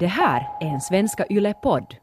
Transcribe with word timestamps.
Det 0.00 0.06
här 0.06 0.48
är 0.60 0.66
en 0.66 0.80
Svenska 0.80 1.26
Yle-podd. 1.30 1.94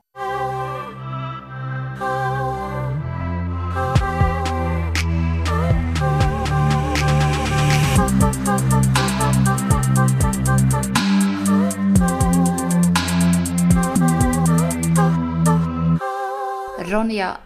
Ronja, 16.80 17.38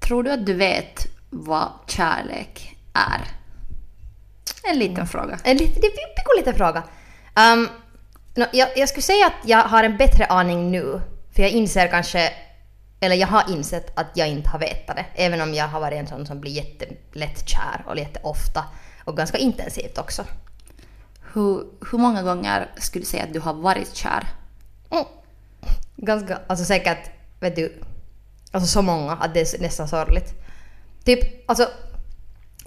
tror 0.00 0.22
du 0.22 0.32
att 0.32 0.46
du 0.46 0.54
vet 0.54 1.06
vad 1.30 1.68
kärlek 1.86 2.76
är? 2.94 3.20
En 4.70 4.78
liten 4.78 5.06
fråga. 5.06 5.38
En 5.44 5.56
lite, 5.56 5.80
det 5.80 5.86
är 5.86 5.90
en 5.90 6.14
pytteliten 6.16 6.54
fråga. 6.54 6.82
Um, 7.54 7.68
no, 8.34 8.44
jag, 8.52 8.68
jag 8.76 8.88
skulle 8.88 9.02
säga 9.02 9.26
att 9.26 9.48
jag 9.48 9.58
har 9.58 9.84
en 9.84 9.96
bättre 9.96 10.26
aning 10.26 10.70
nu. 10.70 11.00
För 11.32 11.42
jag 11.42 11.50
inser 11.50 11.88
kanske, 11.88 12.32
eller 13.00 13.16
jag 13.16 13.28
har 13.28 13.52
insett 13.52 13.98
att 13.98 14.06
jag 14.14 14.28
inte 14.28 14.48
har 14.48 14.58
vetat 14.58 14.96
det. 14.96 15.06
Även 15.14 15.40
om 15.40 15.54
jag 15.54 15.68
har 15.68 15.80
varit 15.80 15.98
en 15.98 16.06
sån 16.06 16.26
som 16.26 16.40
blir 16.40 16.52
jättelätt 16.52 17.48
kär 17.48 17.84
och 17.86 17.98
jätteofta. 17.98 18.64
Och 19.04 19.16
ganska 19.16 19.38
intensivt 19.38 19.98
också. 19.98 20.24
Hur, 21.32 21.64
hur 21.90 21.98
många 21.98 22.22
gånger 22.22 22.70
skulle 22.76 23.02
du 23.02 23.06
säga 23.06 23.24
att 23.24 23.32
du 23.32 23.40
har 23.40 23.54
varit 23.54 23.94
kär? 23.96 24.28
Mm. 24.90 25.04
Ganska, 25.96 26.38
alltså 26.46 26.64
säkert, 26.64 27.10
vet 27.40 27.56
du, 27.56 27.82
alltså 28.50 28.68
så 28.68 28.82
många 28.82 29.12
att 29.12 29.34
det 29.34 29.40
är 29.40 29.60
nästan 29.60 29.88
sorgligt. 29.88 30.34
Typ, 31.04 31.50
alltså, 31.50 31.68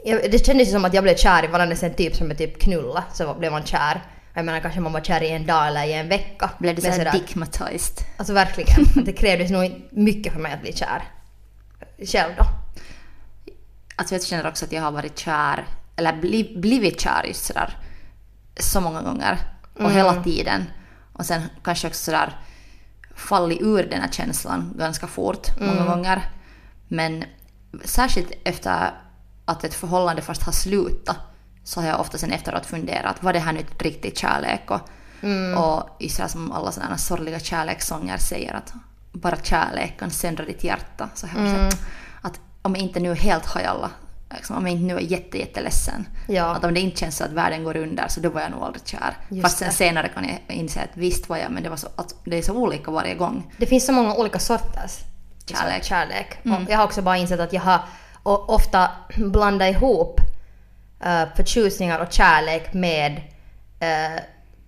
jag, 0.04 0.32
det 0.32 0.46
kändes 0.46 0.68
ju 0.68 0.72
som 0.72 0.86
att 0.86 0.94
jag 0.94 1.04
blev 1.04 1.16
kär 1.16 1.46
i 1.46 1.48
varandra 1.48 1.76
sen 1.76 1.94
typ 1.94 2.16
som 2.16 2.28
med 2.28 2.38
typ 2.38 2.62
knulla 2.62 3.04
så 3.14 3.34
blev 3.34 3.52
man 3.52 3.66
kär. 3.66 4.02
Jag 4.34 4.46
menar 4.46 4.60
kanske 4.60 4.80
man 4.80 4.94
var 4.94 5.02
kär 5.02 5.24
i 5.24 5.30
en 5.32 5.46
dag 5.46 5.68
eller 5.68 5.84
i 5.84 5.94
en 5.94 6.10
vecka. 6.10 6.50
Blev 6.60 6.76
du 6.76 6.82
såhär 6.82 6.98
sådär- 6.98 7.12
dickmatized? 7.12 8.06
Alltså 8.18 8.34
verkligen. 8.34 8.86
Det 9.06 9.14
krävdes 9.14 9.52
nog 9.52 9.88
mycket 9.92 10.34
för 10.34 10.40
mig 10.40 10.54
att 10.54 10.62
bli 10.62 10.74
kär. 10.74 11.04
Själv 12.06 12.34
då. 12.38 12.44
Alltså 13.96 14.16
jag 14.16 14.24
känner 14.24 14.48
också 14.48 14.66
att 14.66 14.72
jag 14.72 14.82
har 14.82 14.92
varit 14.92 15.20
kär, 15.20 15.66
eller 15.96 16.14
bli, 16.22 16.54
blivit 16.58 17.02
kär 17.02 17.24
just 17.28 17.46
sådär 17.46 17.78
så 18.60 18.82
många 18.82 19.02
gånger. 19.02 19.38
Och 19.80 19.92
hela 19.92 20.24
tiden. 20.24 20.66
Och 21.14 21.26
sen 21.26 21.42
kanske 21.64 21.88
också 21.88 22.04
sådär 22.04 22.38
fallit 23.16 23.62
ur 23.62 23.84
den 23.84 24.02
här 24.02 24.12
känslan 24.12 24.74
ganska 24.78 25.08
fort 25.08 25.48
många 25.60 25.86
gånger. 25.96 26.30
Men 26.88 27.24
särskilt 27.84 28.32
efter 28.44 28.92
att 29.46 29.64
ett 29.64 29.74
förhållande 29.74 30.22
först 30.22 30.44
har 30.44 30.52
slutat 30.52 31.18
så 31.64 31.82
har 31.82 31.88
jag 31.88 32.00
ofta 32.00 32.18
sen 32.18 32.32
efteråt 32.32 32.66
funderat, 32.66 33.24
var 33.24 33.34
det 33.34 33.40
här 33.40 33.54
nu 33.54 33.66
riktigt 33.80 34.18
kärlek? 34.18 34.72
Och, 34.72 34.80
och 35.58 35.90
just 36.00 36.20
här 36.20 36.28
som 36.28 36.52
alla 36.52 36.72
sådana 36.72 36.90
här 36.92 36.98
sorgliga 36.98 37.40
kärlekssånger 37.40 38.18
säger 38.18 38.54
att 38.54 38.74
bara 39.12 39.36
kärlek 39.44 40.00
kan 40.00 40.12
söndra 40.12 40.46
ditt 40.46 40.64
hjärta. 40.64 41.10
Så 41.14 41.28
har 41.28 41.46
jag 41.46 41.72
sett 41.72 41.80
att 42.22 42.40
om 42.62 42.76
jag 42.76 42.84
inte 42.84 43.00
nu 43.00 43.16
helt 43.16 43.46
har 43.46 43.62
alla, 43.62 43.90
liksom, 44.36 44.56
om 44.58 44.68
jag 44.68 44.72
inte 44.76 44.86
nu 44.94 44.96
är 44.96 45.02
jätte, 45.02 45.38
jätteledsen, 45.38 46.06
Ja. 46.28 46.56
att 46.56 46.64
om 46.64 46.74
det 46.74 46.80
inte 46.80 46.98
känns 47.00 47.18
så 47.18 47.24
att 47.24 47.32
världen 47.32 47.64
går 47.64 47.78
under 47.78 48.08
så 48.08 48.20
då 48.20 48.30
var 48.30 48.42
jag 48.42 48.52
nog 48.52 48.64
aldrig 48.64 48.88
kär. 48.88 49.18
Just 49.30 49.42
Fast 49.42 49.58
sen 49.58 49.68
det. 49.68 49.74
senare 49.74 50.10
kan 50.10 50.24
jag 50.48 50.56
inse 50.56 50.82
att 50.82 50.90
visst 50.94 51.30
var 51.30 51.38
jag, 51.38 51.52
men 51.52 51.64
det, 51.64 51.70
var 51.70 51.78
så, 51.78 51.88
att 51.96 52.16
det 52.26 52.38
är 52.38 52.42
så 52.42 52.54
olika 52.54 52.92
varje 52.92 53.16
gång. 53.16 53.54
Det 53.58 53.66
finns 53.66 53.86
så 53.86 53.92
många 53.92 54.16
olika 54.16 54.40
sorters 54.40 55.00
Kärlek. 55.46 55.84
kärlek. 55.84 56.38
Och 56.44 56.72
jag 56.72 56.78
har 56.78 56.86
också 56.86 57.02
bara 57.02 57.18
insett 57.18 57.40
att 57.40 57.54
jag 57.54 57.62
har 57.62 57.80
ofta 58.26 58.92
blandat 59.18 59.70
ihop 59.76 60.22
uh, 61.06 61.36
förtjusningar 61.36 62.00
och 62.00 62.14
kärlek 62.14 62.74
med 62.74 63.12
uh, 63.84 64.20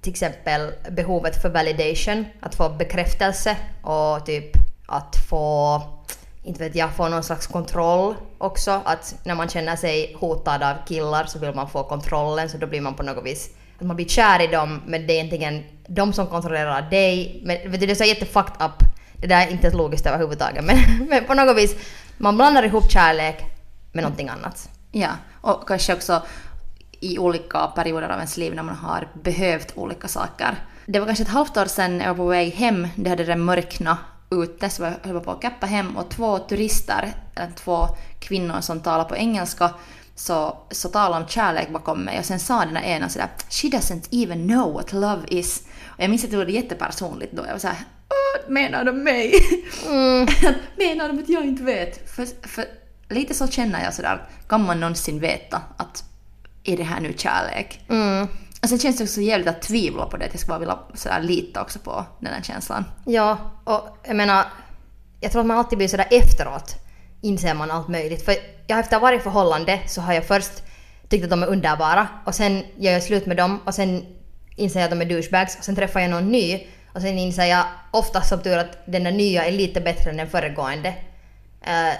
till 0.01 0.11
exempel 0.11 0.71
behovet 0.89 1.41
för 1.41 1.49
validation, 1.49 2.25
att 2.39 2.55
få 2.55 2.69
bekräftelse 2.69 3.57
och 3.81 4.25
typ 4.25 4.51
att 4.87 5.15
få, 5.29 5.81
inte 6.43 6.63
vet 6.63 6.75
jag, 6.75 6.95
få 6.95 7.07
någon 7.07 7.23
slags 7.23 7.47
kontroll 7.47 8.15
också. 8.37 8.81
Att 8.85 9.15
när 9.23 9.35
man 9.35 9.49
känner 9.49 9.75
sig 9.75 10.15
hotad 10.19 10.63
av 10.63 10.75
killar 10.87 11.25
så 11.25 11.39
vill 11.39 11.53
man 11.53 11.69
få 11.69 11.83
kontrollen 11.83 12.49
så 12.49 12.57
då 12.57 12.67
blir 12.67 12.81
man 12.81 12.93
på 12.93 13.03
något 13.03 13.25
vis 13.25 13.49
att 13.79 13.87
man 13.87 13.95
blir 13.95 14.05
kär 14.05 14.41
i 14.41 14.47
dem 14.47 14.81
men 14.85 15.07
det 15.07 15.13
är 15.13 15.15
egentligen 15.15 15.63
de 15.87 16.13
som 16.13 16.27
kontrollerar 16.27 16.89
dig. 16.89 17.41
Men 17.43 17.71
vet 17.71 17.79
du, 17.79 17.85
det 17.85 17.93
är 17.93 17.95
så 17.95 18.03
jättefucked 18.03 18.65
up. 18.65 18.83
Det 19.21 19.27
där 19.27 19.47
är 19.47 19.51
inte 19.51 19.71
logiskt 19.71 20.05
överhuvudtaget 20.05 20.63
men, 20.63 21.07
men 21.09 21.25
på 21.25 21.33
något 21.33 21.57
vis 21.57 21.75
man 22.17 22.35
blandar 22.35 22.63
ihop 22.63 22.91
kärlek 22.91 23.43
med 23.91 24.03
någonting 24.03 24.29
annat. 24.29 24.69
Ja, 24.97 25.09
och 25.41 25.67
kanske 25.67 25.93
också 25.93 26.21
i 26.99 27.17
olika 27.17 27.67
perioder 27.67 28.09
av 28.09 28.17
ens 28.17 28.37
liv 28.37 28.55
när 28.55 28.63
man 28.63 28.75
har 28.75 29.07
behövt 29.13 29.77
olika 29.77 30.07
saker. 30.07 30.55
Det 30.85 30.99
var 30.99 31.05
kanske 31.05 31.23
ett 31.23 31.29
halvt 31.29 31.57
år 31.57 31.65
sedan 31.65 31.99
jag 31.99 32.07
var 32.07 32.15
på 32.15 32.25
väg 32.25 32.53
hem, 32.53 32.87
det 32.95 33.09
hade 33.09 33.23
redan 33.23 33.45
mörknat 33.45 33.97
ute 34.31 34.69
så 34.69 34.83
jag 34.83 34.93
höll 35.03 35.19
på 35.19 35.31
att 35.31 35.41
kappa 35.41 35.65
hem 35.65 35.97
och 35.97 36.09
två 36.09 36.39
turister, 36.39 37.13
eller 37.35 37.51
två 37.51 37.87
kvinnor 38.19 38.61
som 38.61 38.79
talar 38.79 39.03
på 39.03 39.15
engelska, 39.15 39.69
så, 40.15 40.57
så 40.71 40.89
talade 40.89 41.23
om 41.23 41.27
kärlek 41.27 41.69
bakom 41.69 41.99
mig 41.99 42.19
och 42.19 42.25
sen 42.25 42.39
sa 42.39 42.65
den 42.65 42.77
ena 42.77 43.09
sådär 43.09 43.29
“She 43.49 43.67
doesn't 43.67 44.07
even 44.11 44.47
know 44.47 44.73
what 44.73 44.93
love 44.93 45.21
is”. 45.27 45.63
Och 45.85 46.03
jag 46.03 46.09
minns 46.09 46.23
att 46.23 46.31
det 46.31 46.37
var 46.37 46.45
jättepersonligt 46.45 47.33
då. 47.33 47.45
Jag 47.45 47.51
var 47.51 47.59
såhär 47.59 47.77
“Åh, 48.09 48.51
menar 48.51 48.83
de 48.83 49.03
mig?” 49.03 49.33
Menar 50.77 51.07
de 51.07 51.19
att 51.19 51.29
jag 51.29 51.45
inte 51.45 51.63
vet? 51.63 52.11
För, 52.11 52.47
för 52.47 52.65
lite 53.15 53.33
så 53.33 53.47
känner 53.47 53.83
jag 53.83 53.93
sådär, 53.93 54.27
kan 54.47 54.65
man 54.65 54.79
någonsin 54.79 55.19
veta 55.19 55.61
att 55.77 56.03
är 56.63 56.77
det 56.77 56.83
här 56.83 56.99
nu 56.99 57.13
kärlek? 57.17 57.79
Mm. 57.89 58.27
Och 58.61 58.69
sen 58.69 58.79
känns 58.79 58.97
det 58.97 59.03
också 59.03 59.21
jävligt 59.21 59.47
att 59.47 59.61
tvivla 59.61 60.05
på 60.05 60.17
det, 60.17 60.25
att 60.25 60.33
jag 60.33 60.39
skulle 60.39 60.49
bara 60.53 60.59
vilja 60.59 60.79
sådär 60.93 61.21
lita 61.21 61.61
också 61.61 61.79
på 61.79 62.05
den 62.19 62.33
här 62.33 62.41
känslan. 62.41 62.85
Ja, 63.05 63.37
och 63.63 63.97
jag 64.03 64.15
menar, 64.15 64.45
jag 65.19 65.31
tror 65.31 65.41
att 65.41 65.47
man 65.47 65.57
alltid 65.57 65.77
blir 65.77 65.87
sådär 65.87 66.07
efteråt 66.11 66.75
inser 67.21 67.53
man 67.53 67.71
allt 67.71 67.87
möjligt. 67.87 68.25
För 68.25 68.35
jag 68.67 68.79
efter 68.79 68.99
varje 68.99 69.19
förhållande 69.19 69.79
så 69.87 70.01
har 70.01 70.13
jag 70.13 70.27
först 70.27 70.63
tyckt 71.09 71.23
att 71.23 71.29
de 71.29 71.43
är 71.43 71.47
underbara 71.47 72.07
och 72.25 72.35
sen 72.35 72.63
gör 72.77 72.91
jag 72.91 73.03
slut 73.03 73.25
med 73.25 73.37
dem 73.37 73.59
och 73.65 73.75
sen 73.75 74.05
inser 74.55 74.79
jag 74.79 74.85
att 74.85 74.99
de 74.99 75.01
är 75.01 75.09
douchebags 75.09 75.57
och 75.57 75.63
sen 75.63 75.75
träffar 75.75 75.99
jag 75.99 76.09
någon 76.09 76.31
ny 76.31 76.67
och 76.93 77.01
sen 77.01 77.17
inser 77.17 77.45
jag 77.45 77.65
oftast 77.91 78.29
som 78.29 78.41
tur 78.41 78.57
att 78.57 78.77
den 78.85 79.03
där 79.03 79.11
nya 79.11 79.45
är 79.45 79.51
lite 79.51 79.81
bättre 79.81 80.09
än 80.09 80.17
den 80.17 80.29
föregående. 80.29 80.89
Eh, 81.61 81.93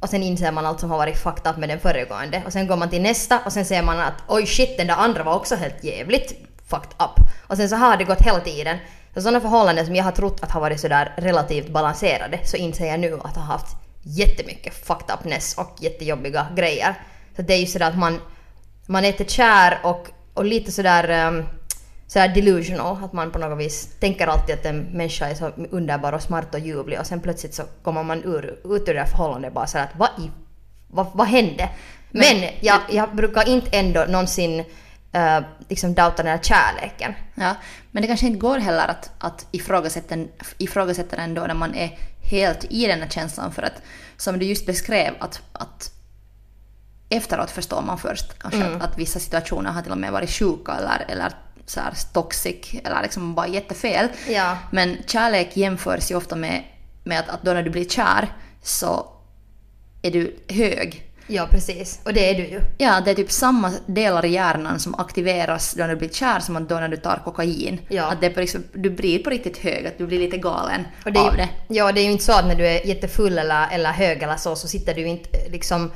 och 0.00 0.08
sen 0.08 0.22
inser 0.22 0.52
man 0.52 0.66
allt 0.66 0.80
som 0.80 0.90
har 0.90 0.98
varit 0.98 1.18
fucked 1.18 1.50
up 1.50 1.56
med 1.56 1.68
den 1.68 1.80
föregående. 1.80 2.42
Och 2.46 2.52
sen 2.52 2.66
går 2.66 2.76
man 2.76 2.90
till 2.90 3.02
nästa 3.02 3.40
och 3.44 3.52
sen 3.52 3.64
ser 3.64 3.82
man 3.82 4.00
att 4.00 4.14
oj 4.28 4.46
shit 4.46 4.76
den 4.76 4.86
där 4.86 4.94
andra 4.94 5.22
var 5.22 5.34
också 5.34 5.54
helt 5.54 5.84
jävligt 5.84 6.32
fucked 6.66 6.92
up. 6.98 7.28
Och 7.46 7.56
sen 7.56 7.68
så 7.68 7.76
har 7.76 7.96
det 7.96 8.04
gått 8.04 8.22
hela 8.22 8.40
tiden. 8.40 8.78
Så 9.14 9.22
sådana 9.22 9.40
förhållanden 9.40 9.86
som 9.86 9.94
jag 9.96 10.04
har 10.04 10.12
trott 10.12 10.40
att 10.42 10.50
har 10.50 10.60
varit 10.60 10.80
sådär 10.80 11.14
relativt 11.16 11.68
balanserade 11.68 12.40
så 12.44 12.56
inser 12.56 12.86
jag 12.86 13.00
nu 13.00 13.14
att 13.14 13.36
jag 13.36 13.42
har 13.42 13.52
haft 13.52 13.76
jättemycket 14.02 14.74
fucked 14.86 15.14
upness 15.14 15.58
och 15.58 15.76
jättejobbiga 15.80 16.46
grejer. 16.56 16.94
Så 17.36 17.42
det 17.42 17.54
är 17.54 17.58
ju 17.58 17.66
sådär 17.66 17.88
att 17.88 17.98
man, 17.98 18.20
man 18.86 19.04
är 19.04 19.12
lite 19.12 19.24
kär 19.24 19.78
och, 19.82 20.06
och 20.34 20.44
lite 20.44 20.72
sådär 20.72 21.26
um, 21.26 21.46
sådär 22.08 22.28
delusional, 22.28 23.04
att 23.04 23.12
man 23.12 23.30
på 23.30 23.38
något 23.38 23.58
vis 23.58 23.88
tänker 24.00 24.26
alltid 24.26 24.54
att 24.54 24.66
en 24.66 24.80
människa 24.80 25.26
är 25.26 25.34
så 25.34 25.50
underbar 25.70 26.12
och 26.12 26.22
smart 26.22 26.54
och 26.54 26.60
ljuvlig 26.60 27.00
och 27.00 27.06
sen 27.06 27.20
plötsligt 27.20 27.54
så 27.54 27.62
kommer 27.82 28.02
man 28.02 28.24
ur, 28.24 28.44
ut 28.64 28.88
ur 28.88 28.94
det 28.94 29.00
här 29.00 29.06
förhållandet 29.06 29.52
bara 29.52 29.66
sådär 29.66 29.84
att 29.84 29.98
vad 29.98 30.08
i, 30.18 30.30
vad, 30.88 31.06
vad 31.14 31.26
hände? 31.26 31.68
Men, 32.10 32.40
Men- 32.40 32.50
jag, 32.60 32.80
jag 32.90 33.16
brukar 33.16 33.48
inte 33.48 33.76
ändå 33.76 34.04
någonsin 34.08 34.60
uh, 35.16 35.40
liksom 35.68 35.94
doubta 35.94 36.22
den 36.22 36.32
här 36.32 36.42
kärleken. 36.42 37.14
Ja, 37.34 37.54
men 37.90 38.02
det 38.02 38.06
kanske 38.06 38.26
inte 38.26 38.38
går 38.38 38.58
heller 38.58 38.88
att, 38.88 39.10
att 39.18 39.46
ifrågasätta, 39.50 40.16
ifrågasätta 40.58 41.16
den 41.16 41.34
då 41.34 41.42
när 41.42 41.54
man 41.54 41.74
är 41.74 41.98
helt 42.22 42.64
i 42.70 42.86
den 42.86 43.00
här 43.02 43.08
känslan 43.08 43.52
för 43.52 43.62
att 43.62 43.82
som 44.16 44.38
du 44.38 44.46
just 44.46 44.66
beskrev 44.66 45.14
att, 45.18 45.40
att 45.52 45.92
efteråt 47.08 47.50
förstår 47.50 47.82
man 47.82 47.98
först 47.98 48.38
kanske 48.38 48.64
att, 48.64 48.82
att 48.82 48.98
vissa 48.98 49.20
situationer 49.20 49.70
har 49.70 49.82
till 49.82 49.92
och 49.92 49.98
med 49.98 50.12
varit 50.12 50.30
sjuka 50.30 50.72
eller, 50.72 51.04
eller 51.08 51.32
så 51.68 51.80
här 51.80 51.92
toxic 52.12 52.74
eller 52.84 53.02
liksom 53.02 53.34
bara 53.34 53.48
jättefel. 53.48 54.08
Ja. 54.28 54.58
Men 54.72 54.96
kärlek 55.06 55.56
jämförs 55.56 56.10
ju 56.10 56.14
ofta 56.14 56.36
med, 56.36 56.62
med 57.04 57.20
att, 57.20 57.28
att 57.28 57.42
då 57.42 57.52
när 57.52 57.62
du 57.62 57.70
blir 57.70 57.84
kär 57.84 58.28
så 58.62 59.06
är 60.02 60.10
du 60.10 60.36
hög. 60.48 61.04
Ja, 61.30 61.48
precis. 61.50 62.00
Och 62.04 62.12
det 62.12 62.30
är 62.30 62.34
du 62.34 62.42
ju. 62.48 62.60
Ja, 62.78 63.00
det 63.04 63.10
är 63.10 63.14
typ 63.14 63.30
samma 63.30 63.72
delar 63.86 64.24
i 64.24 64.28
hjärnan 64.28 64.80
som 64.80 64.94
aktiveras 64.94 65.74
då 65.74 65.82
när 65.82 65.88
du 65.88 65.96
blir 65.96 66.08
kär 66.08 66.40
som 66.40 66.66
då 66.66 66.74
när 66.74 66.88
du 66.88 66.96
tar 66.96 67.22
kokain. 67.24 67.80
Ja. 67.88 68.12
Att 68.12 68.20
det 68.20 68.26
är 68.26 68.40
liksom, 68.40 68.64
du 68.72 68.90
blir 68.90 69.18
på 69.18 69.30
riktigt 69.30 69.58
hög, 69.58 69.86
att 69.86 69.98
du 69.98 70.06
blir 70.06 70.18
lite 70.18 70.38
galen 70.38 70.84
Och 71.04 71.12
det 71.12 71.18
är, 71.18 71.28
av 71.28 71.36
det. 71.36 71.48
Ja, 71.68 71.92
det 71.92 72.00
är 72.00 72.04
ju 72.04 72.12
inte 72.12 72.24
så 72.24 72.32
att 72.32 72.46
när 72.46 72.54
du 72.54 72.66
är 72.66 72.86
jättefull 72.86 73.38
eller, 73.38 73.68
eller 73.72 73.92
hög 73.92 74.22
eller 74.22 74.36
så, 74.36 74.56
så 74.56 74.68
sitter 74.68 74.94
du 74.94 75.06
inte 75.06 75.48
liksom 75.48 75.90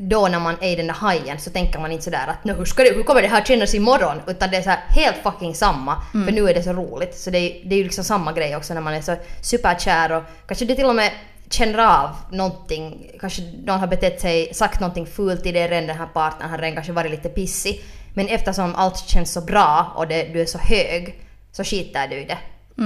då 0.00 0.28
när 0.28 0.40
man 0.40 0.56
är 0.60 0.68
i 0.70 0.76
den 0.76 0.86
där 0.86 0.94
hajen 0.94 1.38
så 1.38 1.50
tänker 1.50 1.78
man 1.78 1.92
inte 1.92 2.04
sådär 2.04 2.26
att 2.26 2.44
"Nå, 2.44 2.54
hur, 2.54 2.64
ska 2.64 2.82
det, 2.82 2.94
hur 2.94 3.02
kommer 3.02 3.22
det 3.22 3.28
här 3.28 3.44
kännas 3.44 3.74
imorgon? 3.74 4.20
Utan 4.26 4.50
det 4.50 4.56
är 4.56 4.62
så 4.62 4.70
här 4.70 4.80
helt 4.88 5.16
fucking 5.22 5.54
samma. 5.54 6.02
För 6.12 6.32
nu 6.32 6.48
är 6.48 6.54
det 6.54 6.62
så 6.62 6.72
roligt. 6.72 7.18
Så 7.18 7.30
det 7.30 7.38
är, 7.38 7.68
det 7.68 7.74
är 7.74 7.76
ju 7.76 7.84
liksom 7.84 8.04
samma 8.04 8.32
grej 8.32 8.56
också 8.56 8.74
när 8.74 8.80
man 8.80 8.94
är 8.94 9.00
så 9.00 9.16
superkär 9.42 10.12
och 10.12 10.22
kanske 10.46 10.64
du 10.64 10.74
till 10.74 10.84
och 10.84 10.94
med 10.94 11.10
känner 11.50 11.78
av 12.02 12.10
någonting. 12.32 13.10
Kanske 13.20 13.42
någon 13.64 13.80
har 13.80 13.86
betett 13.86 14.20
sig, 14.20 14.54
sagt 14.54 14.80
någonting 14.80 15.06
fult 15.06 15.42
till 15.42 15.54
dig 15.54 15.68
redan 15.68 15.86
den 15.86 15.96
här 15.96 16.06
partnern 16.06 16.50
har 16.50 16.58
redan 16.58 16.74
kanske 16.74 16.92
varit 16.92 17.10
lite 17.10 17.28
pissig. 17.28 17.84
Men 18.14 18.28
eftersom 18.28 18.74
allt 18.74 18.98
känns 19.08 19.32
så 19.32 19.40
bra 19.40 19.92
och 19.96 20.08
det, 20.08 20.22
du 20.32 20.40
är 20.40 20.46
så 20.46 20.58
hög 20.58 21.20
så 21.52 21.64
skiter 21.64 22.08
du 22.08 22.16
i 22.16 22.24
det. 22.24 22.38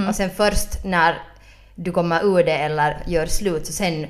Och 0.09 0.15
sen 0.15 0.29
först 0.29 0.83
när 0.83 1.17
du 1.75 1.91
kommer 1.91 2.23
ur 2.25 2.43
det 2.43 2.57
eller 2.57 2.97
gör 3.07 3.25
slut 3.25 3.67
så 3.67 3.73
sen, 3.73 4.07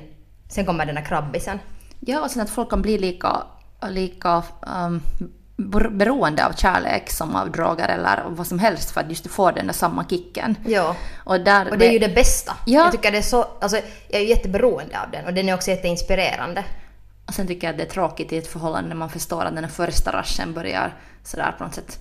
sen 0.48 0.66
kommer 0.66 0.86
den 0.86 0.96
här 0.96 1.04
krabbisen. 1.04 1.58
Ja, 2.06 2.20
och 2.20 2.30
sen 2.30 2.42
att 2.42 2.50
folk 2.50 2.70
kan 2.70 2.82
bli 2.82 2.98
lika, 2.98 3.42
lika 3.88 4.42
um, 4.60 5.02
bero- 5.56 5.96
beroende 5.96 6.46
av 6.46 6.52
kärlek 6.52 7.10
som 7.10 7.36
av 7.36 7.50
droger 7.50 7.88
eller 7.88 8.24
vad 8.28 8.46
som 8.46 8.58
helst 8.58 8.90
för 8.90 9.00
att 9.00 9.08
just 9.08 9.26
får 9.26 9.52
den 9.52 9.66
där 9.66 9.74
samma 9.74 10.04
kicken. 10.04 10.56
Ja. 10.66 10.96
Och, 11.24 11.40
där, 11.40 11.70
Och 11.70 11.78
det 11.78 11.86
är 11.86 11.92
ju 11.92 11.98
det 11.98 12.14
bästa. 12.14 12.56
Ja. 12.66 12.82
Jag 12.82 12.92
tycker 12.92 13.12
det 13.12 13.18
är 13.18 13.22
så, 13.22 13.46
alltså 13.60 13.76
jag 14.08 14.20
är 14.20 14.26
jätteberoende 14.26 15.00
av 15.00 15.10
den 15.10 15.24
och 15.24 15.34
den 15.34 15.48
är 15.48 15.54
också 15.54 15.70
jätteinspirerande. 15.70 16.64
Och 17.26 17.34
sen 17.34 17.46
tycker 17.46 17.66
jag 17.66 17.72
att 17.72 17.78
det 17.78 17.84
är 17.84 17.90
tråkigt 17.90 18.32
i 18.32 18.38
ett 18.38 18.46
förhållande 18.46 18.88
när 18.88 18.96
man 18.96 19.10
förstår 19.10 19.44
att 19.44 19.54
den 19.54 19.68
första 19.68 20.12
raschen 20.12 20.54
börjar 20.54 20.94
sådär 21.24 21.54
på 21.58 21.64
något 21.64 21.74
sätt 21.74 21.98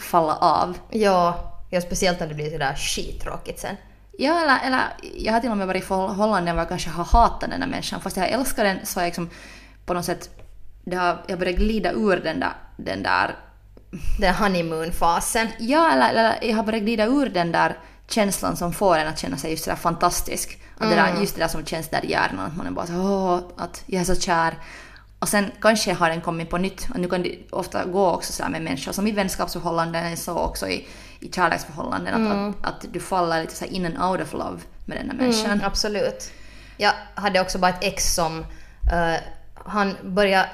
falla 0.00 0.36
av. 0.36 0.78
Ja, 0.90 1.52
ja 1.70 1.80
speciellt 1.80 2.20
när 2.20 2.26
det 2.26 2.34
blir 2.34 2.50
sådär 2.50 2.74
skittråkigt 2.74 3.60
sen. 3.60 3.76
Ja, 4.18 4.40
eller, 4.40 4.60
eller 4.66 4.80
jag 5.16 5.32
har 5.32 5.40
till 5.40 5.50
och 5.50 5.56
med 5.56 5.66
varit 5.66 5.82
i 5.82 5.86
förhållanden 5.86 6.56
där 6.56 6.62
jag 6.62 6.68
kanske 6.68 6.90
har 6.90 7.04
hatat 7.04 7.50
den 7.50 7.62
här 7.62 7.68
människan. 7.68 8.00
Fast 8.00 8.16
jag 8.16 8.28
älskar 8.28 8.64
den 8.64 8.78
så 8.86 9.00
har 9.00 9.04
jag 9.04 9.08
liksom 9.08 9.30
på 9.86 9.94
något 9.94 10.04
sätt, 10.04 10.30
det 10.84 10.96
har, 10.96 11.24
jag 11.26 11.38
börjar 11.38 11.52
glida 11.52 11.92
ur 11.92 12.16
den 12.16 12.40
där, 12.40 12.52
den 12.76 13.02
där 13.02 13.36
Den 14.20 14.34
honeymoon-fasen. 14.34 15.48
Ja, 15.58 15.92
eller, 15.92 16.10
eller 16.10 16.38
jag 16.42 16.56
har 16.56 16.64
börjat 16.64 16.82
glida 16.82 17.06
ur 17.06 17.28
den 17.28 17.52
där 17.52 17.78
känslan 18.08 18.56
som 18.56 18.72
får 18.72 18.96
en 18.96 19.08
att 19.08 19.18
känna 19.18 19.36
sig 19.36 19.50
just 19.50 19.64
sådär 19.64 19.76
fantastisk. 19.76 20.58
Att 20.78 20.90
det 20.90 20.96
där, 20.96 21.20
just 21.20 21.34
det 21.34 21.40
där 21.40 21.48
som 21.48 21.64
känns 21.64 21.88
där 21.88 22.04
i 22.04 22.10
hjärnan, 22.10 22.46
att 22.46 22.56
man 22.56 22.66
är 22.66 22.70
bara 22.70 22.86
så 22.86 22.94
åh, 22.94 23.40
att 23.56 23.82
jag 23.86 24.00
är 24.00 24.04
så 24.04 24.20
kär. 24.20 24.54
Och 25.24 25.28
sen 25.28 25.50
kanske 25.60 25.92
har 25.92 26.08
den 26.08 26.20
kommit 26.20 26.50
på 26.50 26.58
nytt. 26.58 26.88
Och 26.94 27.00
nu 27.00 27.08
kan 27.08 27.22
det 27.22 27.36
ofta 27.50 27.84
gå 27.84 28.10
också 28.10 28.32
så 28.32 28.42
här 28.42 28.50
med 28.50 28.62
människor 28.62 28.92
som 28.92 29.06
i 29.06 29.12
vänskapsförhållanden, 29.12 30.16
så 30.16 30.38
också 30.38 30.68
i, 30.68 30.86
i 31.20 31.32
kärleksförhållanden, 31.32 32.14
att, 32.14 32.32
att, 32.32 32.74
att 32.74 32.92
du 32.92 33.00
faller 33.00 33.40
lite 33.40 33.54
så 33.54 33.64
in 33.64 33.86
and 33.86 34.10
out 34.10 34.20
of 34.20 34.32
love 34.32 34.60
med 34.84 34.98
den 34.98 35.10
här 35.10 35.16
människan. 35.16 35.50
Mm, 35.50 35.64
absolut. 35.64 36.32
Jag 36.76 36.92
hade 37.14 37.40
också 37.40 37.58
bara 37.58 37.68
ett 37.68 37.84
ex 37.84 38.14
som, 38.14 38.38
eh, 38.92 39.14
han 39.54 39.96
började 40.02 40.48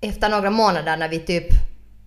efter 0.00 0.28
några 0.28 0.50
månader 0.50 0.96
när 0.96 1.08
vi 1.08 1.18
typ 1.18 1.46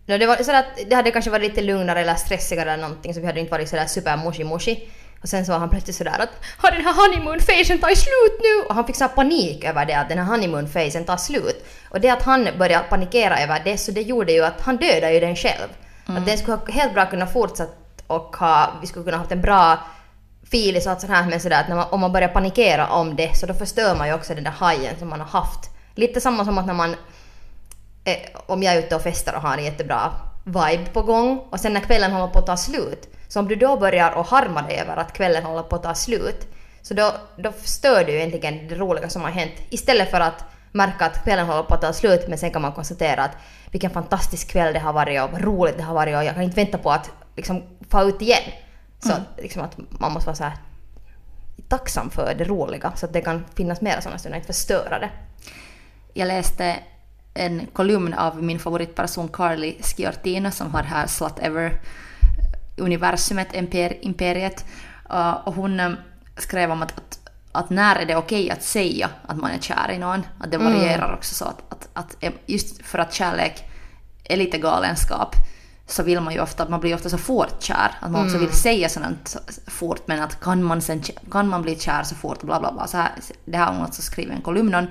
det, 0.06 0.25
var 0.25 0.35
sådär 0.35 0.59
att 0.59 0.89
det 0.89 0.95
hade 0.95 1.12
kanske 1.12 1.31
varit 1.31 1.50
lite 1.50 1.62
lugnare 1.62 2.01
eller 2.01 2.15
stressigare 2.15 2.71
eller 2.71 2.83
någonting 2.83 3.13
så 3.13 3.19
vi 3.19 3.25
hade 3.25 3.39
inte 3.39 3.51
varit 3.51 3.69
sådär 3.69 3.85
super 3.85 4.44
mushy. 4.44 4.75
Och 5.21 5.30
sen 5.30 5.45
så 5.45 5.51
var 5.51 5.60
han 5.60 5.69
plötsligt 5.69 5.95
sådär 5.95 6.19
att 6.19 6.30
har 6.57 6.71
den 6.71 6.86
här 6.86 6.94
honeymoon-phasen 6.94 7.80
tagit 7.80 7.98
slut 7.98 8.39
nu? 8.39 8.66
Och 8.68 8.75
han 8.75 8.86
fick 8.88 8.95
så 8.95 9.07
panik 9.07 9.63
över 9.63 9.86
det 9.86 9.94
att 9.94 10.10
den 10.10 10.18
här 10.18 10.25
honeymoon-phasen 10.25 11.06
tar 11.06 11.18
slut. 11.18 11.66
Och 11.89 12.01
det 12.01 12.10
att 12.10 12.24
han 12.24 12.50
började 12.57 12.88
panikera 12.89 13.39
över 13.39 13.62
det 13.63 13.77
så 13.77 13.92
det 13.92 14.01
gjorde 14.01 14.31
ju 14.31 14.45
att 14.45 14.62
han 14.62 14.77
dödade 14.77 15.13
ju 15.13 15.19
den 15.19 15.36
själv. 15.36 15.69
Att 16.06 16.25
den 16.25 16.38
skulle 16.38 16.57
ha 16.57 16.66
helt 16.68 16.94
bra 16.94 17.06
kunnat 17.06 17.33
fortsätta 17.33 17.74
och 18.07 18.36
ha, 18.36 18.74
vi 18.81 18.88
skulle 18.88 19.06
kunna 19.06 19.18
haft 19.18 19.31
en 19.31 19.42
bra 19.42 19.80
filis 20.51 20.86
och 20.86 20.92
allt 20.92 21.01
sånt 21.01 21.13
här 21.13 21.30
men 21.30 21.39
sådär 21.39 21.62
att 21.62 21.69
man, 21.69 21.88
om 21.89 22.00
man 22.00 22.12
börjar 22.12 22.27
panikera 22.27 22.88
om 22.88 23.16
det 23.16 23.38
så 23.38 23.45
då 23.45 23.54
förstör 23.54 23.95
man 23.95 24.07
ju 24.07 24.13
också 24.13 24.36
den 24.36 24.44
där 24.44 24.51
hajen 24.51 25.00
som 25.00 25.10
man 25.10 25.19
har 25.19 25.27
haft. 25.27 25.69
Lite 25.95 26.21
samma 26.21 26.45
som 26.45 26.57
att 26.57 26.66
när 26.66 26.74
man 26.74 26.95
eh, 28.04 28.18
om 28.45 28.63
jag 28.63 28.74
är 28.74 28.80
ute 28.80 28.95
och 28.95 29.01
festar 29.01 29.33
och 29.33 29.42
har 29.42 29.57
en 29.57 29.63
jättebra 29.63 30.12
vibe 30.50 30.86
på 30.94 31.01
gång 31.01 31.40
och 31.50 31.60
sen 31.60 31.74
när 31.74 31.81
kvällen 31.81 32.12
håller 32.12 32.34
på 32.34 32.40
att 32.40 32.46
ta 32.46 32.57
slut, 32.57 33.07
så 33.28 33.40
om 33.40 33.48
du 33.48 33.56
då 33.56 33.78
börjar 33.78 34.12
och 34.12 34.25
harma 34.25 34.62
dig 34.62 34.80
över 34.80 34.98
att 34.98 35.13
kvällen 35.13 35.44
håller 35.44 35.63
på 35.63 35.75
att 35.75 35.84
ta 35.84 35.96
slut, 35.96 36.48
så 36.81 36.94
då, 36.94 37.13
då 37.38 37.51
stör 37.63 38.04
du 38.04 38.12
egentligen 38.12 38.68
det 38.68 38.75
roliga 38.75 39.10
som 39.10 39.22
har 39.22 39.30
hänt 39.30 39.54
istället 39.69 40.12
för 40.12 40.19
att 40.19 40.46
märka 40.72 41.06
att 41.06 41.24
kvällen 41.24 41.46
håller 41.46 41.63
på 41.63 41.74
att 41.74 41.81
ta 41.81 41.94
slut 41.94 42.28
men 42.28 42.38
sen 42.38 42.51
kan 42.51 42.62
man 42.62 42.72
konstatera 42.72 43.24
att 43.24 43.38
vilken 43.72 43.92
fantastisk 43.92 44.51
kväll 44.51 44.74
det 44.74 44.80
har 44.80 44.94
varit 44.94 45.22
och 45.22 45.31
vad 45.31 45.42
roligt 45.42 45.78
det 45.78 45.84
har 45.84 45.94
varit 45.94 46.16
och 46.16 46.24
jag 46.24 46.34
kan 46.34 46.44
inte 46.44 46.56
vänta 46.56 46.78
på 46.78 46.92
att 46.92 47.12
liksom 47.36 47.63
få 47.90 48.04
ut 48.04 48.22
igen. 48.22 48.44
Så 49.00 49.12
att, 49.12 49.22
liksom 49.38 49.62
att 49.62 49.78
man 49.90 50.12
måste 50.12 50.28
vara 50.28 50.36
så 50.36 50.44
här 50.44 50.57
tacksam 51.68 52.10
för 52.10 52.36
det 52.38 52.44
roliga 52.44 52.92
så 52.95 53.06
att 53.06 53.13
det 53.13 53.22
kan 53.22 53.45
finnas 53.56 53.81
mera 53.81 54.02
sådana 54.02 54.18
stunder, 54.18 54.38
inte 54.38 54.54
förstöra 54.54 55.00
det. 55.00 55.10
Jag 56.13 56.28
läste 56.28 56.75
en 57.34 57.68
kolumn 57.74 58.14
av 58.14 58.44
min 58.44 58.60
favoritperson 58.60 59.28
Carly 59.28 59.76
Sciortino 59.81 60.52
som 60.52 60.74
har 60.74 60.84
här 60.84 61.08
Slut 61.08 61.40
Ever 61.40 61.80
universumet, 62.78 63.56
imper, 63.56 64.06
imperiet. 64.06 64.66
Uh, 65.14 65.31
och 65.31 65.54
hon 65.54 65.80
um, 65.80 65.96
skrev 66.38 66.72
om 66.72 66.81
att, 66.81 66.98
att, 66.98 67.20
att 67.52 67.70
när 67.70 67.96
är 67.96 68.06
det 68.06 68.16
okej 68.16 68.52
att 68.52 68.64
säga 68.64 69.10
att 69.28 69.38
man 69.38 69.52
är 69.52 69.60
kär 69.60 69.92
i 69.92 69.98
någon? 69.98 70.24
Att 70.40 70.52
det 70.52 70.58
varierar 70.58 71.14
också 71.14 71.36
så 71.36 71.46
att, 71.46 71.64
att, 71.70 71.88
att 71.94 72.34
just 72.46 72.86
för 72.86 73.00
att 73.00 73.14
kärlek 73.14 73.64
är 74.24 74.38
lite 74.38 74.58
galenskap 74.58 75.36
så 75.88 76.04
vill 76.04 76.22
man 76.22 76.34
ju 76.34 76.40
ofta, 76.40 76.70
man 76.70 76.80
blir 76.80 76.96
ofta 76.96 77.10
så 77.10 77.18
fort 77.18 77.56
kär, 77.60 77.92
att 78.00 78.12
man 78.12 78.26
också 78.26 78.38
vill 78.38 78.52
säga 78.52 78.90
sådant 78.90 79.28
så- 79.28 79.40
fort 79.68 80.02
men 80.06 80.22
att 80.22 80.40
kan 80.40 80.64
man, 80.64 80.81
sen, 80.81 81.04
kan 81.31 81.48
man 81.48 81.62
bli 81.62 81.76
kär 81.80 82.04
så 82.04 82.16
fort 82.16 82.42
bla 82.42 82.60
bla 82.60 82.72
bla. 82.72 82.88
Så 82.88 82.98
här, 82.98 83.12
det 83.46 83.58
har 83.58 83.74
hon 83.74 83.81
alltså 83.81 84.02
skrivit 84.02 84.34
en 84.34 84.42
kolumn 84.42 84.76
om, 84.76 84.88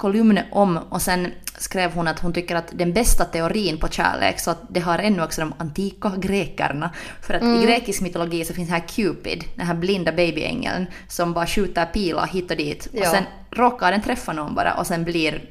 kolumn 0.00 0.40
om 0.52 0.76
och 0.76 1.02
sen 1.02 1.32
skrev 1.58 1.92
hon 1.92 2.08
att 2.08 2.18
hon 2.18 2.32
tycker 2.32 2.56
att 2.56 2.68
den 2.72 2.92
bästa 2.92 3.24
teorin 3.24 3.78
på 3.78 3.88
kärlek 3.88 4.40
så 4.40 4.50
att 4.50 4.58
det 4.70 4.80
har 4.80 4.98
ännu 4.98 5.22
också 5.22 5.40
de 5.40 5.54
antika 5.58 6.12
grekerna. 6.18 6.90
För 7.22 7.34
att 7.34 7.42
i 7.42 7.66
grekisk 7.66 8.00
mytologi 8.00 8.44
så 8.44 8.54
finns 8.54 8.70
här 8.70 8.82
Cupid, 8.88 9.44
den 9.54 9.66
här 9.66 9.74
blinda 9.74 10.12
babyängeln 10.12 10.86
som 11.08 11.32
bara 11.32 11.46
skjuter 11.46 11.86
pilar 11.86 12.26
hit 12.26 12.50
och 12.50 12.56
dit 12.56 12.86
och 12.86 12.98
Ja. 12.98 13.10
sen 13.10 13.24
råkar 13.50 13.90
den 13.92 14.02
träffa 14.02 14.32
någon 14.32 14.54
bara 14.54 14.74
och 14.74 14.86
sen 14.86 15.04
blir 15.04 15.42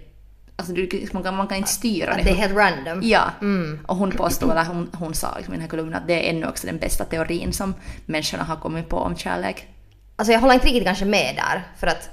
Alltså 0.56 0.74
du, 0.74 1.08
man, 1.14 1.24
kan, 1.24 1.36
man 1.36 1.48
kan 1.48 1.58
inte 1.58 1.70
styra 1.70 2.12
Att 2.12 2.18
det. 2.18 2.24
det 2.24 2.30
är 2.30 2.36
helt 2.36 2.56
random. 2.56 3.00
Ja, 3.04 3.32
och 3.88 3.96
hon 3.96 4.12
påstod, 4.12 4.52
eller 4.52 4.66
hon, 4.66 4.90
hon 4.94 5.14
sa 5.14 5.28
liksom 5.38 5.54
i 5.54 5.58
den 5.58 5.62
här 5.62 5.70
kolumnen 5.70 5.94
att 5.94 6.08
det 6.08 6.28
är 6.28 6.30
ännu 6.34 6.48
också 6.48 6.68
den 6.68 6.78
bästa 6.78 7.06
teorin 7.06 7.54
som 7.54 7.74
människorna 8.06 8.44
har 8.44 8.56
kommit 8.56 8.90
på 8.90 8.98
om 8.98 9.16
kärlek. 9.18 9.68
Alltså 10.16 10.34
jag 10.34 10.40
håller 10.40 10.54
inte 10.54 10.66
riktigt 10.68 10.84
kanske 10.84 11.06
med 11.06 11.36
där 11.36 11.64
för 11.80 11.88
att 11.88 12.10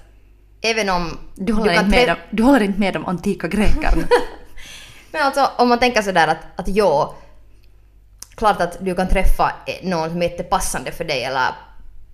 även 0.71 0.89
om 0.89 1.19
Du 1.35 1.53
håller, 1.53 1.75
kan 1.75 1.85
inte, 1.85 1.99
med 1.99 2.09
dem, 2.09 2.17
du 2.31 2.43
håller 2.43 2.63
inte 2.63 2.81
med 2.81 2.95
de 2.95 3.07
antika 3.07 3.49
grekerna. 3.49 4.09
Men 5.13 5.23
alltså 5.23 5.51
om 5.57 5.69
man 5.69 5.79
tänker 5.79 6.03
sådär 6.03 6.29
att, 6.29 6.61
att 6.61 6.69
ja, 6.69 7.15
klart 8.35 8.61
att 8.61 8.77
du 8.81 8.95
kan 8.95 9.09
träffa 9.09 9.53
någon 9.83 10.11
som 10.11 10.23
är 10.23 10.27
jättepassande 10.27 10.93
för 10.93 11.05
dig 11.05 11.25
eller 11.25 11.55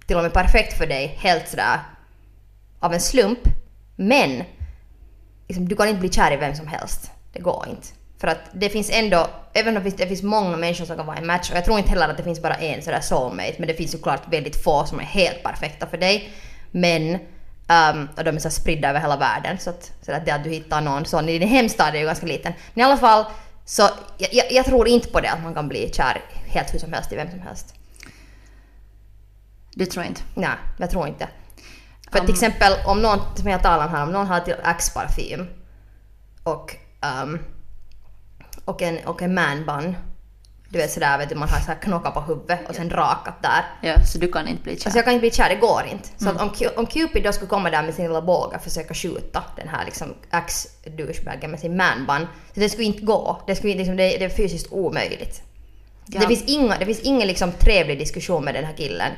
till 0.06 0.16
och 0.16 0.22
med 0.22 0.32
perfekt 0.32 0.78
för 0.78 0.86
dig 0.86 1.18
helt 1.20 1.48
sådär 1.48 1.80
av 2.80 2.94
en 2.94 3.00
slump. 3.00 3.38
Men 3.96 4.42
liksom, 5.48 5.68
du 5.68 5.76
kan 5.76 5.88
inte 5.88 6.00
bli 6.00 6.10
kär 6.10 6.32
i 6.32 6.36
vem 6.36 6.54
som 6.54 6.66
helst. 6.66 7.10
Det 7.32 7.40
går 7.40 7.66
inte. 7.70 7.88
För 8.18 8.28
att 8.28 8.40
det 8.52 8.68
finns 8.68 8.90
ändå, 8.92 9.26
även 9.52 9.76
om 9.76 9.84
det 9.84 10.06
finns, 10.06 10.22
många 10.22 10.56
människor 10.56 10.84
som 10.84 10.96
kan 10.96 11.06
vara 11.06 11.16
en 11.16 11.26
match 11.26 11.50
och 11.50 11.56
jag 11.56 11.64
tror 11.64 11.78
inte 11.78 11.90
heller 11.90 12.08
att 12.08 12.16
det 12.16 12.22
finns 12.22 12.42
bara 12.42 12.54
en 12.54 12.82
sådär 12.82 13.00
soulmate 13.00 13.54
men 13.58 13.68
det 13.68 13.74
finns 13.74 13.90
såklart 13.90 14.22
väldigt 14.30 14.64
få 14.64 14.84
som 14.84 15.00
är 15.00 15.04
helt 15.04 15.42
perfekta 15.42 15.86
för 15.86 15.96
dig. 15.96 16.30
Men, 16.70 17.18
ehm, 17.68 18.08
och 18.16 18.24
de 18.24 18.36
är 18.36 18.40
så 18.40 18.50
spridda 18.50 18.88
över 18.88 19.00
hela 19.00 19.16
världen 19.16 19.58
så 19.58 19.70
att, 19.70 19.92
så 20.02 20.12
att 20.12 20.26
det 20.26 20.30
att 20.30 20.44
du 20.44 20.50
hittar 20.50 20.80
någon 20.80 21.04
sån 21.04 21.28
i 21.28 21.38
din 21.38 21.48
hemstad 21.48 21.94
är 21.94 21.98
ju 21.98 22.06
ganska 22.06 22.26
liten. 22.26 22.52
Men 22.74 22.82
i 22.82 22.84
alla 22.84 22.96
fall 22.96 23.24
så 23.64 23.82
jag, 24.18 24.34
jag, 24.34 24.52
jag 24.52 24.66
tror 24.66 24.88
inte 24.88 25.08
på 25.08 25.20
det 25.20 25.30
att 25.30 25.42
man 25.42 25.54
kan 25.54 25.68
bli 25.68 25.90
kär 25.92 26.20
helt 26.46 26.74
hur 26.74 26.78
som 26.78 26.92
helst 26.92 27.12
i 27.12 27.16
vem 27.16 27.30
som 27.30 27.40
helst. 27.40 27.74
Du 29.74 29.86
tror 29.86 30.04
inte? 30.04 30.22
Nej, 30.34 30.56
jag 30.78 30.90
tror 30.90 31.08
inte. 31.08 31.28
För 32.12 32.18
till 32.20 32.30
exempel 32.30 32.72
om 32.86 33.02
någon, 33.02 33.18
som 33.36 33.48
jag 33.48 33.62
talade 33.62 33.84
om 33.84 33.90
här, 33.90 34.02
om 34.02 34.12
någon 34.12 34.26
har 34.26 34.40
till 34.40 34.54
Axe-parfym 34.62 35.48
och, 36.42 36.76
ehm, 37.00 37.38
och 38.64 38.82
en, 38.82 38.98
och 39.06 39.22
en 39.22 39.34
man 39.34 39.66
bun. 39.66 39.96
Du 40.72 40.78
vet 40.78 40.92
sådär 40.92 41.18
vet 41.18 41.28
du, 41.28 41.34
man 41.34 41.48
har 41.48 41.60
så 41.60 41.66
här 41.66 41.74
knockar 41.74 42.10
på 42.10 42.20
huvudet 42.20 42.68
och 42.68 42.74
sen 42.74 42.90
rakat 42.90 43.42
där. 43.42 43.64
Ja, 43.80 44.04
så 44.04 44.18
du 44.18 44.28
kan 44.32 44.48
inte 44.48 44.62
bli 44.62 44.76
kär? 44.78 44.86
Alltså 44.86 44.98
jag 44.98 45.04
kan 45.04 45.14
inte 45.14 45.20
bli 45.20 45.30
kär, 45.30 45.48
det 45.48 45.60
går 45.60 45.82
inte. 45.92 46.08
Så 46.16 46.28
att 46.28 46.40
om, 46.40 46.50
om 46.76 46.86
Cupid 46.86 47.24
då 47.24 47.32
skulle 47.32 47.48
komma 47.48 47.70
där 47.70 47.82
med 47.82 47.94
sin 47.94 48.04
lilla 48.04 48.22
båge 48.22 48.56
och 48.56 48.62
försöka 48.62 48.94
skjuta 48.94 49.44
den 49.56 49.68
här 49.68 49.84
liksom 49.84 50.14
axe-douchebagen 50.30 51.50
med 51.50 51.60
sin 51.60 51.76
man-bun. 51.76 52.26
Så 52.54 52.60
det 52.60 52.68
skulle 52.68 52.86
inte 52.86 53.02
gå. 53.02 53.42
Det, 53.46 53.56
skulle, 53.56 53.74
liksom, 53.74 53.96
det, 53.96 54.18
det 54.18 54.24
är 54.24 54.28
fysiskt 54.28 54.72
omöjligt. 54.72 55.42
Ja. 56.06 56.20
Det 56.20 56.26
finns 56.26 56.44
inga, 56.46 56.78
det 56.78 56.86
finns 56.86 57.00
ingen 57.00 57.28
liksom 57.28 57.52
trevlig 57.52 57.98
diskussion 57.98 58.44
med 58.44 58.54
den 58.54 58.64
här 58.64 58.74
killen 58.76 59.12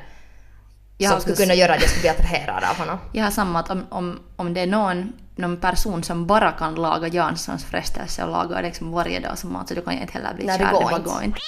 Jag 0.98 1.10
som 1.12 1.20
skulle 1.20 1.36
kunna 1.36 1.54
göra 1.54 1.74
att 1.74 1.80
jag 1.80 1.90
skulle 1.90 2.00
bli 2.00 2.10
attraherad 2.10 2.64
av 2.70 2.76
honom. 2.76 2.98
Jag 3.12 3.24
har 3.24 3.30
samma 3.30 3.60
att 3.60 3.70
om, 3.70 3.86
om, 3.90 4.20
om 4.36 4.54
det 4.54 4.60
är 4.60 4.66
någon, 4.66 5.12
någon 5.36 5.56
person 5.56 6.02
som 6.02 6.26
bara 6.26 6.52
kan 6.52 6.74
laga 6.74 7.08
Janssons 7.08 7.64
frestelse 7.64 8.24
och 8.24 8.30
laga 8.30 8.60
liksom 8.60 8.92
varje 8.92 9.20
dag 9.20 9.38
som 9.38 9.52
mat 9.52 9.68
så 9.68 9.74
då 9.74 9.80
kan 9.80 9.94
jag 9.94 10.02
inte 10.02 10.12
heller 10.12 10.34
bli 10.34 10.44
Nej, 10.44 10.58
det 10.58 10.64
kär. 10.64 10.72
går 10.72 10.92
inte. 10.92 11.10
går 11.10 11.22
inte. 11.22 11.38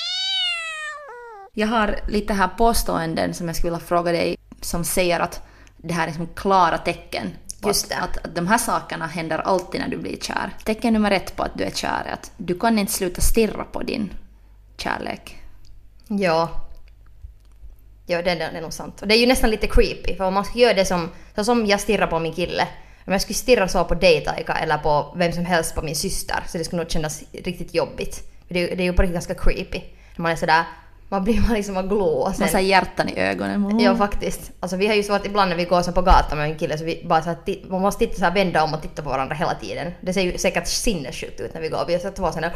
Jag 1.55 1.67
har 1.69 1.99
lite 2.09 2.35
här 2.35 2.49
påståenden 2.49 3.35
som 3.35 3.47
jag 3.47 3.57
skulle 3.57 3.71
vilja 3.71 3.87
fråga 3.87 4.13
dig 4.13 4.37
som 4.61 4.85
säger 4.85 5.21
att 5.21 5.43
det 5.77 5.95
här 5.95 6.09
är 6.09 6.13
som 6.13 6.27
klara 6.27 6.79
tecken 6.79 7.31
på 7.63 7.69
Just 7.69 7.85
att, 7.85 7.91
det. 7.91 7.97
att, 8.05 8.27
att 8.27 8.35
de 8.35 8.47
här 8.47 8.59
sakerna 8.59 9.07
händer 9.07 9.39
alltid 9.39 9.81
när 9.81 9.89
du 9.89 9.97
blir 9.97 10.17
kär. 10.17 10.51
Tecken 10.65 10.93
nummer 10.93 11.11
ett 11.11 11.37
på 11.37 11.43
att 11.43 11.55
du 11.55 11.65
är 11.65 11.71
kär 11.71 12.03
är 12.07 12.13
att 12.13 12.31
du 12.37 12.59
kan 12.59 12.79
inte 12.79 12.93
sluta 12.93 13.21
stirra 13.21 13.65
på 13.65 13.83
din 13.83 14.11
kärlek. 14.77 15.43
Ja. 16.09 16.51
Ja, 18.07 18.23
det, 18.23 18.35
det 18.35 18.45
är 18.45 18.63
nog 18.63 18.73
sant. 18.73 19.03
Och 19.03 19.09
det 19.09 19.17
är 19.17 19.19
ju 19.19 19.27
nästan 19.27 19.51
lite 19.51 19.67
creepy, 19.67 20.17
för 20.17 20.25
om 20.25 20.35
man 20.35 20.45
göra 20.55 20.75
det 20.75 20.85
som, 20.85 21.11
så 21.35 21.45
som 21.45 21.67
jag 21.67 21.81
stirrar 21.81 22.07
på 22.07 22.19
min 22.19 22.35
kille, 22.35 22.69
om 23.07 23.13
jag 23.13 23.21
skulle 23.23 23.35
stirra 23.35 23.69
så 23.69 23.85
på 23.85 23.95
dig 23.95 24.25
Taika, 24.25 24.53
eller 24.53 24.79
på 24.79 25.15
vem 25.17 25.33
som 25.33 25.45
helst 25.45 25.75
på 25.75 25.83
min 25.83 25.97
syster, 25.97 26.37
så 26.49 26.59
det 26.59 26.65
skulle 26.65 26.83
nog 26.83 26.91
kännas 26.91 27.23
riktigt 27.33 27.75
jobbigt. 27.75 28.23
Det, 28.49 28.59
är 28.59 28.69
ju- 28.69 28.75
det 28.77 28.83
är 28.83 28.85
ju 28.85 28.93
på 28.93 29.03
riktigt 29.03 29.15
ganska 29.15 29.35
creepy. 29.35 29.79
När 30.17 30.23
man 30.23 30.33
är 30.33 30.37
sådär, 30.37 30.65
Man 31.09 31.25
blir 31.25 31.41
man 31.41 31.53
liksom 31.55 31.77
att 31.77 31.85
glå 31.89 32.07
och 32.07 32.27
Man 32.27 32.35
sen... 32.35 32.49
har 32.55 32.61
hjärtan 32.61 33.09
i 33.09 33.19
ögonen. 33.21 33.65
Mm. 33.65 33.79
Ja 33.81 33.97
faktiskt. 33.97 34.51
Alltså 34.61 34.77
vi 34.77 34.87
har 34.87 34.95
ju 34.95 35.03
så 35.03 35.13
att 35.13 35.27
ibland 35.27 35.49
när 35.51 35.57
vi 35.57 35.65
går 35.65 35.83
så 35.83 35.93
på 35.93 36.03
gatan 36.03 36.39
med 36.39 36.51
en 36.51 36.59
kille 36.59 36.79
så 36.79 36.85
vi 36.85 37.03
bara 37.09 37.23
så 37.23 37.31
att 37.31 37.49
man 37.69 37.81
måste 37.81 38.07
titta 38.07 38.19
så 38.19 38.25
här, 38.25 38.35
vända 38.35 38.63
om 38.65 38.75
och 38.75 38.83
titta 38.83 39.03
på 39.03 39.09
varandra 39.11 39.35
hela 39.35 39.55
tiden. 39.55 39.93
Det 40.01 40.13
ser 40.13 40.21
ju 40.23 40.39
säkert 40.39 40.67
sinnessjukt 40.67 41.41
ut 41.41 41.55
när 41.55 41.61
vi 41.61 41.69
går. 41.69 41.85
Vi 41.87 41.93
har 41.93 42.01
så 42.01 42.11
två 42.11 42.33
sådana 42.33 42.51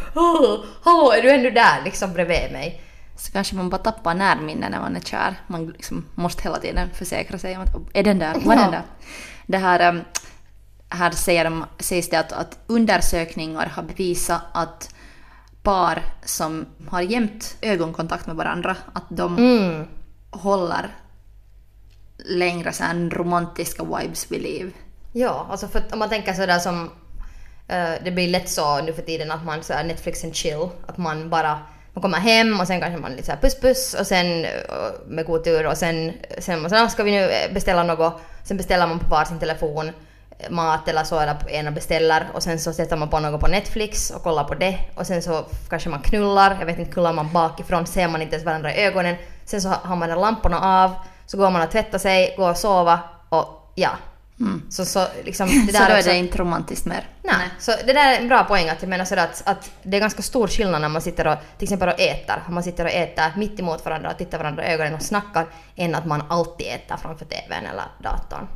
hallå 0.84 1.12
är 1.12 1.22
du 1.22 1.30
ännu 1.30 1.50
där 1.50 1.82
liksom 1.84 2.12
bredvid 2.12 2.52
mig? 2.52 2.80
Så 3.16 3.32
kanske 3.32 3.54
man 3.54 3.70
bara 3.70 3.78
tappar 3.78 4.14
närminnen 4.14 4.70
när 4.72 4.80
man 4.80 4.96
är 4.96 5.00
kär. 5.00 5.34
Man 5.46 5.66
liksom 5.66 6.04
måste 6.14 6.42
hela 6.42 6.58
tiden 6.58 6.88
försäkra 6.94 7.38
sig 7.38 7.56
om 7.56 7.62
att 7.62 7.68
är 7.92 8.02
den 8.02 8.18
där? 8.18 8.34
Var 8.44 8.54
Ja. 8.54 8.60
den 8.60 8.70
där? 8.70 8.82
Det 9.46 9.58
här, 9.58 9.88
um, 9.88 10.00
här 10.90 11.10
säger 11.10 11.44
de, 11.44 11.64
sägs 11.78 12.08
det 12.10 12.16
att, 12.18 12.32
att 12.32 12.58
undersökningar 12.66 13.66
har 13.66 13.82
bevisat 13.82 14.40
att 14.52 14.94
par 15.62 16.02
som 16.24 16.66
har 16.88 17.00
jämt 17.00 17.56
ögonkontakt 17.62 18.26
med 18.26 18.36
varandra, 18.36 18.76
att 18.92 19.04
de 19.08 19.38
Mm. 19.38 19.86
håller 20.30 20.94
längre 22.24 22.72
så 22.72 22.84
här 22.84 23.10
romantiska 23.10 23.84
vibes 23.84 24.30
vid 24.32 24.42
liv. 24.42 24.72
Ja, 25.12 25.46
alltså 25.50 25.68
för 25.68 25.82
om 25.92 25.98
man 25.98 26.08
tänker 26.08 26.32
sådär 26.32 26.58
som 26.58 26.90
eh, 27.68 27.92
det 28.04 28.10
blir 28.10 28.28
lätt 28.28 28.48
så 28.50 28.80
nu 28.82 28.92
för 28.92 29.02
tiden 29.02 29.30
att 29.30 29.44
man 29.44 29.62
så 29.62 29.72
här 29.72 29.84
Netflix 29.84 30.24
and 30.24 30.34
chill, 30.34 30.68
att 30.86 30.98
man 30.98 31.30
bara 31.30 31.58
man 31.94 32.02
kommer 32.02 32.18
hem 32.18 32.60
och 32.60 32.66
sen 32.66 32.80
kanske 32.80 33.00
man 33.00 33.10
lite 33.12 33.26
så 33.26 33.32
här 33.32 33.38
puss 33.40 33.60
puss 33.60 33.94
och 34.00 34.06
sen 34.06 34.44
eh, 34.44 34.50
med 35.06 35.26
god 35.26 35.44
tur 35.44 35.66
och 35.66 35.76
sen, 35.76 36.12
sen 36.38 36.60
man 36.60 36.70
så, 36.70 36.76
"Ah, 36.76 36.88
ska 36.88 37.02
vi 37.02 37.10
nu 37.10 37.30
eh, 37.30 37.52
beställa 37.54 37.82
något, 37.82 38.20
sen 38.44 38.56
beställer 38.56 38.86
man 38.86 38.98
på 38.98 39.06
varsin 39.08 39.38
telefon 39.38 39.90
mat 40.50 40.88
eller 40.88 41.04
så 41.04 41.20
eller 41.20 41.50
ena 41.50 41.70
beställer 41.70 42.26
och 42.34 42.42
sen 42.42 42.58
så 42.60 42.72
sätter 42.72 42.96
man 42.96 43.08
på 43.08 43.18
något 43.18 43.40
på 43.40 43.46
Netflix 43.46 44.10
och 44.10 44.22
kollar 44.22 44.44
på 44.44 44.54
det 44.54 44.78
och 44.94 45.06
sen 45.06 45.22
så 45.22 45.44
kanske 45.68 45.88
man 45.88 46.00
knullar, 46.02 46.56
jag 46.58 46.66
vet 46.66 46.78
inte, 46.78 46.92
knullar 46.92 47.12
man 47.12 47.32
bakifrån 47.32 47.86
ser 47.86 48.08
man 48.08 48.22
inte 48.22 48.34
ens 48.34 48.46
varandra 48.46 48.74
i 48.74 48.84
ögonen. 48.84 49.16
Sen 49.44 49.60
så 49.62 49.68
har 49.68 49.96
man 49.96 50.08
lamporna 50.08 50.60
av, 50.84 50.94
så 51.26 51.36
går 51.36 51.50
man 51.50 51.62
och 51.62 51.70
tvättar 51.70 51.98
sig, 51.98 52.34
går 52.36 52.50
och 52.50 52.56
sova 52.56 53.00
och 53.28 53.72
ja. 53.74 53.90
Så, 54.70 54.84
så 54.84 55.06
liksom 55.24 55.48
det 55.48 55.54
Mm. 55.54 55.66
så 55.66 55.72
där 55.72 55.86
då 55.88 55.92
är 55.94 55.98
också- 55.98 56.10
det 56.10 56.16
inte 56.16 56.38
romantiskt 56.38 56.86
mer. 56.86 57.08
Nej, 57.22 57.48
så 57.58 57.72
det 57.86 57.92
där 57.92 58.12
är 58.14 58.18
en 58.18 58.28
bra 58.28 58.44
poäng 58.44 58.68
att 58.68 58.82
jag 58.82 58.88
menar 58.88 59.04
sådär 59.04 59.24
att, 59.24 59.42
att 59.46 59.70
det 59.82 59.96
är 59.96 60.00
ganska 60.00 60.22
stor 60.22 60.48
skillnad 60.48 60.80
när 60.80 60.88
man 60.88 61.02
sitter 61.02 61.26
och 61.26 61.36
till 61.58 61.64
exempel 61.66 61.88
och 61.88 62.00
äter. 62.00 62.42
Om 62.48 62.54
man 62.54 62.62
sitter 62.62 62.84
och 62.84 62.90
äter 62.90 63.24
mitt 63.36 63.60
emot 63.60 63.84
varandra 63.84 64.10
och 64.10 64.18
tittar 64.18 64.38
varandra 64.38 64.66
i 64.66 64.72
ögonen 64.72 64.94
och 64.94 65.02
snackar 65.02 65.46
än 65.76 65.94
att 65.94 66.06
man 66.06 66.22
alltid 66.28 66.66
äter 66.66 66.96
framför 66.96 67.24
TVn 67.24 67.66
eller 67.66 67.84
datorn. 67.98 68.46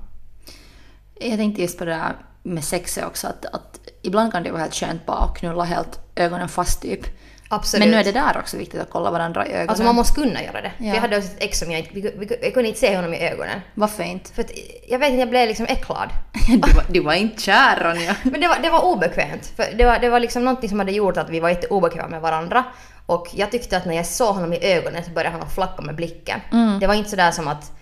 Jag 1.29 1.39
tänkte 1.39 1.63
just 1.63 1.79
på 1.79 1.85
det 1.85 1.91
där 1.91 2.17
med 2.43 2.65
sexet 2.65 3.05
också, 3.05 3.27
att, 3.27 3.45
att 3.47 3.79
ibland 4.03 4.33
kan 4.33 4.43
det 4.43 4.51
vara 4.51 4.63
helt 4.63 4.75
skönt 4.75 5.07
bara 5.07 5.19
att 5.19 5.37
knulla 5.37 5.65
helt 5.65 6.01
ögonen 6.17 6.49
fast 6.49 6.83
typ. 6.83 7.07
Absolut. 7.49 7.81
Men 7.81 7.91
nu 7.91 7.97
är 7.97 8.05
det 8.05 8.13
där 8.13 8.39
också 8.39 8.57
viktigt 8.57 8.81
att 8.81 8.91
kolla 8.91 9.11
varandra 9.11 9.47
i 9.47 9.51
ögonen. 9.51 9.69
Alltså 9.69 9.85
man 9.85 9.95
måste 9.95 10.21
kunna 10.21 10.43
göra 10.43 10.61
det. 10.61 10.73
Ja. 10.79 10.95
Jag 10.95 11.01
hade 11.01 11.17
också 11.17 11.31
ett 11.31 11.43
ex 11.43 11.59
som 11.59 11.71
jag 11.71 11.81
inte, 11.81 11.91
vi, 11.95 12.39
jag 12.43 12.55
kunde 12.55 12.69
inte 12.69 12.81
se 12.81 12.97
honom 12.97 13.15
i 13.15 13.29
ögonen. 13.29 13.61
Varför 13.75 14.03
inte? 14.03 14.33
För 14.33 14.43
att, 14.43 14.51
jag 14.89 14.99
vet 14.99 15.11
inte, 15.11 15.21
jag 15.21 15.31
blev 15.31 15.49
liksom 15.49 15.67
äcklad. 15.67 16.09
Du 16.49 16.73
var, 16.73 16.85
du 16.89 17.01
var 17.01 17.15
inte 17.15 17.43
kär 17.43 17.81
Ronja. 17.85 18.17
Men 18.23 18.41
det 18.41 18.49
var, 18.49 18.59
det 18.63 18.71
var 18.71 18.85
obekvämt. 18.85 19.53
För 19.57 19.67
det 19.79 19.85
var, 19.85 19.99
det 19.99 20.09
var 20.09 20.21
liksom 20.21 20.45
någonting 20.45 20.69
som 20.69 20.79
hade 20.79 20.93
gjort 20.93 21.17
att 21.17 21.31
vi 21.31 21.41
var 21.41 21.49
jätteobekväma 21.49 22.09
med 22.09 22.21
varandra. 22.21 22.65
Och 23.07 23.29
jag 23.35 23.51
tyckte 23.51 23.77
att 23.77 23.87
när 23.87 23.95
jag 23.95 24.07
såg 24.07 24.35
honom 24.35 24.53
i 24.53 24.59
ögonen 24.63 25.05
så 25.05 25.11
började 25.11 25.33
han 25.33 25.43
att 25.43 25.55
flacka 25.55 25.83
med 25.83 25.95
blicken. 25.95 26.41
Det 26.81 26.87
var 26.87 26.95
inte 26.95 27.11
sådär 27.11 27.31
som 27.31 27.49
att, 27.49 27.73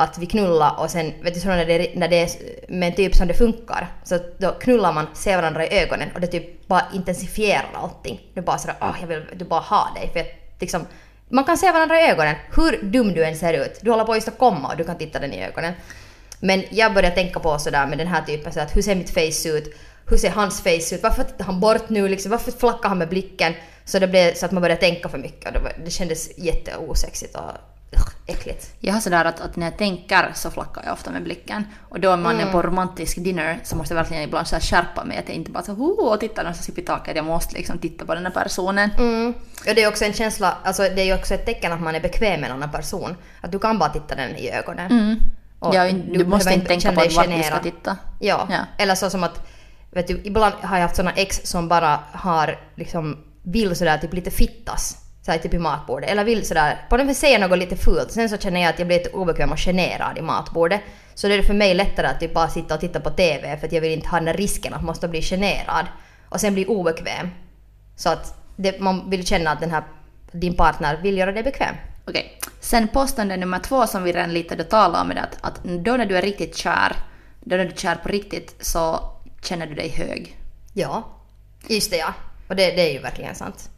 att 0.00 0.18
vi 0.18 0.26
knullade 0.26 0.76
och 0.76 0.90
sen, 0.90 1.12
vet 1.22 1.34
du 1.34 1.40
så 1.40 1.48
när 1.48 1.66
det, 1.66 1.90
när 1.94 2.08
det 2.08 2.22
är 2.22 2.30
med 2.68 2.88
en 2.88 2.94
typ 2.94 3.14
som 3.14 3.28
det 3.28 3.34
funkar. 3.34 3.88
Så 4.04 4.18
då 4.38 4.50
knullar 4.50 4.92
man, 4.92 5.06
ser 5.14 5.36
varandra 5.36 5.66
i 5.66 5.82
ögonen 5.82 6.08
och 6.14 6.20
det 6.20 6.26
typ 6.26 6.68
bara 6.68 6.82
intensifierar 6.94 7.70
allting. 7.74 8.20
Du 8.34 8.40
bara 8.40 8.58
sådär, 8.58 8.76
ah 8.78 8.94
jag 9.00 9.06
vill 9.06 9.22
du 9.36 9.44
bara 9.44 9.60
ha 9.60 9.92
dig. 9.94 10.10
För 10.12 10.20
att, 10.20 10.60
liksom, 10.60 10.86
man 11.28 11.44
kan 11.44 11.56
se 11.56 11.72
varandra 11.72 12.00
i 12.00 12.10
ögonen, 12.10 12.36
hur 12.56 12.82
dum 12.82 13.12
du 13.12 13.24
än 13.24 13.36
ser 13.36 13.52
ut. 13.52 13.78
Du 13.82 13.90
håller 13.90 14.04
på 14.04 14.14
just 14.14 14.28
att 14.28 14.38
komma 14.38 14.68
och 14.68 14.76
du 14.76 14.84
kan 14.84 14.98
titta 14.98 15.18
den 15.18 15.32
i 15.32 15.44
ögonen. 15.44 15.72
Men 16.40 16.64
jag 16.70 16.94
började 16.94 17.14
tänka 17.14 17.40
på 17.40 17.58
sådär 17.58 17.86
med 17.86 17.98
den 17.98 18.06
här 18.06 18.22
typen, 18.22 18.52
så 18.52 18.60
att 18.60 18.76
hur 18.76 18.82
ser 18.82 18.94
mitt 18.94 19.10
face 19.10 19.48
ut? 19.48 19.76
Hur 20.06 20.16
ser 20.16 20.30
hans 20.30 20.62
face 20.62 20.94
ut? 20.94 21.02
Varför 21.02 21.24
tittar 21.24 21.44
han 21.44 21.60
bort 21.60 21.88
nu 21.88 22.08
liksom? 22.08 22.30
Varför 22.30 22.52
flackar 22.52 22.88
han 22.88 22.98
med 22.98 23.08
blicken? 23.08 23.54
Så 23.84 23.98
det 23.98 24.08
blev 24.08 24.34
så 24.34 24.46
att 24.46 24.52
man 24.52 24.62
började 24.62 24.80
tänka 24.80 25.08
för 25.08 25.18
mycket 25.18 25.46
och 25.46 25.52
det, 25.52 25.58
var, 25.58 25.72
det 25.84 25.90
kändes 25.90 26.38
jätteosexigt 26.38 27.36
och 27.36 27.42
ugh, 27.96 28.08
äckligt. 28.26 28.74
Jag 28.80 28.92
har 28.94 29.00
sådär 29.00 29.24
att, 29.24 29.40
att 29.40 29.56
när 29.56 29.66
jag 29.66 29.78
tänker 29.78 30.32
så 30.34 30.50
flackar 30.50 30.82
jag 30.84 30.92
ofta 30.92 31.10
med 31.10 31.22
blicken. 31.24 31.64
Och 31.88 32.00
då 32.00 32.12
om 32.12 32.22
man 32.22 32.40
är 32.40 32.52
på 32.52 32.62
romantisk 32.62 33.16
dinner 33.24 33.60
så 33.64 33.76
måste 33.76 33.94
jag 33.94 34.02
verkligen 34.02 34.22
ibland 34.22 34.46
så 34.46 34.56
här 34.56 34.60
skärpa 34.62 35.04
mig. 35.04 35.18
Att 35.18 35.28
jag 35.28 35.36
inte 35.36 35.50
bara 35.50 35.62
så 35.62 35.72
"Ho", 35.72 35.86
och 35.92 36.20
tittar 36.20 36.42
någonstans 36.42 36.68
upp 36.68 36.78
i 36.78 36.82
taket. 36.82 37.16
Jag 37.16 37.24
måste 37.24 37.54
liksom 37.54 37.78
titta 37.78 38.04
på 38.04 38.14
den 38.14 38.26
här 38.26 38.32
personen. 38.32 38.90
Mm. 38.98 39.34
Och 39.68 39.74
det 39.74 39.82
är 39.82 39.88
också 39.88 40.04
en 40.04 40.12
känsla, 40.12 40.56
alltså 40.64 40.82
det 40.82 41.00
är 41.02 41.06
ju 41.06 41.14
också 41.14 41.34
ett 41.34 41.46
tecken 41.46 41.72
att 41.72 41.80
man 41.80 41.94
är 41.94 42.00
bekväm 42.00 42.40
med 42.40 42.50
en 42.50 42.56
annan 42.56 42.70
person. 42.70 43.16
Att 43.40 43.52
du 43.52 43.58
kan 43.58 43.78
bara 43.78 43.90
titta 43.90 44.14
den 44.14 44.36
i 44.36 44.50
ögonen. 44.50 45.20
Och 45.58 45.74
Ja, 45.74 45.92
du, 45.92 46.24
måste 46.24 46.44
behöver 46.44 46.52
inte 46.52 46.66
tänka 46.66 46.88
på 46.88 46.94
vart 47.16 47.28
du 47.28 47.42
ska 47.42 47.58
titta. 47.58 47.96
Ja. 48.20 48.46
Ja. 48.50 48.58
eller 48.78 48.94
så 48.94 49.10
som 49.10 49.24
att, 49.24 49.48
vet 49.90 50.06
du, 50.08 50.20
ibland 50.24 50.54
har 50.54 50.76
jag 50.76 50.82
haft 50.82 50.96
såna 50.96 51.12
ex 51.12 51.40
som 51.44 51.68
bara 51.68 52.00
har 52.12 52.58
liksom, 52.74 53.18
vill 53.42 53.76
sådär 53.76 53.98
typ 53.98 54.12
lite 54.12 54.30
fittas. 54.30 54.96
Såhär 55.30 55.42
typ 55.42 55.54
i 55.54 55.58
matbordet. 55.58 56.10
Eller 56.10 56.24
vill 56.24 56.46
sådär, 56.46 56.86
på 56.88 56.98
sätt 56.98 57.16
säga 57.16 57.38
något 57.38 57.58
lite 57.58 57.76
fult. 57.76 58.12
Sen 58.12 58.28
så 58.28 58.38
känner 58.38 58.60
jag 58.60 58.70
att 58.70 58.78
jag 58.78 58.88
blir 58.88 58.98
lite 58.98 59.10
obekväm 59.10 59.52
och 59.52 59.58
generad 59.58 60.18
i 60.18 60.22
matbordet. 60.22 60.80
Så 61.14 61.28
det 61.28 61.34
är 61.34 61.42
för 61.42 61.54
mig 61.54 61.74
lättare 61.74 62.06
att 62.06 62.20
typ 62.20 62.34
bara 62.34 62.48
sitta 62.48 62.74
och 62.74 62.80
titta 62.80 63.00
på 63.00 63.10
TV 63.10 63.56
för 63.56 63.66
att 63.66 63.72
jag 63.72 63.80
vill 63.80 63.92
inte 63.92 64.08
ha 64.08 64.16
den 64.16 64.24
där 64.24 64.34
risken 64.34 64.74
att 64.74 64.82
måste 64.82 65.08
bli 65.08 65.22
generad. 65.22 65.86
Och 66.28 66.40
sen 66.40 66.54
bli 66.54 66.66
obekväm. 66.66 67.28
Så 67.96 68.08
att 68.08 68.34
det, 68.56 68.80
man 68.80 69.10
vill 69.10 69.26
känna 69.26 69.50
att 69.50 69.60
den 69.60 69.70
här, 69.70 69.82
din 70.32 70.54
partner 70.54 71.00
vill 71.02 71.18
göra 71.18 71.32
dig 71.32 71.42
bekväm. 71.42 71.74
Okej. 72.06 72.38
Sen 72.60 72.88
påstående 72.88 73.36
nummer 73.36 73.58
två 73.58 73.86
som 73.86 74.02
vi 74.02 74.12
redan 74.12 74.32
lite 74.32 74.64
talade 74.64 75.04
om 75.04 75.10
är 75.10 75.16
att, 75.16 75.38
att 75.40 75.64
då 75.64 75.96
när 75.96 76.06
du 76.06 76.16
är 76.16 76.22
riktigt 76.22 76.56
kär, 76.56 76.96
då 77.40 77.56
när 77.56 77.64
du 77.64 77.70
är 77.70 77.76
kär 77.76 77.96
på 77.96 78.08
riktigt 78.08 78.56
så 78.60 79.00
känner 79.42 79.66
du 79.66 79.74
dig 79.74 79.88
hög. 79.88 80.36
Ja. 80.72 81.04
Just 81.68 81.90
det 81.90 81.96
ja. 81.96 82.14
Och 82.48 82.56
det, 82.56 82.70
det 82.70 82.88
är 82.88 82.92
ju 82.92 82.98
verkligen 82.98 83.34
sant. 83.34 83.70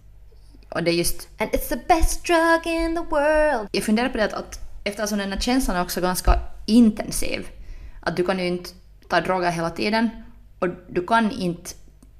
Och 0.74 0.82
det 0.82 0.90
är 0.90 0.94
just, 0.94 1.28
And 1.38 1.50
it's 1.50 1.68
the 1.68 1.76
best 1.88 2.24
drug 2.26 2.66
in 2.66 2.94
the 2.96 3.02
world. 3.10 3.68
jag 3.72 3.84
funderar 3.84 4.08
på 4.08 4.16
det 4.18 4.24
att, 4.24 4.32
att 4.32 4.58
eftersom 4.84 5.18
den 5.18 5.32
här 5.32 5.40
känslan 5.40 5.76
är 5.76 5.82
också 5.82 6.00
ganska 6.00 6.38
intensiv, 6.66 7.46
att 8.00 8.16
du 8.16 8.24
kan 8.24 8.38
ju 8.38 8.46
inte 8.46 8.70
ta 9.08 9.20
droger 9.20 9.50
hela 9.50 9.70
tiden 9.70 10.10
och 10.58 10.68
du 10.88 11.06
kan 11.06 11.30
inte 11.30 11.70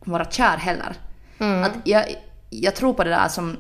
vara 0.04 0.25
kär 0.30 0.56
heller. 0.56 0.94
Att 1.38 1.73
jag, 1.85 2.04
jag 2.50 2.76
tror 2.76 2.94
på 2.94 3.04
det 3.04 3.11
där 3.11 3.28
som, 3.28 3.56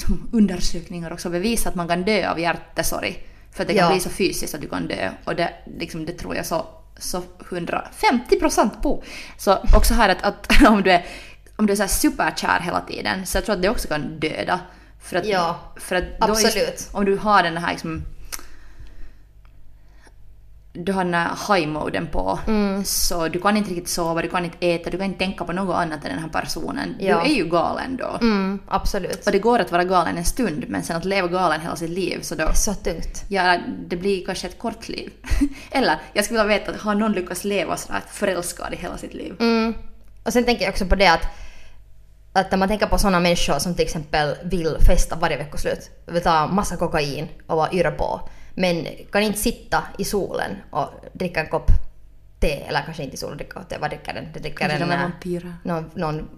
som 0.00 0.28
undersökningar 0.32 1.12
också 1.12 1.30
bevisar 1.30 1.70
att 1.70 1.76
man 1.76 1.88
kan 1.88 2.02
dö 2.02 2.30
av 2.30 2.40
hjärtesorg. 2.40 3.26
För 3.52 3.62
att 3.62 3.68
det 3.68 3.74
kan 3.74 3.84
Ja. 3.86 3.92
bli 3.92 4.00
så 4.00 4.10
fysiskt 4.10 4.54
att 4.54 4.60
du 4.60 4.68
kan 4.68 4.88
dö. 4.88 5.10
Och 5.24 5.34
det, 5.36 5.50
liksom, 5.78 6.04
det 6.06 6.12
tror 6.12 6.36
jag 6.36 6.46
så, 6.46 6.66
så 6.98 7.22
150 7.50 8.38
procent 8.40 8.82
på. 8.82 9.02
Så 9.38 9.58
också 9.76 9.94
här 9.94 10.08
att, 10.08 10.22
att 10.22 10.62
om 10.68 10.82
du 10.82 10.90
är, 10.92 11.04
om 11.56 11.66
du 11.66 11.72
är 11.72 11.76
så 11.76 11.88
superkär 11.88 12.60
hela 12.60 12.80
tiden 12.80 13.26
så 13.26 13.36
jag 13.36 13.44
tror 13.44 13.56
att 13.56 13.62
det 13.62 13.68
också 13.68 13.88
kan 13.88 14.18
döda. 14.20 14.60
För 15.00 15.16
att, 15.16 15.26
Ja, 15.26 15.60
för 15.76 15.96
att 15.96 16.04
absolut. 16.20 16.56
Just, 16.56 16.94
om 16.94 17.04
du 17.04 17.16
har 17.16 17.42
den 17.42 17.56
här 17.56 17.72
liksom, 17.72 18.02
du 20.74 20.92
har 20.92 21.04
den 21.04 21.14
här 21.14 21.30
high-moden 21.48 22.06
på, 22.06 22.38
Mm. 22.46 22.84
så 22.84 23.28
du 23.28 23.40
kan 23.40 23.56
inte 23.56 23.70
riktigt 23.70 23.88
sova, 23.88 24.22
du 24.22 24.28
kan 24.28 24.44
inte 24.44 24.56
äta, 24.66 24.90
du 24.90 24.96
kan 24.98 25.06
inte 25.06 25.18
tänka 25.18 25.44
på 25.44 25.52
något 25.52 25.76
annat 25.76 26.04
än 26.04 26.10
den 26.10 26.18
här 26.18 26.28
personen. 26.28 26.96
Ja. 26.98 27.20
Du 27.24 27.30
är 27.30 27.34
ju 27.34 27.44
galen 27.44 27.96
då. 27.96 28.18
Mm, 28.20 28.58
absolut. 28.68 29.26
Och 29.26 29.32
det 29.32 29.38
går 29.38 29.58
att 29.58 29.72
vara 29.72 29.84
galen 29.84 30.18
en 30.18 30.24
stund, 30.24 30.64
men 30.68 30.82
sen 30.82 30.96
att 30.96 31.04
leva 31.04 31.28
galen 31.28 31.60
hela 31.60 31.76
sitt 31.76 31.90
liv, 31.90 32.18
så 32.22 32.34
då... 32.34 32.52
Så 32.54 32.74
tungt. 32.74 33.24
Ja, 33.28 33.58
det 33.88 33.96
blir 33.96 34.26
kanske 34.26 34.46
ett 34.46 34.58
kort 34.58 34.88
liv. 34.88 35.12
Eller, 35.70 35.96
jag 36.12 36.24
skulle 36.24 36.44
vilja 36.44 36.58
veta, 36.58 36.72
har 36.78 36.94
någon 36.94 37.12
lyckats 37.12 37.44
leva 37.44 37.76
sådär 37.76 38.02
förälskad 38.10 38.72
i 38.72 38.76
hela 38.76 38.98
sitt 38.98 39.14
liv? 39.14 39.34
Mm. 39.40 39.74
Och 40.22 40.32
sen 40.32 40.44
tänker 40.44 40.64
jag 40.64 40.72
också 40.72 40.86
på 40.86 40.94
det 40.94 41.06
att, 41.06 41.26
att 42.32 42.50
när 42.50 42.58
man 42.58 42.68
tänker 42.68 42.86
på 42.86 42.98
sådana 42.98 43.20
människor 43.20 43.58
som 43.58 43.74
till 43.74 43.84
exempel 43.84 44.36
vill 44.44 44.76
festa 44.86 45.16
varje 45.16 45.36
veckoslut, 45.36 45.90
vill 46.06 46.22
ta 46.22 46.46
massa 46.46 46.76
kokain 46.76 47.28
och 47.46 47.56
vara 47.56 47.72
yra 47.72 47.90
på, 47.90 48.28
men 48.54 48.86
kan 49.12 49.22
inte 49.22 49.38
sitta 49.38 49.82
i 49.98 50.04
solen 50.04 50.56
och 50.70 50.88
dricka 51.12 51.40
en 51.40 51.48
kopp 51.48 51.70
te, 52.40 52.62
eller 52.62 52.82
kanske 52.82 53.02
inte 53.02 53.14
i 53.14 53.18
solen, 53.18 53.36
dricka 53.36 53.62
te, 53.62 53.78
vad 53.78 53.90
dricker 53.90 54.14
den? 54.14 54.28
Det 54.34 54.40
dricker 54.40 54.68
en, 54.68 54.90
äh, 54.92 55.00
vampyrer. 55.00 55.54
någon, 55.62 55.90
någon, 55.94 56.28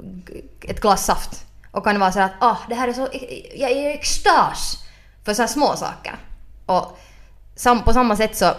ett 0.69 0.81
glas 0.81 1.05
saft. 1.05 1.47
Och 1.71 1.85
kan 1.85 2.01
vara 2.01 2.13
så 2.13 2.21
att 2.21 2.33
ah, 2.41 2.57
det 2.69 2.75
här 2.75 2.89
är 2.89 2.93
så, 2.93 3.09
jag 3.55 3.71
är 3.71 3.91
i 3.91 3.95
extas 3.95 4.85
för 5.25 5.35
så 5.35 5.47
små 5.47 5.77
saker. 5.77 6.15
Och 6.67 6.99
sam, 7.57 7.83
på 7.85 7.93
samma 7.93 8.17
sätt 8.17 8.37
så 8.37 8.55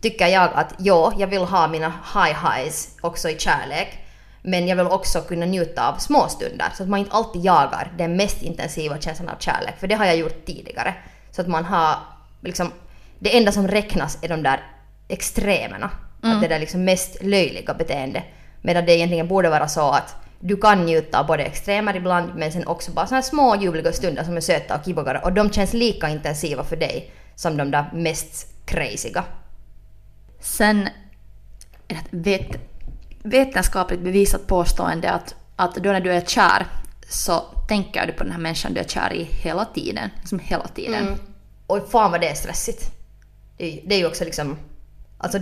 tycker 0.00 0.26
jag 0.26 0.50
att 0.54 0.74
ja, 0.78 1.12
jag 1.18 1.26
vill 1.26 1.42
ha 1.42 1.68
mina 1.68 1.88
high 1.88 2.36
highs 2.46 2.96
också 3.00 3.28
i 3.28 3.38
kärlek. 3.38 3.98
Men 4.42 4.68
jag 4.68 4.76
vill 4.76 4.86
också 4.86 5.20
kunna 5.20 5.46
njuta 5.46 5.88
av 5.88 5.98
små 5.98 6.28
stunder 6.28 6.66
så 6.76 6.82
att 6.82 6.88
man 6.88 7.00
inte 7.00 7.12
alltid 7.12 7.44
jagar 7.44 7.92
den 7.98 8.16
mest 8.16 8.42
intensiva 8.42 9.00
känslan 9.00 9.28
av 9.28 9.38
kärlek. 9.38 9.74
För 9.78 9.86
det 9.86 9.94
har 9.94 10.04
jag 10.04 10.16
gjort 10.16 10.46
tidigare. 10.46 10.94
Så 11.30 11.40
att 11.40 11.48
man 11.48 11.64
har 11.64 11.96
liksom, 12.40 12.72
det 13.18 13.36
enda 13.36 13.52
som 13.52 13.68
räknas 13.68 14.18
är 14.22 14.28
de 14.28 14.42
där 14.42 14.60
extremerna. 15.08 15.90
Att 16.22 16.42
det 16.42 16.48
där 16.48 16.58
liksom 16.58 16.84
mest 16.84 17.22
löjliga 17.22 17.74
beteende. 17.74 18.22
Medan 18.62 18.86
det 18.86 18.96
egentligen 18.96 19.28
borde 19.28 19.50
vara 19.50 19.68
så 19.68 19.90
att 19.90 20.16
du 20.40 20.56
kan 20.56 20.86
njuta 20.86 21.20
av 21.20 21.26
både 21.26 21.42
extremer 21.44 21.96
ibland 21.96 22.34
men 22.34 22.52
sen 22.52 22.66
också 22.66 22.92
bara 22.92 23.06
här 23.06 23.22
små 23.22 23.56
ljuvliga 23.56 23.92
stunder 23.92 24.24
som 24.24 24.36
är 24.36 24.40
söta 24.40 24.74
och 24.74 24.84
kivoga 24.84 25.20
och 25.20 25.32
de 25.32 25.50
känns 25.50 25.72
lika 25.72 26.08
intensiva 26.08 26.64
för 26.64 26.76
dig 26.76 27.10
som 27.34 27.56
de 27.56 27.70
där 27.70 27.90
mest 27.92 28.48
crazyga. 28.64 29.24
Sen 30.40 30.88
vet, 32.10 32.48
vetenskapligt 33.22 34.00
bevisat 34.00 34.46
påstående 34.46 35.10
att, 35.10 35.34
att 35.56 35.74
då 35.74 35.92
när 35.92 36.00
du 36.00 36.12
är 36.12 36.20
kär 36.20 36.66
så 37.08 37.40
tänker 37.68 38.06
du 38.06 38.12
på 38.12 38.24
den 38.24 38.32
här 38.32 38.40
människan 38.40 38.74
du 38.74 38.80
är 38.80 38.84
kär 38.84 39.12
i 39.12 39.24
hela 39.24 39.64
tiden. 39.64 40.10
Liksom 40.18 40.38
hela 40.38 40.68
tiden. 40.68 41.02
Mm. 41.06 41.18
Och 41.66 41.90
fan 41.90 42.10
vad 42.10 42.20
det 42.20 42.28
är 42.28 42.34
stressigt. 42.34 42.90
Det 43.56 43.94
är, 43.94 43.98
ju 43.98 44.06
också 44.06 44.24
liksom... 44.24 44.56
Alltså, 45.18 45.38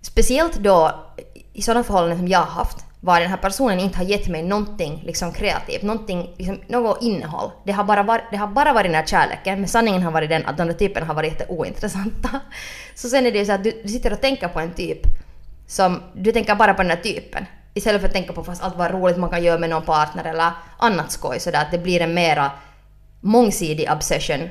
speciellt 0.00 0.56
då 0.56 1.04
i 1.52 1.62
sådana 1.62 1.84
förhållanden 1.84 2.18
som 2.18 2.28
jag 2.28 2.38
har 2.38 2.46
haft 2.46 2.84
var 3.00 3.20
den 3.20 3.30
här 3.30 3.36
personen 3.36 3.80
inte 3.80 3.98
har 3.98 4.04
gett 4.04 4.28
mig 4.28 4.42
någonting 4.42 5.02
liksom 5.06 5.32
kreativt, 5.32 5.82
någonting, 5.82 6.34
liksom, 6.36 6.60
något 6.68 7.02
innehåll. 7.02 7.50
Det 7.64 7.72
har, 7.72 7.84
bara 7.84 8.02
varit, 8.02 8.24
det 8.30 8.36
har 8.36 8.46
bara 8.46 8.72
varit 8.72 8.86
den 8.86 8.94
här 8.94 9.06
kärleken, 9.06 9.60
men 9.60 9.68
sanningen 9.68 10.02
har 10.02 10.10
varit 10.10 10.28
den 10.28 10.46
att 10.46 10.56
de 10.56 10.66
där 10.66 10.74
typerna 10.74 11.06
har 11.06 11.14
varit 11.14 11.32
jätteointressanta. 11.32 12.40
Så 12.94 13.08
sen 13.08 13.26
är 13.26 13.32
det 13.32 13.38
ju 13.38 13.44
så 13.44 13.52
att 13.52 13.64
du, 13.64 13.80
du 13.82 13.88
sitter 13.88 14.12
och 14.12 14.20
tänker 14.20 14.48
på 14.48 14.60
en 14.60 14.74
typ 14.74 14.98
som, 15.66 16.02
du 16.14 16.32
tänker 16.32 16.54
bara 16.54 16.74
på 16.74 16.82
den 16.82 16.90
här 16.90 17.02
typen. 17.02 17.46
Istället 17.74 18.00
för 18.00 18.08
att 18.08 18.14
tänka 18.14 18.32
på 18.32 18.44
fast 18.44 18.62
allt 18.62 18.76
vad 18.76 18.90
roligt 18.90 19.18
man 19.18 19.30
kan 19.30 19.42
göra 19.42 19.58
med 19.58 19.70
någon 19.70 19.82
partner 19.82 20.24
eller 20.24 20.50
annat 20.78 21.12
skoj 21.12 21.40
sådär 21.40 21.62
att 21.62 21.70
det 21.70 21.78
blir 21.78 22.00
en 22.00 22.14
mera 22.14 22.50
mångsidig 23.20 23.90
obsession. 23.92 24.48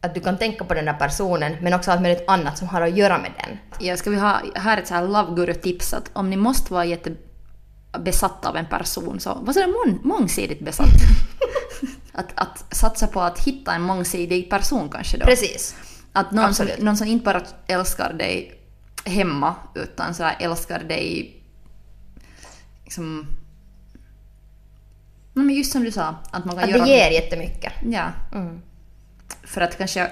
Att 0.00 0.14
du 0.14 0.20
kan 0.20 0.38
tänka 0.38 0.64
på 0.64 0.74
den 0.74 0.84
där 0.84 0.92
personen 0.92 1.56
men 1.60 1.74
också 1.74 1.90
allt 1.90 2.02
möjligt 2.02 2.24
annat 2.26 2.58
som 2.58 2.68
har 2.68 2.80
att 2.80 2.96
göra 2.96 3.18
med 3.18 3.30
den. 3.36 3.58
Ja, 3.80 3.96
ska 3.96 4.10
vi 4.10 4.16
ha 4.16 4.40
här 4.54 4.78
ett 4.78 4.86
så 4.86 4.94
här 4.94 5.08
love 5.08 5.34
guru-tips 5.36 5.94
att 5.94 6.10
om 6.12 6.30
ni 6.30 6.36
måste 6.36 6.72
vara 6.72 6.84
jättebesatta 6.84 8.48
av 8.48 8.56
en 8.56 8.66
person 8.66 9.20
så 9.20 9.34
var 9.34 9.52
sådär 9.52 9.66
mång, 9.66 10.00
mångsidigt 10.02 10.64
besatt. 10.64 10.88
att, 12.12 12.28
att 12.34 12.74
satsa 12.74 13.06
på 13.06 13.20
att 13.20 13.38
hitta 13.38 13.74
en 13.74 13.82
mångsidig 13.82 14.50
person 14.50 14.88
kanske 14.88 15.18
då. 15.18 15.24
Precis. 15.24 15.76
Att 16.12 16.30
någon 16.30 16.54
som, 16.54 16.68
någon 16.78 16.96
som 16.96 17.06
inte 17.06 17.24
bara 17.24 17.42
älskar 17.66 18.12
dig 18.12 18.55
hemma 19.06 19.54
utan 19.74 20.14
så 20.14 20.22
här 20.22 20.36
älskar 20.40 20.78
dig 20.78 21.36
liksom... 22.84 23.26
Men 25.32 25.50
just 25.50 25.72
som 25.72 25.84
du 25.84 25.90
sa, 25.90 26.14
att 26.30 26.44
man 26.44 26.56
kan 26.56 26.64
Att 26.64 26.70
göra... 26.70 26.84
det 26.84 26.90
ger 26.90 27.10
jättemycket. 27.10 27.72
Ja. 27.84 28.12
Mm. 28.32 28.62
För 29.42 29.60
att 29.60 29.78
kanske 29.78 30.10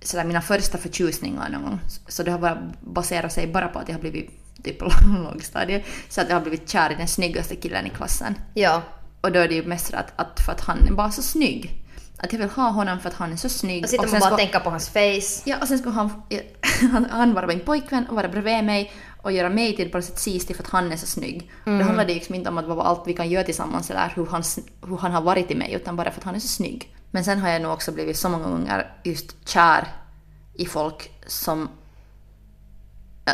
sådär, 0.00 0.24
mina 0.24 0.42
första 0.42 0.78
förtjusningar 0.78 1.48
någon 1.48 1.62
gång, 1.62 1.80
så 2.08 2.22
det 2.22 2.30
har 2.30 2.38
bara 2.38 2.72
baserat 2.80 3.32
sig 3.32 3.46
bara 3.46 3.68
på 3.68 3.78
att 3.78 3.88
jag 3.88 3.94
har 3.94 4.00
blivit 4.00 4.30
typ 4.62 4.78
på 4.78 4.90
lågstadiet, 5.24 5.84
så 6.08 6.20
att 6.20 6.28
jag 6.28 6.36
har 6.36 6.42
blivit 6.42 6.68
kär 6.68 6.92
i 6.92 6.94
den 6.94 7.08
snyggaste 7.08 7.56
killen 7.56 7.86
i 7.86 7.90
klassen. 7.90 8.34
Ja. 8.54 8.82
Och 9.20 9.32
då 9.32 9.38
är 9.38 9.48
det 9.48 9.54
ju 9.54 9.64
mest 9.64 9.94
att, 9.94 10.12
att 10.16 10.40
för 10.40 10.52
att 10.52 10.60
han 10.60 10.86
är 10.86 10.92
bara 10.92 11.10
så 11.10 11.22
snygg. 11.22 11.84
Att 12.22 12.32
jag 12.32 12.40
vill 12.40 12.48
ha 12.48 12.70
honom 12.70 13.00
för 13.00 13.08
att 13.08 13.14
han 13.14 13.32
är 13.32 13.36
så 13.36 13.48
snygg. 13.48 13.84
Och 13.84 13.90
sitter 13.90 14.04
och 14.04 14.10
man 14.10 14.20
bara 14.20 14.30
ska- 14.30 14.36
tänker 14.36 14.60
på 14.60 14.70
hans 14.70 14.88
face. 14.88 15.42
Ja, 15.44 15.56
och 15.60 15.68
sen 15.68 15.78
skulle 15.78 15.94
han, 15.94 16.22
han, 16.92 17.06
han 17.10 17.34
vara 17.34 17.46
min 17.46 17.60
pojkvän 17.60 18.06
och 18.06 18.16
vara 18.16 18.28
bredvid 18.28 18.64
mig 18.64 18.92
och 19.22 19.32
göra 19.32 19.48
mig 19.48 19.76
till 19.76 19.90
på 19.90 19.98
något 19.98 20.04
sätt 20.04 20.18
sistig 20.18 20.56
för 20.56 20.62
att 20.62 20.70
han 20.70 20.92
är 20.92 20.96
så 20.96 21.06
snygg. 21.06 21.50
Mm. 21.66 21.78
Det 21.78 21.84
handlar 21.84 22.04
liksom 22.04 22.34
inte 22.34 22.50
om 22.50 22.58
att 22.58 22.66
vad 22.66 22.78
allt 22.78 23.02
vi 23.06 23.14
kan 23.14 23.30
göra 23.30 23.44
tillsammans 23.44 23.90
eller 23.90 24.12
hur 24.16 24.26
han, 24.26 24.42
hur 24.86 24.96
han 24.96 25.12
har 25.12 25.22
varit 25.22 25.50
i 25.50 25.54
mig 25.54 25.72
utan 25.72 25.96
bara 25.96 26.10
för 26.10 26.20
att 26.20 26.24
han 26.24 26.34
är 26.34 26.40
så 26.40 26.48
snygg. 26.48 26.96
Men 27.10 27.24
sen 27.24 27.38
har 27.38 27.48
jag 27.48 27.62
nog 27.62 27.72
också 27.72 27.92
blivit 27.92 28.16
så 28.16 28.28
många 28.28 28.48
gånger 28.48 28.92
just 29.04 29.48
kär 29.48 29.88
i 30.54 30.66
folk 30.66 31.10
som 31.26 31.68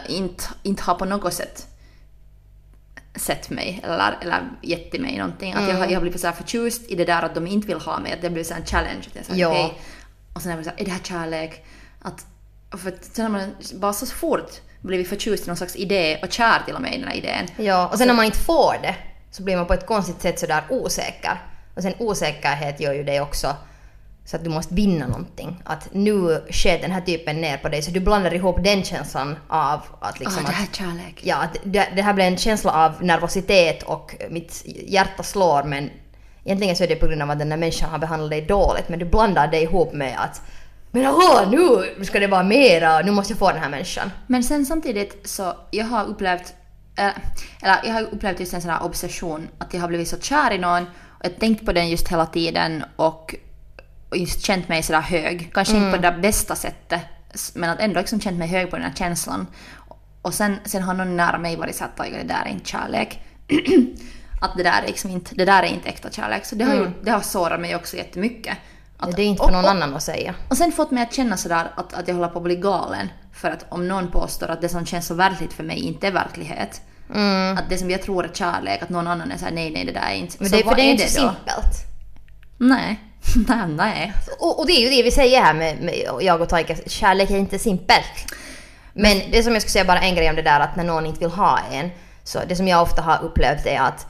inte, 0.08 0.44
inte 0.62 0.82
har 0.82 0.94
på 0.94 1.04
något 1.04 1.34
sätt 1.34 1.66
sett 3.16 3.50
mig 3.50 3.80
eller, 3.84 4.18
eller 4.22 4.40
gett 4.62 5.00
mig 5.00 5.18
någonting. 5.18 5.52
Att 5.52 5.68
jag, 5.68 5.74
har, 5.76 5.86
jag 5.86 5.94
har 5.94 6.00
blivit 6.00 6.20
så 6.20 6.26
här 6.26 6.34
förtjust 6.34 6.90
i 6.90 6.94
det 6.94 7.04
där 7.04 7.22
att 7.22 7.34
de 7.34 7.46
inte 7.46 7.66
vill 7.66 7.80
ha 7.80 7.98
mig, 8.00 8.12
att 8.12 8.22
det 8.22 8.30
blir 8.30 8.44
så 8.44 8.54
en 8.54 8.64
challenge. 8.66 9.04
Att 9.08 9.16
jag 9.16 9.24
säger, 9.24 9.40
Ja. 9.40 9.48
okej. 9.48 9.80
Och 10.34 10.42
sen 10.42 10.52
är 10.52 10.56
jag 10.56 10.64
så 10.64 10.70
här, 10.70 10.80
är 10.80 10.84
det 10.84 10.90
här 10.90 11.00
kärlek? 11.02 11.64
Att, 12.02 12.26
för 12.82 12.88
att 12.88 13.04
sen 13.04 13.24
har 13.24 13.32
man 13.32 13.50
bara 13.74 13.92
så 13.92 14.06
fort 14.06 14.50
blivit 14.80 15.08
förtjust 15.08 15.44
i 15.44 15.46
någon 15.46 15.56
slags 15.56 15.76
idé 15.76 16.18
och 16.22 16.32
kär 16.32 16.62
till 16.64 16.74
och 16.74 16.80
med 16.82 16.94
i 16.94 16.98
den 16.98 17.08
här 17.08 17.16
idén. 17.16 17.46
Ja, 17.56 17.88
och 17.88 17.98
sen 17.98 18.06
när 18.08 18.14
man 18.14 18.24
inte 18.24 18.38
får 18.38 18.74
det 18.82 18.94
så 19.30 19.42
blir 19.42 19.56
man 19.56 19.66
på 19.66 19.74
ett 19.74 19.86
konstigt 19.86 20.20
sätt 20.22 20.38
sådär 20.38 20.64
osäker. 20.70 21.42
Och 21.74 21.82
sen 21.82 21.94
osäkerhet 21.98 22.80
gör 22.80 22.92
ju 22.92 23.04
det 23.04 23.20
också 23.20 23.56
så 24.26 24.36
att 24.36 24.44
du 24.44 24.50
måste 24.50 24.74
vinna 24.74 25.06
någonting. 25.06 25.62
Att 25.64 25.88
nu 25.92 26.42
sker 26.50 26.78
den 26.78 26.90
här 26.90 27.00
typen 27.00 27.40
ner 27.40 27.56
på 27.56 27.68
dig 27.68 27.82
så 27.82 27.90
du 27.90 28.00
blandar 28.00 28.34
ihop 28.34 28.64
den 28.64 28.84
känslan 28.84 29.36
av 29.48 29.80
att 30.00 30.20
liksom 30.20 30.44
ah, 30.44 30.48
det 30.48 30.54
här 30.54 30.66
är 30.66 30.72
kärlek. 30.72 31.20
Ja, 31.22 31.36
att 31.36 31.56
det, 31.64 31.88
det 31.96 32.02
här 32.02 32.14
blir 32.14 32.24
en 32.24 32.36
känsla 32.36 32.72
av 32.72 33.04
nervositet 33.04 33.82
och 33.82 34.14
mitt 34.30 34.62
hjärta 34.66 35.22
slår 35.22 35.62
men 35.62 35.90
egentligen 36.44 36.76
så 36.76 36.84
är 36.84 36.88
det 36.88 36.96
på 36.96 37.06
grund 37.06 37.22
av 37.22 37.30
att 37.30 37.38
den 37.38 37.48
där 37.48 37.56
människan 37.56 37.90
har 37.90 37.98
behandlat 37.98 38.30
dig 38.30 38.42
dåligt 38.42 38.88
men 38.88 38.98
du 38.98 39.04
blandar 39.04 39.48
det 39.48 39.62
ihop 39.62 39.92
med 39.92 40.16
att 40.18 40.42
men 40.90 41.04
hallå 41.04 41.50
nu 41.50 42.04
ska 42.04 42.20
det 42.20 42.26
vara 42.26 42.42
mera, 42.42 43.00
nu 43.00 43.10
måste 43.10 43.32
jag 43.32 43.38
få 43.38 43.50
den 43.50 43.62
här 43.62 43.68
människan. 43.68 44.10
Men 44.26 44.44
sen 44.44 44.66
samtidigt 44.66 45.28
så 45.28 45.54
jag 45.70 45.84
har 45.84 46.04
upplevt 46.04 46.54
eh, 46.98 47.08
eller 47.62 47.80
jag 47.84 47.92
har 47.92 48.02
upplevt 48.02 48.40
just 48.40 48.54
en 48.54 48.62
sån 48.62 48.70
här 48.70 48.84
obsession 48.84 49.48
att 49.58 49.74
jag 49.74 49.80
har 49.80 49.88
blivit 49.88 50.08
så 50.08 50.20
kär 50.20 50.52
i 50.52 50.58
någon 50.58 50.82
och 50.82 51.24
jag 51.24 51.30
har 51.30 51.38
tänkt 51.38 51.66
på 51.66 51.72
den 51.72 51.88
just 51.88 52.08
hela 52.08 52.26
tiden 52.26 52.84
och 52.96 53.34
just 54.14 54.40
känt 54.44 54.68
mig 54.68 54.82
sådär 54.82 55.00
hög. 55.00 55.50
Kanske 55.54 55.76
inte 55.76 55.90
på 55.90 55.96
det 56.02 56.10
där 56.10 56.18
bästa 56.18 56.54
sättet 56.54 57.00
men 57.54 57.70
att 57.70 57.80
ändå 57.80 58.00
liksom 58.00 58.20
känt 58.20 58.38
mig 58.38 58.48
hög 58.48 58.70
på 58.70 58.76
den 58.76 58.84
här 58.84 58.94
känslan. 58.94 59.46
Och 60.22 60.34
sen, 60.34 60.56
sen 60.64 60.82
har 60.82 60.94
någon 60.94 61.16
nära 61.16 61.38
mig 61.38 61.56
varit 61.56 61.76
såhär 61.76 61.90
att 61.94 62.00
"Oj, 62.00 62.10
det 62.10 62.22
där 62.34 62.42
är 62.46 62.48
inte 62.50 62.68
kärlek. 62.70 63.20
att 64.40 64.56
det 64.56 64.62
där 64.62 64.82
är 64.82 64.86
liksom 64.86 65.10
inte, 65.10 65.34
det 65.34 65.44
där 65.44 65.62
är 65.62 65.66
inte 65.66 65.88
äkta 65.88 66.10
kärlek. 66.10 66.44
Så 66.44 66.54
det 66.54 66.64
har, 66.64 66.74
ju, 66.74 66.90
det 67.02 67.10
har 67.10 67.20
sårat 67.20 67.60
mig 67.60 67.76
också 67.76 67.96
jättemycket. 67.96 68.56
Att, 68.98 69.16
det 69.16 69.22
är 69.22 69.26
inte 69.26 69.42
och- 69.42 69.48
för 69.48 69.54
någon 69.56 69.64
och- 69.64 69.70
annan 69.70 69.94
att 69.94 70.02
säga. 70.02 70.34
och 70.48 70.56
sen 70.56 70.72
fått 70.72 70.90
mig 70.90 71.02
att 71.02 71.14
känna 71.14 71.36
sådär 71.36 71.70
att, 71.76 71.94
att 71.94 72.08
jag 72.08 72.14
håller 72.14 72.28
på 72.28 72.38
att 72.38 72.44
bli 72.44 72.56
galen. 72.56 73.08
För 73.32 73.50
att 73.50 73.66
om 73.68 73.88
någon 73.88 74.10
påstår 74.10 74.50
att 74.50 74.60
det 74.60 74.68
som 74.68 74.86
känns 74.86 75.06
så 75.06 75.14
verkligt 75.14 75.52
för 75.52 75.64
mig 75.64 75.78
inte 75.78 76.06
är 76.06 76.12
verklighet. 76.12 76.80
Att 77.58 77.68
det 77.68 77.78
som 77.78 77.90
jag 77.90 78.02
tror 78.02 78.24
är 78.24 78.28
kärlek, 78.34 78.82
att 78.82 78.88
någon 78.88 79.06
annan 79.06 79.32
är 79.32 79.36
såhär 79.38 79.52
nej 79.52 79.70
nej 79.70 79.84
det 79.84 79.92
där 79.92 80.00
är 80.10 80.14
inte. 80.14 80.36
Men 80.38 80.48
så 80.50 80.56
det, 80.56 80.62
för 80.62 80.68
vad 80.68 80.76
det 80.76 80.82
är 80.82 80.90
inte 80.92 81.08
så 81.08 81.20
då? 81.22 81.28
simpelt. 81.28 81.74
Nej. 82.58 83.00
nej, 83.48 83.68
nej. 83.68 84.12
Och, 84.38 84.58
och 84.58 84.66
det 84.66 84.72
är 84.72 84.80
ju 84.80 84.96
det 84.96 85.02
vi 85.02 85.10
säger 85.10 85.40
här 85.40 85.54
med, 85.54 85.80
med 85.80 85.94
jag 86.20 86.40
och 86.40 86.48
Taika, 86.48 86.76
kärlek 86.86 87.30
är 87.30 87.36
inte 87.36 87.58
simpelt. 87.58 88.34
Men 88.92 89.20
det 89.30 89.42
som 89.42 89.52
jag 89.52 89.62
skulle 89.62 89.72
säga 89.72 89.84
bara 89.84 90.00
en 90.00 90.14
grej 90.14 90.30
om 90.30 90.36
det 90.36 90.42
där 90.42 90.60
att 90.60 90.76
när 90.76 90.84
någon 90.84 91.06
inte 91.06 91.20
vill 91.20 91.30
ha 91.30 91.58
en, 91.72 91.90
så 92.24 92.38
det 92.48 92.56
som 92.56 92.68
jag 92.68 92.82
ofta 92.82 93.02
har 93.02 93.22
upplevt 93.22 93.66
är 93.66 93.80
att, 93.80 94.06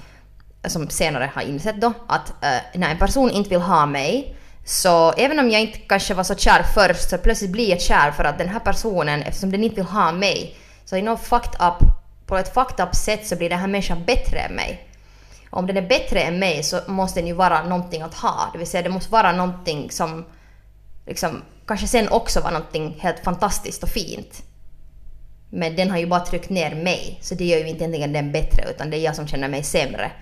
som 0.67 0.91
senare 0.91 1.31
har 1.35 1.43
insett 1.43 1.81
då, 1.81 1.93
att 2.07 2.29
uh, 2.29 2.81
när 2.81 2.91
en 2.91 2.99
person 2.99 3.31
inte 3.31 3.51
vill 3.51 3.61
ha 3.61 3.87
mig, 3.87 4.37
så 4.65 5.13
även 5.13 5.39
om 5.39 5.51
jag 5.51 5.61
inte 5.61 5.79
kanske 5.79 6.15
var 6.15 6.25
så 6.25 6.35
kär 6.35 6.63
först 6.75 7.11
så 7.11 7.19
plötsligt 7.19 7.51
blir 7.51 7.71
jag 7.71 7.81
kär 7.81 8.11
för 8.11 8.25
att 8.25 8.39
den 8.39 8.49
här 8.49 8.61
personen, 8.61 9.23
eftersom 9.23 9.53
den 9.53 9.65
inte 9.65 9.77
vill 9.77 9.85
ha 9.85 10.13
mig, 10.13 10.57
så 10.85 10.97
i 10.97 11.03
något 11.03 11.21
fucked 11.21 11.61
up, 11.61 11.89
på 12.27 12.37
ett 12.37 12.55
fucked 12.55 12.87
up 12.87 12.95
sätt 12.95 13.27
så 13.27 13.37
blir 13.37 13.49
den 13.49 13.59
här 13.59 13.67
människan 13.67 14.05
bättre 14.05 14.39
än 14.39 14.55
mig. 14.55 14.89
Om 15.51 15.67
den 15.67 15.77
är 15.77 15.89
bättre 15.89 16.21
än 16.21 16.39
mig 16.39 16.63
så 16.63 16.81
måste 16.87 17.21
den 17.21 17.27
ju 17.27 17.33
vara 17.33 17.63
någonting 17.63 18.03
att 18.03 18.15
ha. 18.15 18.51
Det 18.53 18.59
vill 18.59 18.67
säga 18.67 18.83
det 18.83 18.89
måste 18.89 19.13
vara 19.13 19.33
någonting 19.33 19.91
som 19.91 20.25
liksom, 21.07 21.43
kanske 21.67 21.87
sen 21.87 22.09
också 22.09 22.41
var 22.41 22.51
någonting 22.51 22.97
helt 23.01 23.25
fantastiskt 23.25 23.83
och 23.83 23.89
fint. 23.89 24.43
Men 25.51 25.77
den 25.77 25.91
har 25.91 25.99
ju 25.99 26.07
bara 26.07 26.21
tryckt 26.21 26.51
ner 26.51 26.75
mig, 26.75 27.19
så 27.23 27.35
det 27.35 27.45
gör 27.45 27.59
ju 27.59 27.69
inte 27.69 27.85
egentligen 27.85 28.13
den 28.13 28.33
bättre 28.33 28.71
utan 28.71 28.91
det 28.91 28.97
är 28.97 29.01
jag 29.01 29.17
som 29.17 29.27
känner 29.27 29.49
mig 29.49 29.63
sämre. 29.63 30.13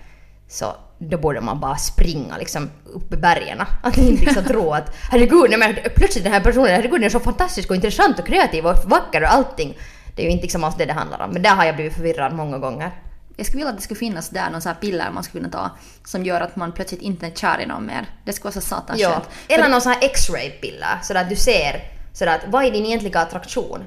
Så 0.47 0.75
då 0.97 1.17
borde 1.17 1.41
man 1.41 1.59
bara 1.59 1.75
springa 1.75 2.37
liksom 2.37 2.69
upp 2.93 3.13
i 3.13 3.17
bergen. 3.17 3.61
Att 3.83 3.97
inte 3.97 4.25
liksom 4.25 4.43
tro 4.43 4.71
att 4.71 4.95
herregud, 5.11 5.49
nej 5.49 5.59
men 5.59 5.75
plötsligt 5.95 6.23
den 6.23 6.33
här 6.33 6.41
personen, 6.41 6.67
herregud 6.67 6.99
den 6.99 7.03
är 7.03 7.09
så 7.09 7.19
fantastisk 7.19 7.69
och 7.69 7.75
intressant 7.75 8.19
och 8.19 8.27
kreativ 8.27 8.65
och 8.65 8.75
vacker 8.85 9.21
och 9.21 9.33
allting. 9.33 9.77
Det 10.15 10.21
är 10.21 10.25
ju 10.25 10.31
inte 10.31 10.41
liksom 10.41 10.63
alls 10.63 10.75
det 10.77 10.85
det 10.85 10.93
handlar 10.93 11.21
om. 11.21 11.31
Men 11.31 11.41
där 11.41 11.55
har 11.55 11.65
jag 11.65 11.75
blivit 11.75 11.93
förvirrad 11.93 12.33
många 12.33 12.57
gånger. 12.57 12.91
Jag 13.35 13.45
skulle 13.47 13.57
vilja 13.59 13.69
att 13.69 13.77
det 13.77 13.83
skulle 13.83 13.99
finnas 13.99 14.29
där 14.29 14.49
någon 14.49 14.61
sån 14.61 14.71
här 14.73 14.79
piller 14.81 15.11
man 15.11 15.23
skulle 15.23 15.43
kunna 15.43 15.51
ta 15.57 15.71
som 16.05 16.23
gör 16.23 16.41
att 16.41 16.55
man 16.55 16.71
plötsligt 16.71 17.01
inte 17.01 17.25
är 17.25 17.31
kär 17.31 17.61
i 17.61 17.65
någon 17.65 17.85
mer. 17.85 18.05
Det 18.25 18.33
skulle 18.33 18.43
vara 18.43 18.53
så 18.53 18.61
satans 18.61 18.99
Ja. 19.01 19.09
skönt. 19.11 19.25
Eller 19.47 19.69
någon 19.69 19.81
sån 19.81 19.91
här 19.91 20.03
X-ray-piller, 20.03 20.99
så 21.03 21.17
att 21.17 21.29
du 21.29 21.35
ser 21.35 21.83
sådär 22.13 22.35
att 22.35 22.41
vad 22.47 22.65
är 22.65 22.71
din 22.71 22.85
egentliga 22.85 23.19
attraktion? 23.19 23.83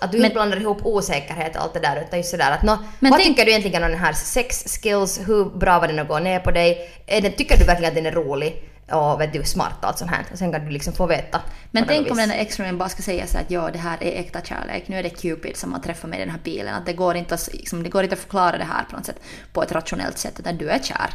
Att 0.00 0.12
du 0.12 0.18
Men- 0.18 0.24
inte 0.24 0.34
blandar 0.34 0.60
ihop 0.60 0.78
osäkerhet 0.86 1.56
och 1.56 1.62
allt 1.62 1.74
det 1.74 1.80
där 1.80 2.02
utan 2.06 2.18
just 2.18 2.30
sådär 2.30 2.50
att 2.50 2.62
Men 2.62 2.78
vad 3.10 3.12
tänk- 3.20 3.22
tycker 3.22 3.44
du 3.44 3.50
egentligen 3.50 3.84
om 3.84 3.90
den 3.90 3.98
här 4.00 4.12
sex 4.12 4.64
skills? 4.82 5.20
Hur 5.26 5.44
bra 5.44 5.78
var 5.78 5.88
den 5.88 5.98
att 5.98 6.08
gå 6.08 6.18
ner 6.18 6.40
på 6.40 6.50
dig? 6.50 6.90
Det, 7.06 7.30
tycker 7.30 7.56
du 7.58 7.64
verkligen 7.64 7.88
att 7.90 7.94
den 7.94 8.06
är 8.06 8.12
rolig? 8.12 8.68
Och 8.92 9.20
vet 9.20 9.32
du, 9.32 9.44
smart 9.44 9.74
och 9.80 9.88
allt 9.88 9.98
sånt 9.98 10.10
här. 10.10 10.24
Och 10.32 10.38
sen 10.38 10.52
kan 10.52 10.64
du 10.64 10.70
liksom 10.70 10.92
få 10.92 11.06
veta. 11.06 11.40
Men 11.70 11.84
tänk 11.86 12.10
om 12.10 12.16
den 12.16 12.28
där 12.28 12.36
extramen 12.36 12.78
bara 12.78 12.88
ska 12.88 13.02
säga 13.02 13.26
så 13.26 13.38
att 13.38 13.50
ja, 13.50 13.70
det 13.72 13.78
här 13.78 14.02
är 14.02 14.20
äkta 14.20 14.40
kärlek. 14.40 14.88
Nu 14.88 14.98
är 14.98 15.02
det 15.02 15.10
Cupid 15.10 15.56
som 15.56 15.72
har 15.72 15.80
träffat 15.80 16.10
mig 16.10 16.18
i 16.18 16.22
den 16.22 16.30
här 16.30 16.40
bilen. 16.44 16.74
Att 16.74 16.86
det 16.86 16.92
går 16.92 17.16
inte 17.16 17.34
att, 17.34 17.48
liksom, 17.52 17.82
det 17.82 17.88
går 17.88 18.02
inte 18.02 18.14
att 18.14 18.20
förklara 18.20 18.58
det 18.58 18.64
här 18.64 18.84
på 18.90 18.96
något 18.96 19.06
sätt 19.06 19.20
på 19.52 19.62
ett 19.62 19.72
rationellt 19.72 20.18
sätt, 20.18 20.40
utan 20.40 20.56
du 20.56 20.68
är 20.68 20.78
kär. 20.78 21.10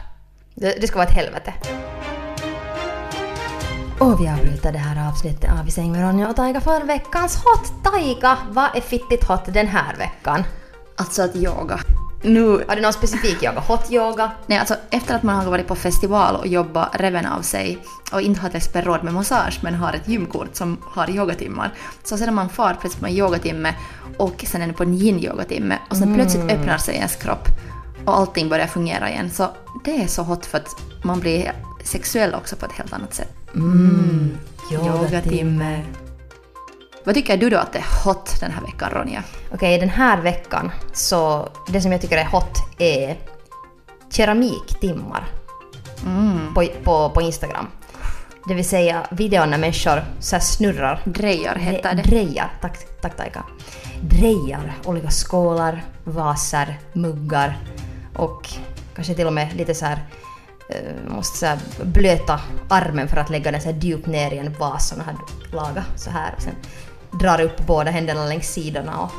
Det, 0.55 0.81
det 0.81 0.87
ska 0.87 0.97
vara 0.97 1.07
ett 1.07 1.15
helvete. 1.15 1.53
Och 3.99 4.21
vi 4.21 4.29
avbryter 4.29 4.71
det 4.71 4.77
här 4.77 5.09
avsnittet 5.09 5.51
av 5.59 5.67
I 5.67 5.71
säng 5.71 5.91
med 5.91 6.01
Ronja 6.01 6.29
och 6.29 6.35
Taika 6.35 6.61
för 6.61 6.85
veckans 6.85 7.35
hot. 7.35 7.83
Taika, 7.83 8.37
vad 8.49 8.75
är 8.75 8.81
fittigt 8.81 9.23
hot 9.23 9.45
den 9.45 9.67
här 9.67 9.95
veckan? 9.95 10.43
Alltså 10.95 11.21
att 11.21 11.35
yoga. 11.35 11.79
Nu 12.21 12.63
Har 12.67 12.75
du 12.75 12.81
någon 12.81 12.93
specifik 12.93 13.43
yoga? 13.43 13.59
Hot 13.59 13.91
yoga? 13.91 14.31
Nej, 14.45 14.57
alltså 14.57 14.75
efter 14.89 15.15
att 15.15 15.23
man 15.23 15.35
har 15.35 15.51
varit 15.51 15.67
på 15.67 15.75
festival 15.75 16.35
och 16.35 16.47
jobbat 16.47 16.89
reven 16.93 17.25
av 17.25 17.41
sig 17.41 17.77
och 18.11 18.21
inte 18.21 18.41
har 18.41 18.49
till 18.49 18.57
exempel 18.57 18.85
råd 18.85 19.03
med 19.03 19.13
massage 19.13 19.59
men 19.63 19.75
har 19.75 19.93
ett 19.93 20.07
gymkort 20.07 20.55
som 20.55 20.77
har 20.83 21.09
yogatimmar. 21.09 21.73
Så 22.03 22.15
är 22.15 22.31
man 22.31 22.49
far 22.49 22.73
plötsligt 22.73 23.01
på 23.01 23.07
en 23.07 23.15
yogatimme 23.15 23.75
och 24.17 24.45
sen 24.47 24.61
är 24.61 24.67
det 24.67 24.73
på 24.73 24.83
en 24.83 24.93
yin-yogatimme 24.93 25.77
och 25.89 25.97
sen 25.97 26.15
plötsligt 26.15 26.51
öppnar 26.51 26.77
sig 26.77 26.95
ens 26.95 27.15
kropp 27.15 27.47
och 28.05 28.17
allting 28.17 28.49
börjar 28.49 28.67
fungera 28.67 29.09
igen. 29.09 29.29
Så 29.29 29.47
det 29.85 30.03
är 30.03 30.07
så 30.07 30.23
hot 30.23 30.45
för 30.45 30.57
att 30.57 30.81
man 31.03 31.19
blir 31.19 31.51
sexuell 31.83 32.33
också 32.33 32.55
på 32.55 32.65
ett 32.65 32.71
helt 32.71 32.93
annat 32.93 33.13
sätt. 33.13 33.33
Yogatimme. 34.71 35.83
Vad 37.07 37.15
tycker 37.15 37.37
du 37.37 37.49
då 37.49 37.57
att 37.57 37.73
det 37.73 37.79
är 37.79 38.03
hot 38.03 38.39
den 38.39 38.51
här 38.51 38.61
veckan 38.61 38.89
Ronja? 38.89 39.23
Okej, 39.53 39.79
den 39.79 39.89
här 39.89 40.21
veckan 40.21 40.71
så 40.93 41.49
det 41.67 41.81
som 41.81 41.91
jag 41.91 42.01
tycker 42.01 42.17
är 42.17 42.25
hot 42.25 42.57
är 42.77 43.17
keramiktimmar 44.11 45.27
på, 46.55 46.67
på, 46.83 47.09
på 47.09 47.21
Instagram. 47.21 47.67
Det 48.47 48.53
vill 48.53 48.65
säga 48.65 49.07
videon 49.11 49.49
när 49.49 49.57
människor 49.57 50.03
så 50.19 50.39
snurrar. 50.39 51.01
Drejar 51.05 51.55
heter 51.55 51.95
det. 51.95 52.01
Drejar, 52.01 52.53
tack, 52.61 53.01
tack 53.01 53.17
Taika. 53.17 53.43
Drejar 54.01 54.73
olika 54.85 55.11
skålar, 55.11 55.83
vaser, 56.03 56.79
muggar 56.93 57.57
och 58.15 58.49
kanske 58.95 59.13
till 59.13 59.27
och 59.27 59.33
med 59.33 59.53
lite 59.53 59.75
så 59.75 59.85
här 59.85 59.99
eh, 60.69 61.13
måste 61.15 61.37
så 61.37 61.45
här 61.45 61.59
blöta 61.83 62.39
armen 62.69 63.07
för 63.07 63.17
att 63.17 63.29
lägga 63.29 63.51
den 63.51 63.61
så 63.61 63.71
här 63.71 63.79
djupt 63.79 64.07
ner 64.07 64.33
i 64.33 64.37
en 64.37 64.53
vas 64.53 64.89
som 64.89 64.97
man 64.97 65.07
har 65.07 65.17
lagat 65.55 65.85
så 65.95 66.09
här 66.09 66.33
och 66.35 66.41
sen 66.41 66.55
drar 67.19 67.41
upp 67.41 67.67
båda 67.67 67.91
händerna 67.91 68.25
längs 68.25 68.53
sidorna 68.53 68.99
och 69.01 69.11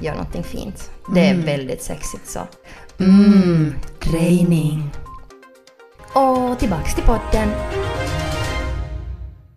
gör 0.00 0.12
någonting 0.12 0.44
fint. 0.44 0.90
Det 1.14 1.28
är 1.28 1.34
väldigt 1.34 1.82
sexigt 1.82 2.28
så. 2.28 2.40
Mm, 2.98 3.74
träning. 4.00 4.90
Och 6.12 6.58
tillbaks 6.58 6.94
till 6.94 7.04
podden. 7.04 7.48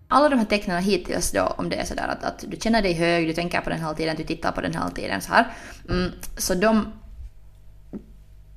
alla 0.07 0.29
de 0.29 0.39
här 0.39 0.45
tecknen 0.45 0.83
hittills 0.83 1.31
då, 1.31 1.41
om 1.41 1.69
det 1.69 1.75
är 1.75 1.85
sådär 1.85 2.07
att, 2.07 2.23
att 2.23 2.43
du 2.47 2.57
känner 2.57 2.81
dig 2.81 2.93
hög, 2.93 3.27
du 3.27 3.33
tänker 3.33 3.61
på 3.61 3.69
den 3.69 3.79
hela 3.79 3.93
tiden, 3.93 4.15
du 4.15 4.23
tittar 4.23 4.51
på 4.51 4.61
den 4.61 4.73
hela 4.73 4.89
tiden 4.89 5.21
så 5.21 5.33
här. 5.33 5.47
Mm, 5.89 6.11
så 6.37 6.53
de, 6.53 6.87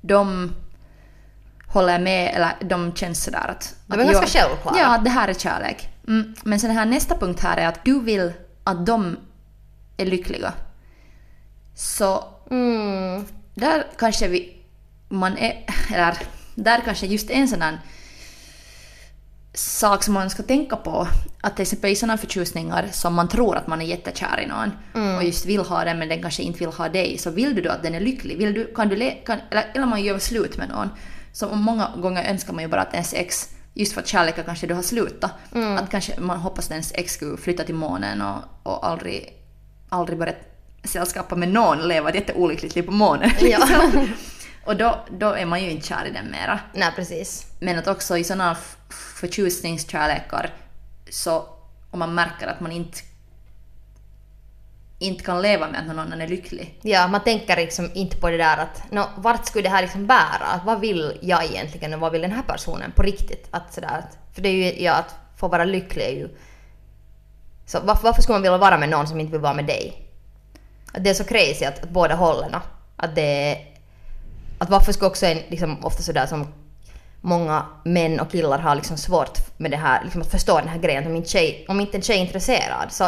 de 0.01 0.51
håller 1.67 1.99
med, 1.99 2.35
eller 2.35 2.51
de 2.59 2.95
känns 2.95 3.23
sådär 3.23 3.47
att... 3.49 3.75
De 3.87 3.99
är 3.99 4.05
att 4.05 4.11
ganska 4.11 4.39
självklara. 4.39 4.77
Ja, 4.79 4.97
det 5.03 5.09
här 5.09 5.27
är 5.27 5.33
kärlek. 5.33 5.89
Mm, 6.07 6.35
men 6.43 6.59
sen 6.59 6.69
den 6.69 6.77
här 6.77 6.85
nästa 6.85 7.17
punkt 7.17 7.39
här 7.39 7.57
är 7.57 7.67
att 7.67 7.85
du 7.85 7.99
vill 7.99 8.33
att 8.63 8.85
de 8.85 9.17
är 9.97 10.05
lyckliga. 10.05 10.53
Så 11.75 12.23
Mm. 12.51 13.25
där 13.55 13.85
kanske 13.97 14.27
vi, 14.27 14.57
man 15.09 15.37
är, 15.37 15.65
eller 15.93 16.17
där 16.55 16.81
kanske 16.85 17.05
just 17.05 17.29
en 17.29 17.47
sån 17.47 17.61
här 17.61 17.79
sak 19.53 20.03
som 20.03 20.13
man 20.13 20.29
ska 20.29 20.43
tänka 20.43 20.75
på, 20.75 21.07
att 21.41 21.55
till 21.55 21.63
exempel 21.63 21.91
i 21.91 21.95
sådana 21.95 22.17
förtjusningar 22.17 22.87
som 22.91 23.13
man 23.13 23.27
tror 23.27 23.55
att 23.57 23.67
man 23.67 23.81
är 23.81 23.85
jättekär 23.85 24.39
i 24.39 24.47
någon 24.47 24.71
och 25.17 25.23
just 25.23 25.45
vill 25.45 25.59
ha 25.61 25.83
den 25.83 25.99
men 25.99 26.09
den 26.09 26.21
kanske 26.21 26.43
inte 26.43 26.59
vill 26.59 26.69
ha 26.69 26.89
dig, 26.89 27.17
så 27.17 27.29
vill 27.29 27.55
du 27.55 27.61
då 27.61 27.69
att 27.69 27.83
den 27.83 27.95
är 27.95 27.99
lycklig? 27.99 28.37
Vill 28.37 28.53
du, 28.53 28.73
kan 28.75 28.89
du 28.89 29.11
kan, 29.25 29.39
eller, 29.51 29.71
eller 29.73 29.85
man 29.85 30.03
gör 30.03 30.19
slut 30.19 30.57
med 30.57 30.69
någon, 30.69 30.89
så 31.33 31.55
många 31.55 31.89
gånger 31.97 32.29
önskar 32.29 32.53
man 32.53 32.63
ju 32.63 32.69
bara 32.69 32.81
att 32.81 32.93
ens 32.93 33.13
ex, 33.13 33.49
just 33.73 33.93
för 33.93 34.01
att 34.01 34.07
kärleken 34.07 34.43
kanske 34.45 34.67
du 34.67 34.73
har 34.73 34.81
slutat, 34.81 35.31
att 35.79 35.89
kanske 35.89 36.19
man 36.19 36.39
hoppas 36.39 36.65
att 36.65 36.71
ens 36.71 36.91
ex 36.95 37.13
skulle 37.13 37.37
flytta 37.37 37.63
till 37.63 37.75
månen 37.75 38.21
och, 38.21 38.41
och 38.63 38.87
aldrig, 38.87 39.33
aldrig 39.89 40.19
börja 40.19 40.33
sällskapa 40.83 41.35
med 41.35 41.49
någon, 41.49 41.87
leva 41.87 42.09
ett 42.09 42.15
jätteolyckligt 42.15 42.75
liv 42.75 42.83
på 42.83 42.91
månen. 42.91 43.31
Ja. 43.39 43.57
liksom. 43.57 44.07
och 44.65 44.75
då, 44.75 45.05
då 45.19 45.27
är 45.27 45.45
man 45.45 45.63
ju 45.63 45.71
inte 45.71 45.87
kär 45.87 46.05
i 46.05 46.11
den 46.11 46.31
mera. 46.31 46.59
Nej, 46.73 46.91
precis. 46.95 47.45
Men 47.59 47.79
att 47.79 47.87
också 47.87 48.17
i 48.17 48.23
sådana 48.23 48.57
förtjusningskärlekar 48.89 50.53
så 51.09 51.45
om 51.91 51.99
man 51.99 52.15
märker 52.15 52.47
att 52.47 52.59
man 52.59 52.71
inte, 52.71 52.99
inte 55.03 55.23
kan 55.23 55.41
leva 55.41 55.67
med 55.67 55.79
att 55.79 55.87
någon 55.87 55.99
annan 55.99 56.21
är 56.21 56.27
lycklig. 56.27 56.79
Ja, 56.81 57.07
man 57.07 57.23
tänker 57.23 57.55
liksom 57.55 57.91
inte 57.93 58.17
på 58.17 58.29
det 58.29 58.37
där 58.37 58.57
att 58.57 58.91
no, 58.91 59.03
vart 59.17 59.45
skulle 59.45 59.63
det 59.63 59.69
här 59.69 59.81
liksom 59.81 60.07
bära? 60.07 60.45
Att 60.53 60.65
vad 60.65 60.79
vill 60.79 61.17
jag 61.21 61.45
egentligen 61.45 61.93
och 61.93 61.99
vad 61.99 62.11
vill 62.11 62.21
den 62.21 62.31
här 62.31 62.43
personen 62.43 62.91
på 62.91 63.01
riktigt? 63.01 63.47
Att 63.51 63.73
sådär, 63.73 64.03
för 64.33 64.41
det 64.41 64.49
är 64.49 64.53
ju, 64.53 64.83
ja, 64.83 64.93
att 64.93 65.15
få 65.37 65.47
vara 65.47 65.65
lycklig 65.65 66.03
är 66.03 66.11
ju... 66.11 66.29
Så 67.65 67.79
varför, 67.79 68.03
varför 68.03 68.21
skulle 68.21 68.35
man 68.35 68.41
vilja 68.41 68.57
vara 68.57 68.77
med 68.77 68.89
någon 68.89 69.07
som 69.07 69.19
inte 69.19 69.31
vill 69.31 69.41
vara 69.41 69.53
med 69.53 69.65
dig? 69.65 70.09
Att 70.93 71.03
det 71.03 71.09
är 71.09 71.13
så 71.13 71.23
crazy 71.23 71.65
att, 71.65 71.83
att 71.83 71.89
båda 71.89 72.15
hållen. 72.15 72.55
Att 72.95 73.15
det 73.15 73.51
är... 73.51 73.57
Att 74.57 74.69
varför 74.69 74.93
skulle 74.93 75.09
också 75.09 75.25
en, 75.25 75.39
liksom 75.47 75.85
ofta 75.85 76.03
sådär 76.03 76.25
som 76.25 76.47
många 77.21 77.65
män 77.85 78.19
och 78.19 78.31
killar 78.31 78.59
har 78.59 78.75
liksom 78.75 78.97
svårt 78.97 79.57
med 79.57 79.71
det 79.71 79.77
här, 79.77 80.03
liksom 80.03 80.21
att 80.21 80.31
förstå 80.31 80.57
den 80.59 80.67
här 80.67 80.79
grejen. 80.79 81.07
Om 81.07 81.15
inte, 81.15 81.29
tjej, 81.29 81.65
om 81.67 81.79
inte 81.79 81.97
en 81.97 82.01
tjej 82.01 82.17
är 82.17 82.21
intresserad 82.21 82.91
så 82.91 83.07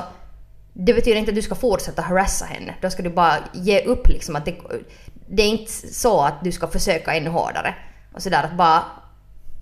det 0.78 0.94
betyder 0.94 1.18
inte 1.18 1.32
att 1.32 1.36
du 1.36 1.42
ska 1.42 1.56
fortsätta 1.56 2.02
harassa 2.02 2.46
henne. 2.46 2.76
Då 2.82 2.90
ska 2.90 3.04
du 3.04 3.10
bara 3.10 3.36
ge 3.54 3.82
upp 3.86 4.08
liksom. 4.08 4.36
Att 4.36 4.46
det, 4.46 4.56
det 5.30 5.44
är 5.44 5.48
inte 5.48 5.72
så 5.94 6.22
att 6.22 6.44
du 6.44 6.52
ska 6.52 6.68
försöka 6.68 7.14
ännu 7.16 7.30
hårdare. 7.30 7.76
Och 8.14 8.22
sådär 8.22 8.44
att 8.44 8.58
bara... 8.58 8.84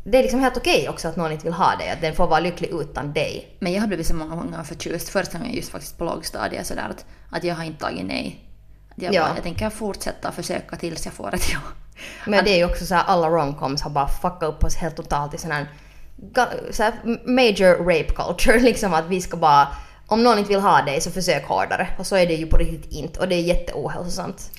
Det 0.06 0.18
är 0.18 0.22
liksom 0.24 0.40
helt 0.40 0.58
okej 0.58 0.90
också 0.90 1.08
att 1.08 1.16
någon 1.16 1.32
inte 1.32 1.44
vill 1.44 1.54
ha 1.54 1.76
dig. 1.76 1.90
Att 1.90 2.02
den 2.02 2.16
får 2.16 2.28
vara 2.28 2.40
lycklig 2.40 2.70
utan 2.70 3.14
dig. 3.14 3.56
Men 3.60 3.74
jag 3.74 3.82
har 3.82 3.88
blivit 3.88 4.08
så 4.08 4.16
många 4.16 4.36
gånger 4.36 4.64
förtjust, 4.64 5.10
första 5.10 5.38
gången 5.38 5.54
just 5.54 5.72
faktiskt 5.72 5.98
på 5.98 6.04
lågstadiet 6.04 6.68
sådär 6.68 6.88
att, 6.90 7.06
att 7.38 7.44
jag 7.44 7.56
har 7.56 7.64
inte 7.64 7.80
tagit 7.80 8.06
nej. 8.06 8.46
Att 8.98 9.04
jag, 9.04 9.14
Ja. 9.14 9.22
bara, 9.24 9.34
jag 9.36 9.44
tänker 9.44 9.70
fortsätta 9.70 10.32
försöka 10.32 10.76
tills 10.76 11.06
jag 11.06 11.14
får 11.14 11.36
ett 11.36 11.50
ja. 11.54 11.60
Men 12.28 12.46
det 12.46 12.52
är 12.52 12.58
ju 12.58 12.66
också 12.66 12.86
så 12.86 12.96
här 12.96 13.04
alla 13.04 13.28
romcoms 13.30 13.82
har 13.82 13.90
bara 13.90 14.08
fuckat 14.08 14.44
upp 14.44 14.64
oss 14.64 14.76
helt 14.76 14.96
totalt 14.96 15.34
i 15.34 15.38
sån 15.38 15.52
här, 15.52 15.68
ga- 16.34 16.72
så 16.72 16.84
här 16.84 16.94
major 17.30 17.78
rape 17.78 18.14
culture. 18.16 18.60
Liksom 18.70 18.94
att 18.94 19.06
vi 19.06 19.22
ska 19.22 19.38
bara... 19.38 19.68
Om 20.08 20.24
någon 20.24 20.38
inte 20.38 20.50
vill 20.50 20.60
ha 20.60 20.82
dig 20.82 21.02
så 21.02 21.12
försök 21.12 21.46
hårdare. 21.46 21.88
Och 21.98 22.08
så 22.08 22.16
är 22.16 22.28
det 22.28 22.34
ju 22.34 22.48
på 22.48 22.58
riktigt 22.58 22.92
inte. 22.92 23.20
Och 23.20 23.28
det 23.28 23.36
är 23.36 23.42
jätteohälsosamt. 23.42 24.52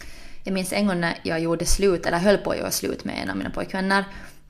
Jag 0.45 0.55
minns 0.55 0.73
en 0.73 0.87
gång 0.87 1.01
när 1.01 1.19
jag 1.23 1.41
gjorde 1.41 1.67
slut, 1.67 2.07
eller 2.07 2.19
höll 2.19 2.39
på 2.39 2.51
att 2.51 2.59
göra 2.59 2.71
slut 2.71 3.05
med 3.05 3.23
en 3.23 3.31
av 3.31 3.37
mina 3.37 3.51
pojkvänner, 3.51 4.05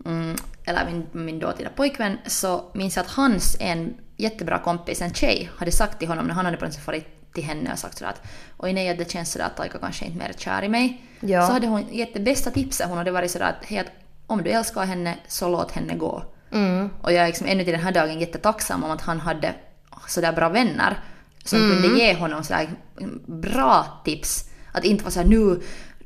mm, 0.07 0.37
eller 0.64 0.87
min, 0.87 1.24
min 1.24 1.38
dåtida 1.38 1.70
pojkvän, 1.76 2.18
så 2.26 2.70
minns 2.74 2.96
jag 2.96 3.04
att 3.04 3.11
hans 3.11 3.57
en 3.61 3.94
jättebra 4.16 4.59
kompis, 4.59 5.02
en 5.02 5.14
tjej, 5.14 5.50
hade 5.57 5.72
sagt 5.72 5.98
till 5.98 6.09
honom 6.09 6.26
när 6.26 6.35
han 6.35 6.44
hade 6.44 6.57
på 6.57 6.64
något 6.64 6.74
sätt 6.74 6.85
farit 6.85 7.33
till 7.35 7.44
henne 7.44 7.72
och 7.72 7.78
sagt 7.78 7.98
sådär 7.98 8.11
att 8.11 8.22
oj 8.57 8.72
nej, 8.72 8.96
det 8.96 9.11
känns 9.11 9.33
sådär 9.33 9.46
att 9.46 9.57
Taika 9.57 9.78
kanske 9.78 10.04
inte 10.04 10.18
mer 10.18 10.28
är 10.28 10.33
kär 10.33 10.62
i 10.62 10.68
mig. 10.68 11.02
Ja. 11.20 11.46
Så 11.46 11.52
hade 11.52 11.66
hon 11.66 11.85
gett 11.90 12.14
det 12.14 12.20
bästa 12.20 12.50
tipset, 12.50 12.88
hon 12.88 12.98
hade 12.98 13.11
varit 13.11 13.30
sådär 13.30 13.46
att 13.46 13.64
hej, 13.66 13.78
att 13.78 13.90
om 14.26 14.42
du 14.42 14.50
älskar 14.50 14.85
henne 14.85 15.14
så 15.28 15.48
låt 15.48 15.72
henne 15.72 15.94
gå. 15.94 16.22
Mm. 16.52 16.90
Och 17.02 17.12
jag 17.12 17.22
är 17.22 17.26
liksom 17.26 17.46
ännu 17.46 17.64
till 17.64 17.72
den 17.72 17.83
här 17.83 17.92
dagen 17.92 18.20
jättetacksam 18.20 18.85
om 18.85 18.90
att 18.90 19.00
han 19.00 19.20
hade 19.20 19.54
sådär 20.07 20.33
bra 20.33 20.48
vänner 20.48 20.98
som 21.44 21.59
kunde 21.59 21.98
ge 21.98 22.14
honom 22.14 22.44
sådär 22.44 22.68
bra 23.26 23.87
tips. 24.04 24.44
Att 24.72 24.85
inte 24.85 25.04
vara 25.04 25.11
såhär 25.12 25.26
nu, 25.26 25.61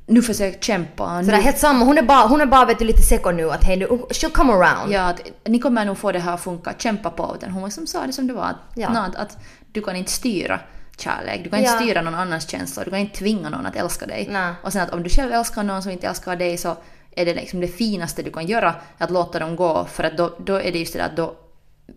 nu 0.07 0.23
försök 0.23 0.65
kämpa. 0.65 1.21
Nu, 1.21 1.27
det 1.27 1.37
är 1.37 1.41
helt 1.41 1.59
samma. 1.59 1.85
Hon 1.85 1.99
är 1.99 2.03
bara, 2.03 2.27
hon 2.27 2.41
är 2.41 2.47
bara 2.47 2.65
vet 2.65 2.79
du, 2.79 2.85
lite 2.85 3.03
seko 3.03 3.31
nu 3.31 3.51
att 3.51 3.65
hej 3.65 3.77
du, 3.77 3.87
she'll 3.87 4.31
come 4.33 4.53
around. 4.53 4.93
ja, 4.93 5.03
att 5.03 5.21
ni 5.45 5.59
kommer 5.59 5.85
nog 5.85 5.99
få 5.99 6.13
det 6.13 6.19
här 6.19 6.35
att 6.35 6.41
funka, 6.41 6.75
kämpa 6.79 7.11
på. 7.11 7.35
Utan 7.37 7.51
hon 7.51 7.65
liksom 7.65 7.87
sa 7.87 8.07
det 8.07 8.13
som 8.13 8.27
det 8.27 8.33
var. 8.33 8.57
Ja. 8.75 8.89
att, 8.89 9.17
att 9.17 9.39
du 9.73 9.81
kan 9.83 9.97
inte 9.97 10.11
styra 10.11 10.61
kärlek, 10.99 11.45
du 11.45 11.51
kan 11.51 11.59
inte 11.59 11.71
Ja. 11.73 11.79
styra 11.81 12.03
någon 12.03 12.15
annans 12.15 12.51
känslor, 12.51 12.85
du 12.85 12.91
kan 12.91 12.99
inte 13.01 13.19
tvinga 13.19 13.49
någon 13.49 13.67
att 13.67 13.77
älska 13.77 14.07
dig. 14.07 14.29
Nej. 14.31 14.55
Och 14.63 14.73
sen 14.73 14.83
att 14.83 14.91
om 14.91 15.03
du 15.03 15.09
själv 15.11 15.33
älskar 15.33 15.63
någon 15.63 15.83
som 15.83 15.93
inte 15.93 16.07
älskar 16.09 16.37
dig 16.37 16.57
så 16.57 16.77
är 17.11 17.25
det 17.27 17.35
liksom 17.35 17.61
det 17.61 17.69
finaste 17.69 18.23
du 18.23 18.31
kan 18.31 18.47
göra 18.47 18.75
att 18.99 19.11
låta 19.11 19.39
dem 19.39 19.57
gå 19.57 19.85
för 19.85 20.05
att 20.05 20.17
då, 20.17 20.37
då 20.39 20.55
är 20.55 20.73
det 20.73 20.79
just 20.79 20.93
det 20.93 20.99
där 20.99 21.07
att 21.07 21.17
då 21.17 21.35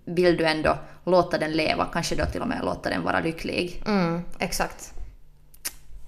vill 0.06 0.38
du 0.38 0.46
ändå 0.46 0.78
låta 1.06 1.38
den 1.38 1.52
leva, 1.52 1.86
kanske 1.94 2.16
då 2.16 2.26
till 2.26 2.42
och 2.42 2.48
med 2.48 2.66
låta 2.66 2.90
den 2.90 3.04
vara 3.04 3.20
lycklig. 3.20 3.84
Mm, 3.86 4.22
exakt. 4.40 4.94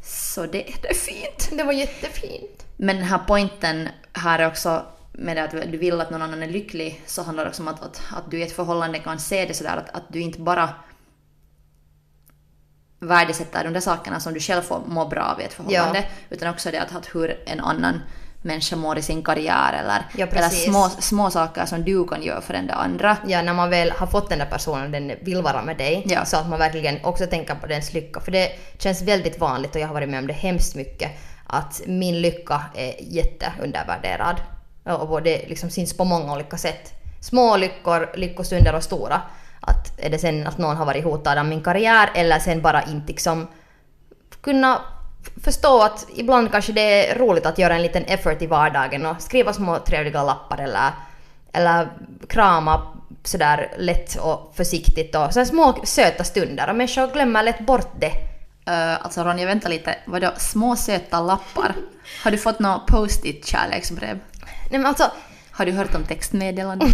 Så 0.04 0.46
det, 0.46 0.65
det 0.82 0.89
är 0.89 0.93
fint. 0.93 1.50
Det 1.58 1.63
var 1.63 1.74
jättefint. 1.74 2.65
Men 2.78 2.96
den 2.96 3.06
här 3.06 3.19
poängen 3.28 3.89
här 4.13 4.39
är 4.39 4.48
också 4.48 4.86
med 5.12 5.38
att 5.38 5.52
du 5.52 5.78
vill 5.78 6.02
att 6.02 6.10
någon 6.10 6.22
annan 6.22 6.43
är 6.43 6.48
lycklig 6.48 7.02
så 7.06 7.24
handlar 7.24 7.43
det 7.43 7.50
också 7.50 7.62
om 7.62 7.67
att, 7.67 7.84
att, 7.84 8.02
att 8.12 8.32
du 8.32 8.39
i 8.39 8.43
ett 8.43 8.52
förhållande 8.52 9.00
kan 9.00 9.19
se 9.19 9.46
det 9.46 9.54
sådär 9.54 9.78
att, 9.78 9.96
att 9.96 10.04
du 10.08 10.19
inte 10.19 10.39
bara 10.39 10.69
värdesätter 13.00 13.63
de 13.63 13.74
där 13.74 13.80
sakerna 13.80 14.19
som 14.19 14.34
du 14.34 14.39
själv 14.39 14.62
får 14.62 14.82
må 14.88 15.08
bra 15.08 15.24
av 15.24 15.41
i 15.41 15.43
ett 15.43 15.54
förhållande 15.54 16.06
utan 16.30 16.50
också 16.50 16.72
det 16.72 16.82
att, 16.82 16.96
att 16.96 17.15
hur 17.15 17.43
en 17.46 17.60
annan 17.60 18.02
människa 18.44 18.76
mår 18.76 18.98
i 18.98 19.02
sin 19.02 19.24
karriär 19.24 19.74
eller, 19.74 20.06
Ja, 20.18 20.28
eller 20.28 20.50
små, 20.50 20.90
små 20.90 21.30
saker 21.30 21.66
som 21.66 21.84
du 21.84 22.08
kan 22.08 22.24
göra 22.24 22.42
för 22.42 22.54
den 22.54 22.68
där 22.68 22.76
andra. 22.76 23.18
Ja, 23.28 23.42
när 23.42 23.54
man 23.54 23.70
väl 23.70 23.92
har 23.92 24.08
fått 24.08 24.30
den 24.30 24.40
där 24.40 24.46
personen 24.46 24.92
den 24.92 25.12
vill 25.22 25.42
vara 25.42 25.62
med 25.62 25.78
dig. 25.78 26.04
Ja. 26.06 26.26
Så 26.26 26.38
att 26.38 26.50
man 26.50 26.60
verkligen 26.60 27.06
också 27.06 27.28
tänker 27.28 27.56
på 27.56 27.68
dens 27.68 27.94
lycka. 27.94 28.20
För 28.20 28.32
det 28.32 28.52
känns 28.78 29.02
väldigt 29.02 29.40
vanligt 29.40 29.76
och 29.76 29.82
jag 29.82 29.88
har 29.88 29.94
varit 29.94 30.10
med 30.10 30.20
om 30.20 30.28
det 30.28 30.34
hemskt 30.34 30.76
mycket. 30.76 31.12
Att 31.48 31.82
min 31.88 32.22
lycka 32.22 32.62
är 32.76 32.96
jätteundervärderad. 33.00 34.42
Och 34.84 35.22
det 35.22 35.48
liksom 35.48 35.70
syns 35.70 35.98
på 35.98 36.04
många 36.04 36.34
olika 36.34 36.58
sätt. 36.58 36.94
Små 37.22 37.58
lyckor, 37.58 38.10
lyckostunder 38.16 38.76
och 38.76 38.84
stora. 38.84 39.22
Att 39.62 40.00
är 40.00 40.10
det 40.10 40.20
sen 40.20 40.48
att 40.48 40.58
någon 40.58 40.78
har 40.78 40.86
varit 40.86 41.04
hotad 41.04 41.38
av 41.38 41.46
min 41.46 41.64
karriär 41.64 42.10
eller 42.16 42.40
sen 42.40 42.62
bara 42.62 42.84
inte 42.84 43.08
liksom 43.08 43.48
kunna 44.42 44.82
förstå 45.44 45.82
att 45.82 46.08
ibland 46.16 46.52
kanske 46.52 46.74
det 46.74 47.10
är 47.10 47.20
roligt 47.20 47.46
att 47.46 47.58
göra 47.58 47.76
en 47.76 47.82
liten 47.82 48.04
effort 48.04 48.42
i 48.42 48.48
vardagen 48.48 49.06
och 49.06 49.22
skriva 49.22 49.54
små 49.54 49.80
trevliga 49.80 50.24
lappar 50.24 50.58
eller, 50.58 50.92
eller 51.54 51.88
krama 52.30 52.94
sådär 53.24 53.72
lätt 53.78 54.16
och 54.16 54.54
försiktigt 54.56 55.16
och 55.16 55.34
så 55.34 55.46
små 55.46 55.76
söta 55.84 56.24
stunder 56.24 56.70
och 56.70 56.76
människor 56.76 57.14
glömmer 57.14 57.44
lätt 57.44 57.60
bort 57.60 57.92
det. 58.00 58.14
Uh, 58.72 59.06
alltså 59.06 59.24
Ronja, 59.24 59.46
vänta 59.46 59.70
lite. 59.70 59.96
Vadå 60.06 60.32
små 60.38 60.76
söta 60.76 61.22
lappar? 61.22 61.76
Har 62.24 62.32
du 62.32 62.38
fått 62.38 62.60
något 62.60 62.88
post-it 62.88 63.46
kärleksbrev? 63.46 64.20
Nej 64.70 64.80
men 64.80 64.86
alltså, 64.86 65.12
Har 65.52 65.66
du 65.66 65.72
hört 65.72 65.96
om 65.96 66.04
textmeddelanden? 66.04 66.90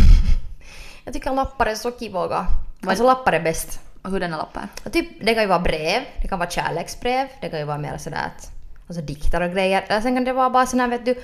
jag 1.06 1.14
tycker 1.14 1.34
lappar 1.34 1.66
är 1.66 1.76
så 1.76 1.92
kivoga. 2.00 2.48
Alltså 2.88 3.04
lappar 3.04 3.34
är 3.34 3.40
bäst. 3.40 3.80
Och 4.02 4.12
hurdana 4.12 4.38
lappar? 4.38 4.68
Och 4.86 4.92
typ, 4.94 5.26
det 5.26 5.34
kan 5.34 5.44
ju 5.44 5.50
vara 5.50 5.60
brev, 5.60 6.02
det 6.22 6.28
kan 6.28 6.40
vara 6.40 6.50
kärleksbrev, 6.50 7.28
det 7.42 7.50
kan 7.50 7.60
ju 7.60 7.66
vara 7.66 7.78
mer 7.78 7.98
sådär 7.98 8.26
att, 8.36 8.52
alltså 8.88 9.02
dikter 9.02 9.42
och 9.42 9.52
grejer. 9.52 9.86
Eller 9.88 10.02
sen 10.02 10.16
kan 10.16 10.24
det 10.24 10.34
vara 10.34 10.50
bara 10.50 10.66
sådär 10.66 10.88
vet 10.88 11.06
du, 11.06 11.16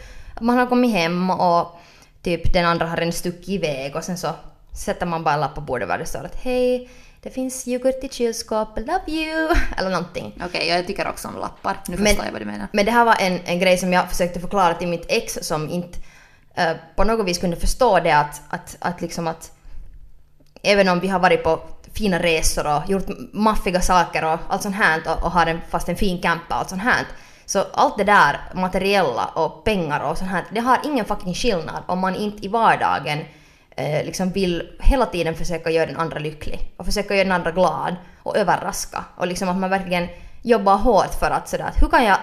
man 0.41 0.57
har 0.57 0.65
kommit 0.67 0.91
hem 0.91 1.29
och 1.29 1.79
typ 2.21 2.53
den 2.53 2.65
andra 2.65 2.87
har 2.87 2.97
en 2.97 3.11
stuckit 3.11 3.49
iväg 3.49 3.95
och 3.95 4.03
sen 4.03 4.17
så 4.17 4.29
sätter 4.85 5.05
man 5.05 5.23
bara 5.23 5.33
en 5.33 5.39
lapp 5.39 5.55
på 5.55 5.61
bordet 5.61 5.87
där 5.87 5.97
det 5.97 6.05
står 6.05 6.23
att 6.23 6.35
hej, 6.43 6.89
det 7.21 7.29
finns 7.29 7.67
yoghurt 7.67 8.03
i 8.03 8.09
kylskåpet, 8.09 8.87
love 8.87 9.01
you, 9.07 9.55
eller 9.77 9.89
någonting. 9.89 10.41
Okej, 10.45 10.67
jag 10.67 10.87
tycker 10.87 11.07
också 11.07 11.27
om 11.27 11.35
lappar. 11.35 11.77
Nu 11.87 11.97
Men- 11.97 12.05
förstår 12.05 12.25
jag 12.25 12.31
vad 12.31 12.41
du 12.41 12.45
menar. 12.45 12.67
Men 12.73 12.85
det 12.85 12.91
här 12.91 13.05
var 13.05 13.15
en, 13.19 13.39
en 13.45 13.59
grej 13.59 13.77
som 13.77 13.93
jag 13.93 14.09
försökte 14.09 14.39
förklara 14.39 14.73
till 14.73 14.87
mitt 14.87 15.05
ex 15.09 15.37
som 15.41 15.69
inte 15.69 15.99
eh, 16.55 16.71
på 16.95 17.03
något 17.03 17.27
vis 17.27 17.37
kunde 17.37 17.55
förstå 17.55 17.99
det 17.99 18.11
att, 18.11 18.41
att, 18.49 18.77
att 18.79 19.01
liksom 19.01 19.27
att 19.27 19.51
även 20.63 20.87
om 20.89 20.99
vi 20.99 21.07
har 21.07 21.19
varit 21.19 21.43
på 21.43 21.59
fina 21.97 22.19
resor 22.19 22.67
och 22.67 22.89
gjort 22.89 23.05
maffiga 23.33 23.81
saker 23.81 24.25
och 24.25 24.39
allt 24.49 24.61
sånt 24.61 24.75
här 24.75 25.01
och, 25.05 25.23
och 25.23 25.31
har 25.31 25.45
en, 25.45 25.61
fast 25.69 25.89
en 25.89 25.95
fin 25.95 26.21
camper 26.21 26.55
och 26.55 26.59
allt 26.59 26.69
sånt 26.69 26.81
här 26.81 27.05
så 27.45 27.65
allt 27.73 27.97
det 27.97 28.03
där 28.03 28.39
materiella 28.53 29.25
och 29.25 29.63
pengar 29.63 29.99
och 29.99 30.17
sånt 30.17 30.31
här 30.31 30.45
det 30.51 30.59
har 30.59 30.79
ingen 30.83 31.05
fucking 31.05 31.33
skillnad 31.33 31.83
om 31.85 31.99
man 31.99 32.15
inte 32.15 32.45
i 32.45 32.47
vardagen 32.47 33.19
eh, 33.75 34.05
liksom 34.05 34.29
vill 34.31 34.69
hela 34.79 35.05
tiden 35.05 35.35
försöka 35.35 35.69
göra 35.69 35.85
den 35.85 35.97
andra 35.97 36.19
lycklig 36.19 36.71
och 36.77 36.85
försöka 36.85 37.15
göra 37.15 37.23
den 37.23 37.31
andra 37.31 37.51
glad 37.51 37.95
och 38.23 38.37
överraska 38.37 39.03
och 39.17 39.27
liksom 39.27 39.49
att 39.49 39.57
man 39.57 39.69
verkligen 39.69 40.07
jobbar 40.41 40.75
hårt 40.75 41.13
för 41.19 41.31
att 41.31 41.49
sådär 41.49 41.65
att 41.65 41.81
hur 41.81 41.87
kan 41.87 42.03
jag 42.03 42.17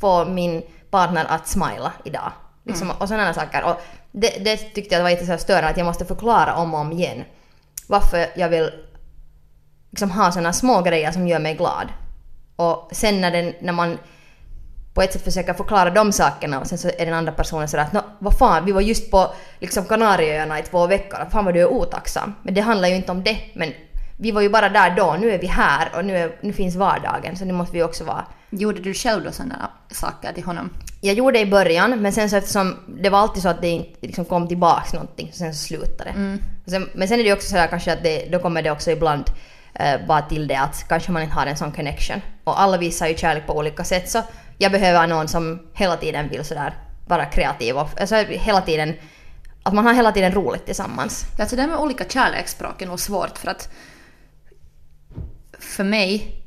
få 0.00 0.24
min 0.24 0.62
partner 0.90 1.26
att 1.28 1.48
smila 1.48 1.92
idag? 2.04 2.32
Liksom, 2.64 2.90
Och 2.90 3.08
sådana 3.08 3.34
saker. 3.34 3.64
Och 3.64 3.80
det, 4.12 4.44
det 4.44 4.56
tyckte 4.56 4.94
jag 4.94 5.02
var 5.02 5.10
lite 5.10 5.24
så 5.24 5.30
här 5.30 5.38
störande 5.38 5.68
att 5.68 5.76
jag 5.76 5.86
måste 5.86 6.04
förklara 6.04 6.54
om 6.54 6.74
och 6.74 6.80
om 6.80 6.92
igen 6.92 7.24
varför 7.86 8.26
jag 8.36 8.48
vill 8.48 8.70
liksom 9.98 10.10
ha 10.10 10.32
sådana 10.32 10.52
små 10.52 10.82
grejer 10.82 11.12
som 11.12 11.28
gör 11.28 11.38
mig 11.38 11.54
glad. 11.54 11.88
Och 12.56 12.88
sen 12.92 13.20
när, 13.20 13.30
den, 13.30 13.52
när 13.60 13.72
man 13.72 13.98
på 14.94 15.02
ett 15.02 15.12
sätt 15.12 15.24
försöker 15.24 15.54
förklara 15.54 15.90
de 15.90 16.12
sakerna 16.12 16.60
och 16.60 16.66
sen 16.66 16.78
så 16.78 16.88
är 16.98 17.06
den 17.06 17.14
andra 17.14 17.32
personen 17.32 17.68
sådär 17.68 17.84
att 17.84 17.92
"Nå, 17.92 18.02
vad 18.18 18.38
fan, 18.38 18.64
vi 18.64 18.72
var 18.72 18.80
just 18.80 19.10
på 19.10 19.34
liksom 19.60 19.84
Kanarieöarna 19.84 20.58
i 20.58 20.62
två 20.62 20.86
veckor, 20.86 21.18
fan 21.30 21.44
vad 21.44 21.54
du 21.54 21.60
är 21.60 21.66
otacksam. 21.66 22.34
Men 22.42 22.54
det 22.54 22.60
handlar 22.60 22.88
ju 22.88 22.94
inte 22.94 23.12
om 23.12 23.22
det, 23.24 23.38
men 23.54 23.72
vi 24.18 24.30
var 24.30 24.40
ju 24.40 24.48
bara 24.48 24.68
där 24.68 24.96
då, 24.96 25.16
nu 25.20 25.30
är 25.30 25.38
vi 25.38 25.46
här 25.46 25.88
och 25.96 26.04
nu, 26.04 26.16
är, 26.16 26.30
nu 26.40 26.52
finns 26.52 26.76
vardagen 26.76 27.36
så 27.36 27.44
nu 27.44 27.52
måste 27.52 27.76
vi 27.76 27.82
också 27.82 28.04
vara 28.04 28.24
Gjorde 28.50 28.80
du 28.80 28.94
själv 28.94 29.24
då 29.24 29.32
sådana 29.32 29.70
saker 29.90 30.32
till 30.32 30.44
honom? 30.44 30.70
jag 31.00 31.14
gjorde 31.14 31.38
det 31.38 31.42
i 31.42 31.50
början, 31.50 32.02
men 32.02 32.12
sen 32.12 32.30
så 32.30 32.36
eftersom 32.36 32.76
det 33.02 33.10
var 33.10 33.18
alltid 33.18 33.42
så 33.42 33.48
att 33.48 33.60
det 33.62 33.68
inte 33.68 34.06
liksom 34.06 34.24
kom 34.24 34.48
tillbaks 34.48 34.92
någonting, 34.92 35.28
så 35.32 35.38
sen 35.38 35.54
så 35.54 35.64
slutade 35.66 36.10
det. 36.10 36.70
Sen, 36.70 36.88
men 36.94 37.08
sen 37.08 37.20
är 37.20 37.24
det 37.24 37.32
också 37.32 37.48
sådär 37.48 37.66
kanske 37.66 37.92
att 37.92 38.02
det, 38.02 38.28
då 38.32 38.38
kommer 38.38 38.62
det 38.62 38.70
också 38.70 38.90
ibland 38.90 39.24
bara 40.06 40.22
till 40.22 40.46
det 40.46 40.56
att 40.56 40.88
kanske 40.88 41.12
man 41.12 41.22
inte 41.22 41.34
har 41.34 41.46
en 41.46 41.56
sån 41.56 41.72
connection. 41.72 42.20
Och 42.44 42.60
alla 42.60 42.78
visar 42.78 43.06
ju 43.06 43.16
kärlek 43.16 43.46
på 43.46 43.56
olika 43.56 43.84
sätt, 43.84 44.10
så 44.10 44.22
jag 44.58 44.72
behöver 44.72 45.06
någon 45.06 45.28
som 45.28 45.66
hela 45.74 45.96
tiden 45.96 46.28
vill 46.28 46.44
sådär 46.44 46.74
vara 47.06 47.26
kreativ 47.26 47.76
och 47.76 48.00
alltså 48.00 48.16
hela 48.16 48.60
tiden 48.60 48.94
att 49.62 49.74
man 49.74 49.86
har 49.86 49.94
hela 49.94 50.12
tiden 50.12 50.32
roligt 50.32 50.66
tillsammans. 50.66 51.24
Alltså 51.38 51.56
det 51.56 51.62
här 51.62 51.68
med 51.68 51.78
olika 51.78 52.04
kärleksspråk 52.04 52.82
är 52.82 52.86
nog 52.86 53.00
svårt 53.00 53.38
för 53.38 53.50
att 53.50 53.68
för 55.58 55.84
mig 55.84 56.42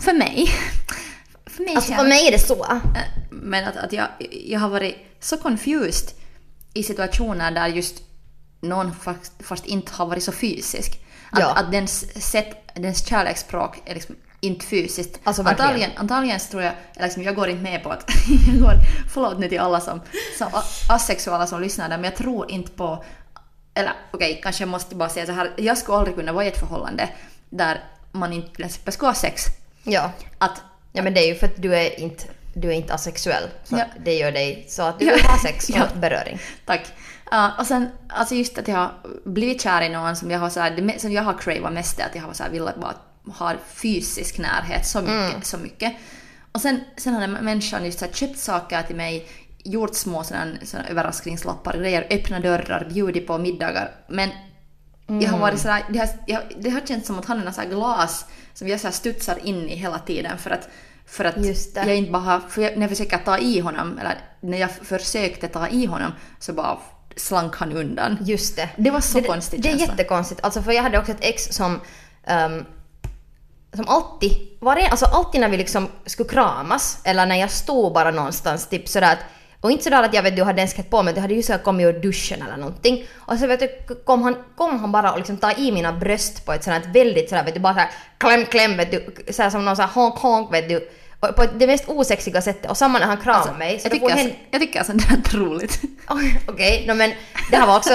för 0.00 0.12
mig 0.12 0.46
för 1.46 1.64
mig 1.64 1.76
Alltså 1.76 1.92
för 1.92 2.08
mig 2.08 2.26
är 2.26 2.32
det 2.32 2.38
så. 2.38 2.64
Eh, 2.64 2.78
Men 3.30 3.64
att, 3.64 3.76
att 3.76 3.92
jag, 3.92 4.08
jag 4.30 4.60
har 4.60 4.68
varit 4.68 4.96
så 5.20 5.36
confused 5.36 6.10
i 6.74 6.82
situationer 6.82 7.50
där 7.50 7.66
just 7.66 8.02
någon 8.60 8.94
fast, 8.94 9.32
fast 9.40 9.66
inte 9.66 9.92
har 9.92 10.06
varit 10.06 10.24
så 10.24 10.32
fysisk. 10.32 11.00
Att, 11.30 11.40
Ja. 11.40 11.54
att 11.54 11.72
dens, 11.72 12.22
sätt, 12.30 12.56
dens 12.74 13.06
kärleksspråk 13.06 13.82
är 13.84 13.94
liksom 13.94 14.16
inte 14.40 14.66
fysiskt. 14.66 15.20
Alltså 15.24 15.42
antagligen, 15.42 15.90
antagligen 15.96 16.40
tror 16.40 16.62
jag, 16.62 16.72
eller 16.96 17.04
liksom, 17.06 17.22
jag 17.22 17.34
går 17.34 17.48
inte 17.48 17.62
med 17.62 17.82
på 17.82 17.90
att, 17.90 18.10
jag 18.46 18.60
går, 18.60 18.72
förlåt 19.12 19.38
nu 19.38 19.48
till 19.48 19.60
alla 19.60 19.80
som, 19.80 20.00
som 20.38 20.48
asexuella 20.88 21.46
som 21.46 21.60
lyssnar 21.62 21.88
där, 21.88 21.96
men 21.96 22.04
jag 22.04 22.16
tror 22.16 22.50
inte 22.50 22.70
på, 22.70 23.04
eller 23.74 23.92
okej, 24.10 24.40
kanske 24.42 24.62
jag 24.62 24.68
måste 24.68 24.94
bara 24.94 25.08
säga 25.08 25.26
så 25.26 25.32
här, 25.32 25.52
jag 25.56 25.78
skulle 25.78 25.98
aldrig 25.98 26.16
kunna 26.16 26.32
vara 26.32 26.44
i 26.44 26.48
ett 26.48 26.58
förhållande 26.58 27.08
där 27.50 27.84
man 28.12 28.32
inte 28.32 28.54
till 28.54 28.64
exempel 28.64 28.92
ska 28.92 29.06
ha 29.06 29.14
sex. 29.14 29.42
Ja. 29.82 30.10
Att 30.38 30.62
Ja 30.92 31.02
men 31.02 31.14
det 31.14 31.20
är 31.20 31.26
ju 31.26 31.34
för 31.34 31.46
att 31.46 31.62
du 31.62 31.76
är 31.76 32.00
inte, 32.00 32.24
du 32.54 32.68
är 32.68 32.72
inte 32.72 32.94
asexuell. 32.94 33.44
Så 33.64 33.76
Ja. 33.78 33.84
det 34.04 34.14
gör 34.14 34.32
dig 34.32 34.64
så 34.68 34.82
att 34.82 34.98
du 34.98 35.04
vill 35.06 35.24
ha 35.24 35.38
sex 35.42 35.68
och 35.68 35.76
Ja. 35.78 35.86
beröring. 35.94 36.38
Tack. 36.66 36.80
Ja, 37.30 37.52
och 37.58 37.66
sen 37.66 37.88
alltså 38.08 38.34
just 38.34 38.58
att 38.58 38.68
jag 38.68 38.76
har 38.76 38.92
blivit 39.24 39.62
kär 39.62 39.82
i 39.82 39.88
någon 39.88 40.16
som 40.16 40.30
jag 40.30 40.38
har 40.38 40.50
så 40.50 40.60
här, 40.60 40.70
det 40.70 40.82
me- 40.82 40.98
som 40.98 41.12
jag 41.12 41.22
har 41.22 41.38
cravat 41.38 41.72
mest 41.72 41.98
är 42.00 42.04
att 42.04 42.14
jag 42.14 42.22
har 42.22 42.32
så 42.32 42.42
här 42.42 42.50
velat 42.50 42.76
bara 42.76 42.94
ha 43.38 43.52
fysisk 43.74 44.38
närhet 44.38 44.86
så 44.86 45.00
mycket, 45.02 45.46
så 45.46 45.58
mycket. 45.58 45.96
Och 46.52 46.60
sen, 46.60 46.80
sen 46.96 47.14
har 47.14 47.20
den 47.20 47.32
människan 47.32 47.84
just 47.84 47.98
så 47.98 48.04
här 48.04 48.12
köpt 48.12 48.38
saker 48.38 48.82
till 48.82 48.96
mig, 48.96 49.28
gjort 49.64 49.94
små 49.94 50.24
sådana, 50.24 50.52
sådana 50.64 50.88
överraskningslappar, 50.88 51.78
grejer, 51.78 52.06
öppna 52.10 52.40
dörrar, 52.40 52.86
bjudit 52.90 53.26
på 53.26 53.38
middagar. 53.38 53.90
Men 54.08 54.30
jag 55.06 55.30
har 55.30 55.38
varit 55.38 55.60
sådär, 55.60 55.84
det 55.88 55.98
har, 55.98 56.08
jag, 56.26 56.42
det 56.60 56.70
har 56.70 56.80
känts 56.80 57.06
som 57.06 57.18
att 57.18 57.24
han 57.26 57.40
är 57.40 57.44
något 57.44 57.54
så 57.54 57.62
glas 57.62 58.24
som 58.54 58.68
jag 58.68 58.80
så 58.80 58.90
studsar 58.90 59.38
in 59.46 59.68
i 59.68 59.76
hela 59.76 59.98
tiden 59.98 60.38
för 60.38 60.50
att, 60.50 60.68
för 61.06 61.24
att 61.24 61.36
jag 61.86 61.96
inte 61.96 62.10
bara 62.10 62.40
för 62.40 62.62
jag, 62.62 62.74
när 62.74 62.80
jag 62.80 62.90
försöker 62.90 63.18
ta 63.18 63.38
i 63.38 63.60
honom, 63.60 63.98
eller 63.98 64.18
när 64.40 64.58
jag 64.58 64.70
försökte 64.70 65.48
ta 65.48 65.68
i 65.68 65.86
honom 65.86 66.12
så 66.38 66.52
bara 66.52 66.78
slank 67.16 67.56
han 67.56 67.72
undan. 67.72 68.18
Just 68.20 68.56
det. 68.56 68.68
Det 68.76 68.90
var 68.90 69.00
så 69.00 69.20
det, 69.20 69.26
konstigt 69.26 69.62
Det 69.62 69.70
är 69.70 69.76
jättekonstigt. 69.76 70.40
Alltså 70.44 70.62
för 70.62 70.72
jag 70.72 70.82
hade 70.82 70.98
också 70.98 71.12
ett 71.12 71.24
ex 71.24 71.42
som 71.44 71.80
ehm, 72.26 72.64
som 73.72 73.88
alltid, 73.88 74.32
varje, 74.60 74.88
alltså 74.88 75.06
alltid 75.06 75.40
när 75.40 75.48
vi 75.48 75.56
liksom 75.56 75.88
skulle 76.06 76.28
kramas 76.28 76.98
eller 77.04 77.26
när 77.26 77.36
jag 77.36 77.50
stod 77.50 77.92
bara 77.92 78.10
någonstans 78.10 78.68
typ 78.68 78.88
sådär 78.88 79.12
att 79.12 79.18
och 79.60 79.70
inte 79.70 79.84
sådär 79.84 80.02
att 80.02 80.14
jag 80.14 80.22
vet 80.22 80.36
du 80.36 80.42
hade 80.42 80.60
ens 80.60 80.74
klätt 80.74 80.90
på 80.90 81.02
mig, 81.02 81.14
jag 81.14 81.22
hade 81.22 81.34
ju 81.34 81.58
kommit 81.58 81.86
ur 81.86 82.00
duschen 82.00 82.42
eller 82.42 82.56
någonting. 82.56 83.06
Och 83.16 83.38
så 83.38 83.46
vet 83.46 83.60
du, 83.60 83.94
kom 83.94 84.22
han, 84.22 84.36
kom 84.56 84.80
han 84.80 84.92
bara 84.92 85.12
och 85.12 85.18
liksom 85.18 85.36
ta 85.36 85.52
i 85.52 85.72
mina 85.72 85.92
bröst 85.92 86.46
på 86.46 86.52
ett 86.52 86.64
sådant 86.64 86.86
väldigt 86.86 87.28
sådär 87.28 87.44
vet 87.44 87.54
du, 87.54 87.60
bara 87.60 87.74
såhär 87.74 87.90
kläm 88.18 88.44
kläm 88.44 88.76
vet 88.76 88.90
du, 88.90 89.32
såhär 89.32 89.50
som 89.50 89.64
någon 89.64 89.76
såhär 89.76 89.88
honk 89.88 90.14
honk 90.14 90.52
vet 90.52 90.68
du. 90.68 90.88
Och 91.20 91.36
på 91.36 91.44
det 91.58 91.66
mest 91.66 91.88
osexiga 91.88 92.42
sättet 92.42 92.70
och 92.70 92.76
samma 92.76 92.98
när 92.98 93.06
han 93.06 93.16
kramade 93.16 93.58
mig. 93.58 93.78
Så 93.80 93.88
Alltså, 93.88 93.88
jag, 93.88 94.00
får 94.00 94.08
tycker, 94.08 94.22
hen- 94.22 94.26
alltså, 94.26 94.44
jag 94.50 94.60
tycker 94.60 94.78
alltså 94.78 94.92
det 94.92 95.04
här 95.04 95.16
är 95.16 95.36
roligt. 95.38 95.80
Okej, 96.48 96.84
no, 96.88 96.94
men 96.94 97.12
det 97.50 97.56
här 97.56 97.66
var 97.66 97.76
också, 97.76 97.90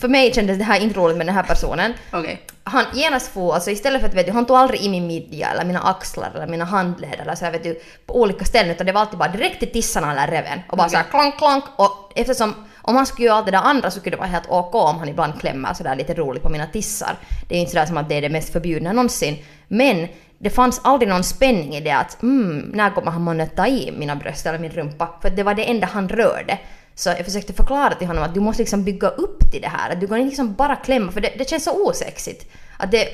för 0.00 0.08
mig 0.08 0.34
kändes 0.34 0.58
det 0.58 0.64
här 0.64 0.80
inte 0.80 0.98
roligt 1.00 1.16
med 1.16 1.26
den 1.26 1.34
här 1.34 1.42
personen. 1.42 1.92
Okej. 2.12 2.42
Han 2.64 2.84
genast 2.94 3.28
for, 3.32 3.54
alltså 3.54 3.70
istället 3.70 4.00
för 4.00 4.08
att 4.08 4.14
vet 4.14 4.26
du, 4.26 4.32
han 4.32 4.46
tog 4.46 4.56
aldrig 4.56 4.80
i 4.80 4.88
min 4.88 5.06
midja 5.06 5.50
eller 5.50 5.64
mina 5.64 5.80
axlar 5.80 6.30
eller 6.34 6.46
mina 6.46 6.64
handleder 6.64 7.18
eller 7.22 7.34
så 7.34 7.44
här, 7.44 7.52
vet 7.52 7.62
du, 7.62 7.80
på 8.06 8.20
olika 8.20 8.44
ställen 8.44 8.70
utan 8.70 8.86
det 8.86 8.92
var 8.92 9.00
alltid 9.00 9.18
bara 9.18 9.28
direkt 9.28 9.58
till 9.58 9.72
tissarna 9.72 10.12
eller 10.12 10.26
reven 10.36 10.60
och 10.70 10.76
bara 10.76 10.86
Okej. 10.86 11.00
så 11.04 11.10
klank 11.10 11.38
klank 11.38 11.64
och 11.76 12.12
eftersom 12.14 12.54
om 12.82 12.96
han 12.96 13.06
skulle 13.06 13.26
göra 13.26 13.36
allt 13.36 13.46
det 13.46 13.52
där 13.52 13.58
andra 13.58 13.90
så 13.90 14.00
skulle 14.00 14.16
det 14.16 14.20
vara 14.20 14.28
helt 14.28 14.48
OK 14.50 14.74
om 14.74 14.98
han 14.98 15.08
ibland 15.08 15.40
klämmer 15.40 15.74
sådär 15.74 15.96
lite 15.96 16.14
roligt 16.14 16.42
på 16.42 16.48
mina 16.48 16.66
tissar. 16.66 17.16
Det 17.48 17.54
är 17.54 17.56
ju 17.56 17.60
inte 17.60 17.72
sådär 17.72 17.86
som 17.86 17.96
att 17.96 18.08
det 18.08 18.14
är 18.14 18.22
det 18.22 18.28
mest 18.28 18.52
förbjudna 18.52 18.92
någonsin. 18.92 19.38
Men 19.68 20.08
det 20.38 20.50
fanns 20.50 20.80
aldrig 20.84 21.08
någon 21.08 21.24
spänning 21.24 21.74
i 21.74 21.80
det 21.80 21.90
att 21.90 22.22
mm, 22.22 22.58
när 22.58 22.90
kommer 22.90 23.10
han 23.10 23.22
månne 23.22 23.46
ta 23.46 23.66
i 23.66 23.92
mina 23.98 24.16
bröst 24.16 24.46
eller 24.46 24.58
min 24.58 24.70
rumpa? 24.70 25.08
För 25.22 25.30
det 25.30 25.42
var 25.42 25.54
det 25.54 25.70
enda 25.70 25.86
han 25.86 26.08
rörde. 26.08 26.58
Så 26.94 27.08
jag 27.08 27.24
försökte 27.24 27.52
förklara 27.52 27.94
till 27.94 28.06
honom 28.06 28.24
att 28.24 28.34
du 28.34 28.40
måste 28.40 28.62
liksom 28.62 28.84
bygga 28.84 29.08
upp 29.08 29.50
till 29.50 29.62
det 29.62 29.68
här. 29.68 29.90
Att 29.90 30.00
du 30.00 30.06
kan 30.06 30.16
inte 30.16 30.28
liksom 30.28 30.54
bara 30.54 30.76
klämma 30.76 31.12
för 31.12 31.20
det, 31.20 31.32
det 31.38 31.48
känns 31.48 31.64
så 31.64 31.88
osexigt. 31.88 32.52
Att 32.76 32.90
det, 32.90 33.08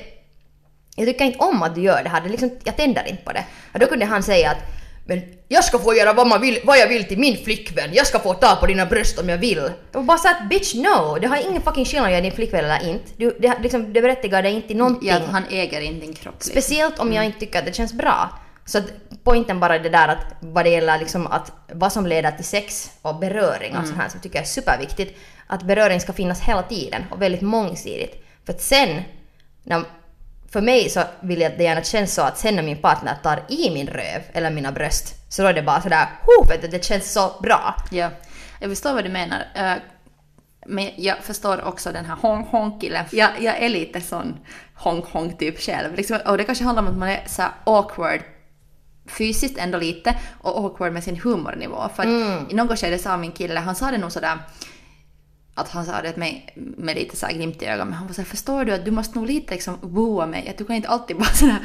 jag 0.95 1.07
tycker 1.07 1.25
inte 1.25 1.39
om 1.39 1.63
att 1.63 1.75
du 1.75 1.81
gör 1.81 2.03
det 2.03 2.09
här, 2.09 2.21
det 2.21 2.29
liksom, 2.29 2.51
jag 2.63 2.77
tänder 2.77 3.07
inte 3.07 3.23
på 3.23 3.31
det. 3.31 3.45
Och 3.73 3.79
då 3.79 3.85
kunde 3.85 4.05
han 4.05 4.23
säga 4.23 4.51
att 4.51 4.57
men 5.05 5.21
jag 5.47 5.63
ska 5.63 5.79
få 5.79 5.95
göra 5.95 6.13
vad, 6.13 6.27
man 6.27 6.41
vill, 6.41 6.59
vad 6.63 6.77
jag 6.77 6.87
vill 6.87 7.03
till 7.03 7.19
min 7.19 7.37
flickvän, 7.37 7.89
jag 7.93 8.07
ska 8.07 8.19
få 8.19 8.33
ta 8.33 8.55
på 8.55 8.65
dina 8.65 8.85
bröst 8.85 9.19
om 9.19 9.29
jag 9.29 9.37
vill. 9.37 9.71
Jag 9.91 10.05
bara 10.05 10.17
såhär 10.17 10.47
bitch 10.49 10.75
no, 10.75 11.19
det 11.19 11.27
har 11.27 11.49
ingen 11.49 11.61
fucking 11.61 11.85
skillnad 11.85 12.05
om 12.05 12.11
jag 12.11 12.17
är 12.17 12.23
din 12.23 12.31
flickvän 12.31 12.65
eller 12.65 12.89
inte. 12.89 13.11
Du, 13.17 13.37
det, 13.39 13.59
liksom, 13.61 13.93
det 13.93 14.01
berättigar 14.01 14.43
dig 14.43 14.53
inte 14.53 14.67
till 14.67 14.77
någonting. 14.77 15.09
Ja, 15.09 15.15
att 15.15 15.29
han 15.29 15.43
äger 15.49 15.81
inte 15.81 16.05
din 16.05 16.13
kropp. 16.13 16.33
liksom. 16.35 16.51
Speciellt 16.51 16.99
om 16.99 17.13
jag 17.13 17.25
inte 17.25 17.39
tycker 17.39 17.59
att 17.59 17.65
det 17.65 17.75
känns 17.75 17.93
bra. 17.93 18.29
Så 18.65 18.77
att 18.77 18.85
poängen 19.23 19.59
bara 19.59 19.75
är 19.75 19.79
det 19.79 19.89
där 19.89 20.07
att 20.07 20.25
vad 20.39 20.65
det 20.65 20.69
gäller 20.69 20.99
liksom 20.99 21.27
att 21.27 21.51
vad 21.73 21.93
som 21.93 22.05
leder 22.05 22.31
till 22.31 22.45
sex 22.45 22.91
och 23.01 23.15
beröring 23.15 23.77
och 23.77 23.85
sånt 23.87 23.97
här 23.97 24.09
som 24.09 24.19
tycker 24.19 24.35
jag 24.35 24.43
är 24.43 24.47
superviktigt. 24.47 25.17
Att 25.47 25.63
beröring 25.63 25.99
ska 25.99 26.13
finnas 26.13 26.41
hela 26.41 26.63
tiden 26.63 27.03
och 27.11 27.21
väldigt 27.21 27.41
mångsidigt. 27.41 28.25
För 28.45 28.53
att 28.53 28.61
sen, 28.61 29.01
när, 29.63 29.83
för 30.55 30.61
mig 30.61 30.89
så 30.89 31.01
vill 31.19 31.41
jag 31.41 31.51
att 31.51 31.57
det 31.57 31.63
gärna 31.63 31.83
känns 31.83 32.13
så 32.13 32.21
att 32.21 32.37
sen 32.37 32.55
när 32.55 32.63
min 32.63 32.77
partner 32.77 33.15
tar 33.23 33.43
i 33.49 33.69
min 33.73 33.87
röv 33.87 34.21
eller 34.33 34.51
mina 34.51 34.71
bröst 34.71 35.15
så 35.29 35.41
då 35.41 35.47
är 35.47 35.53
det 35.53 35.61
bara 35.61 35.81
sådär, 35.81 36.07
oh, 36.27 36.47
vet 36.49 36.61
du, 36.61 36.67
det 36.67 36.85
känns 36.85 37.13
så 37.13 37.31
bra. 37.41 37.75
Ja, 37.91 38.09
jag 38.59 38.69
förstår 38.69 38.93
vad 38.93 39.03
du 39.03 39.09
menar. 39.09 39.39
Eh, 39.55 39.73
Men 40.67 40.89
jag 40.97 41.17
förstår 41.17 41.63
också 41.65 41.91
den 41.91 42.05
här 42.05 42.15
honk-honk-killen. 42.15 43.05
Jag, 43.11 43.29
jag 43.39 43.57
är 43.57 43.69
lite 43.69 44.01
sån 44.01 44.37
honk-honk 44.75 45.37
typ 45.37 45.59
själv. 45.59 45.95
Liksom, 45.95 46.19
och 46.25 46.37
det 46.37 46.43
kanske 46.43 46.63
handlar 46.63 46.83
om 46.83 46.89
att 46.89 46.97
man 46.97 47.09
är 47.09 47.23
så 47.27 47.43
awkward 47.63 48.21
fysiskt 49.07 49.57
ändå 49.57 49.77
lite 49.77 50.15
och 50.41 50.57
awkward 50.57 50.93
med 50.93 51.03
sin 51.03 51.19
humornivå. 51.19 51.89
För 51.95 52.03
att 52.03 52.51
i 52.51 52.55
något 52.55 52.79
skede 52.79 52.97
sa 52.97 53.17
min 53.17 53.31
kille, 53.31 53.59
han 53.59 53.75
sa 53.75 53.91
det 53.91 53.97
nog 53.97 54.11
sådär 54.11 54.37
att 55.57 55.69
han 55.69 55.85
sa 55.85 56.01
det 56.01 56.11
till 56.11 56.19
mig 56.19 56.49
med 56.55 56.95
lite 56.95 57.15
så 57.17 57.25
här 57.25 57.33
glimt 57.33 57.61
i 57.61 57.65
ögat, 57.65 57.87
men 57.87 57.93
han 57.93 58.07
var 58.07 58.13
såhär, 58.13 58.25
förstår 58.27 58.65
du 58.65 58.73
att 58.73 58.85
du 58.85 58.91
måste 58.91 59.17
nog 59.19 59.27
lite 59.27 59.53
liksom 59.53 59.77
wooa 59.81 60.25
mig, 60.25 60.49
att 60.49 60.57
du 60.57 60.65
kan 60.65 60.75
inte 60.75 60.87
alltid 60.87 61.17
bara 61.17 61.29
sådär 61.29 61.57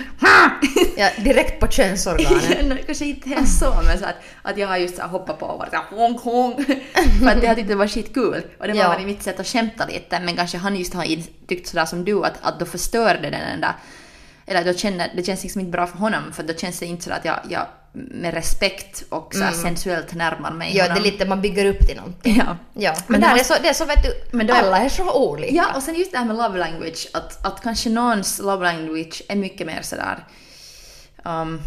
Ja, 0.96 1.08
direkt 1.24 1.60
på 1.60 1.66
könsorganen. 1.66 2.68
Nej, 2.68 2.82
Kanske 2.86 3.04
inte 3.04 3.28
ens 3.30 3.58
så, 3.58 3.74
men 3.86 3.98
så 3.98 4.04
att, 4.04 4.14
att 4.42 4.58
jag 4.58 4.68
har 4.68 4.76
just 4.76 4.96
så 4.96 5.02
här 5.02 5.08
hoppat 5.08 5.38
på 5.38 5.46
och 5.46 5.58
varit 5.58 5.70
såhär 5.70 5.84
honk 5.90 6.20
honk. 6.20 6.66
För 7.18 7.26
att 7.26 7.42
jag 7.42 7.56
tyckte 7.56 7.72
det 7.72 7.78
var 7.78 7.86
skitkul. 7.88 8.42
Och 8.58 8.66
det 8.66 8.72
var 8.72 8.80
Ja. 8.80 8.98
mitt 9.06 9.22
sätt 9.22 9.40
att 9.40 9.46
skämta 9.46 9.86
lite, 9.86 10.20
men 10.20 10.36
kanske 10.36 10.58
han 10.58 10.76
just 10.76 10.94
har 10.94 11.06
tyckt 11.46 11.68
sådär 11.68 11.84
som 11.86 12.04
du, 12.04 12.24
att, 12.24 12.38
att 12.42 12.58
då 12.60 12.66
förstörde 12.66 13.20
den 13.30 13.32
den 13.50 13.60
där 13.60 13.72
eller 14.50 14.64
då 14.64 14.78
känner, 14.78 15.12
det 15.16 15.22
känns 15.26 15.42
liksom 15.42 15.60
inte 15.60 15.70
bra 15.72 15.86
för 15.86 15.98
honom 15.98 16.32
för 16.32 16.42
då 16.42 16.54
känns 16.54 16.78
det 16.78 16.86
inte 16.86 17.04
så 17.04 17.12
att 17.12 17.24
jag, 17.24 17.38
jag 17.48 17.66
med 17.92 18.34
respekt 18.34 19.04
och 19.08 19.34
så 19.34 19.42
här 19.42 19.52
sensuellt 19.52 20.14
närmar 20.14 20.50
mig 20.50 20.68
Mm. 20.70 20.78
Ja, 20.78 20.84
det 20.84 20.88
är 20.88 20.94
honom. 20.94 21.02
lite, 21.12 21.26
man 21.26 21.40
bygger 21.40 21.64
upp 21.64 21.86
till 21.86 21.96
någonting. 21.96 22.36
Ja. 22.46 22.56
Ja, 22.74 22.92
men, 22.96 23.02
Men 23.06 23.20
det 23.20 23.26
där 23.26 23.34
måste- 23.36 23.54
är 23.54 23.56
så, 23.56 23.62
det 23.62 23.68
är 23.68 23.72
så 23.72 23.84
vet 23.84 24.02
du, 24.02 24.36
Men 24.36 24.46
då 24.46 24.54
alla 24.54 24.78
är 24.78 24.88
så 24.88 25.28
olika. 25.28 25.54
Ja, 25.54 25.66
och 25.76 25.82
sen 25.82 25.94
just 25.94 26.12
det 26.12 26.18
här 26.18 26.24
med 26.24 26.36
love 26.36 26.58
language, 26.58 27.08
att, 27.12 27.46
att 27.46 27.62
kanske 27.62 27.90
någons 27.90 28.38
love 28.38 28.72
language 28.72 29.22
är 29.28 29.36
mycket 29.36 29.66
mer 29.66 29.82
sådär 29.82 30.24
um, 31.24 31.60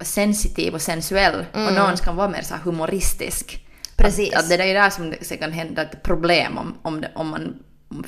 sensitiv 0.00 0.74
och 0.74 0.82
sensuell 0.82 1.44
och 1.52 1.72
någons 1.72 2.00
kan 2.00 2.16
vara 2.16 2.28
mer 2.28 2.42
så 2.42 2.54
humoristisk. 2.54 3.52
Mm. 3.54 3.66
Precis. 3.96 4.32
Att, 4.34 4.38
att 4.42 4.48
det 4.48 4.54
är 4.54 4.66
ju 4.66 4.72
där 4.74 4.90
som 4.90 5.10
det 5.10 5.36
kan 5.36 5.52
hända 5.52 5.82
ett 5.82 6.02
problem 6.02 6.58
om, 6.58 6.78
om, 6.82 7.00
det, 7.00 7.10
om 7.14 7.28
man 7.28 7.58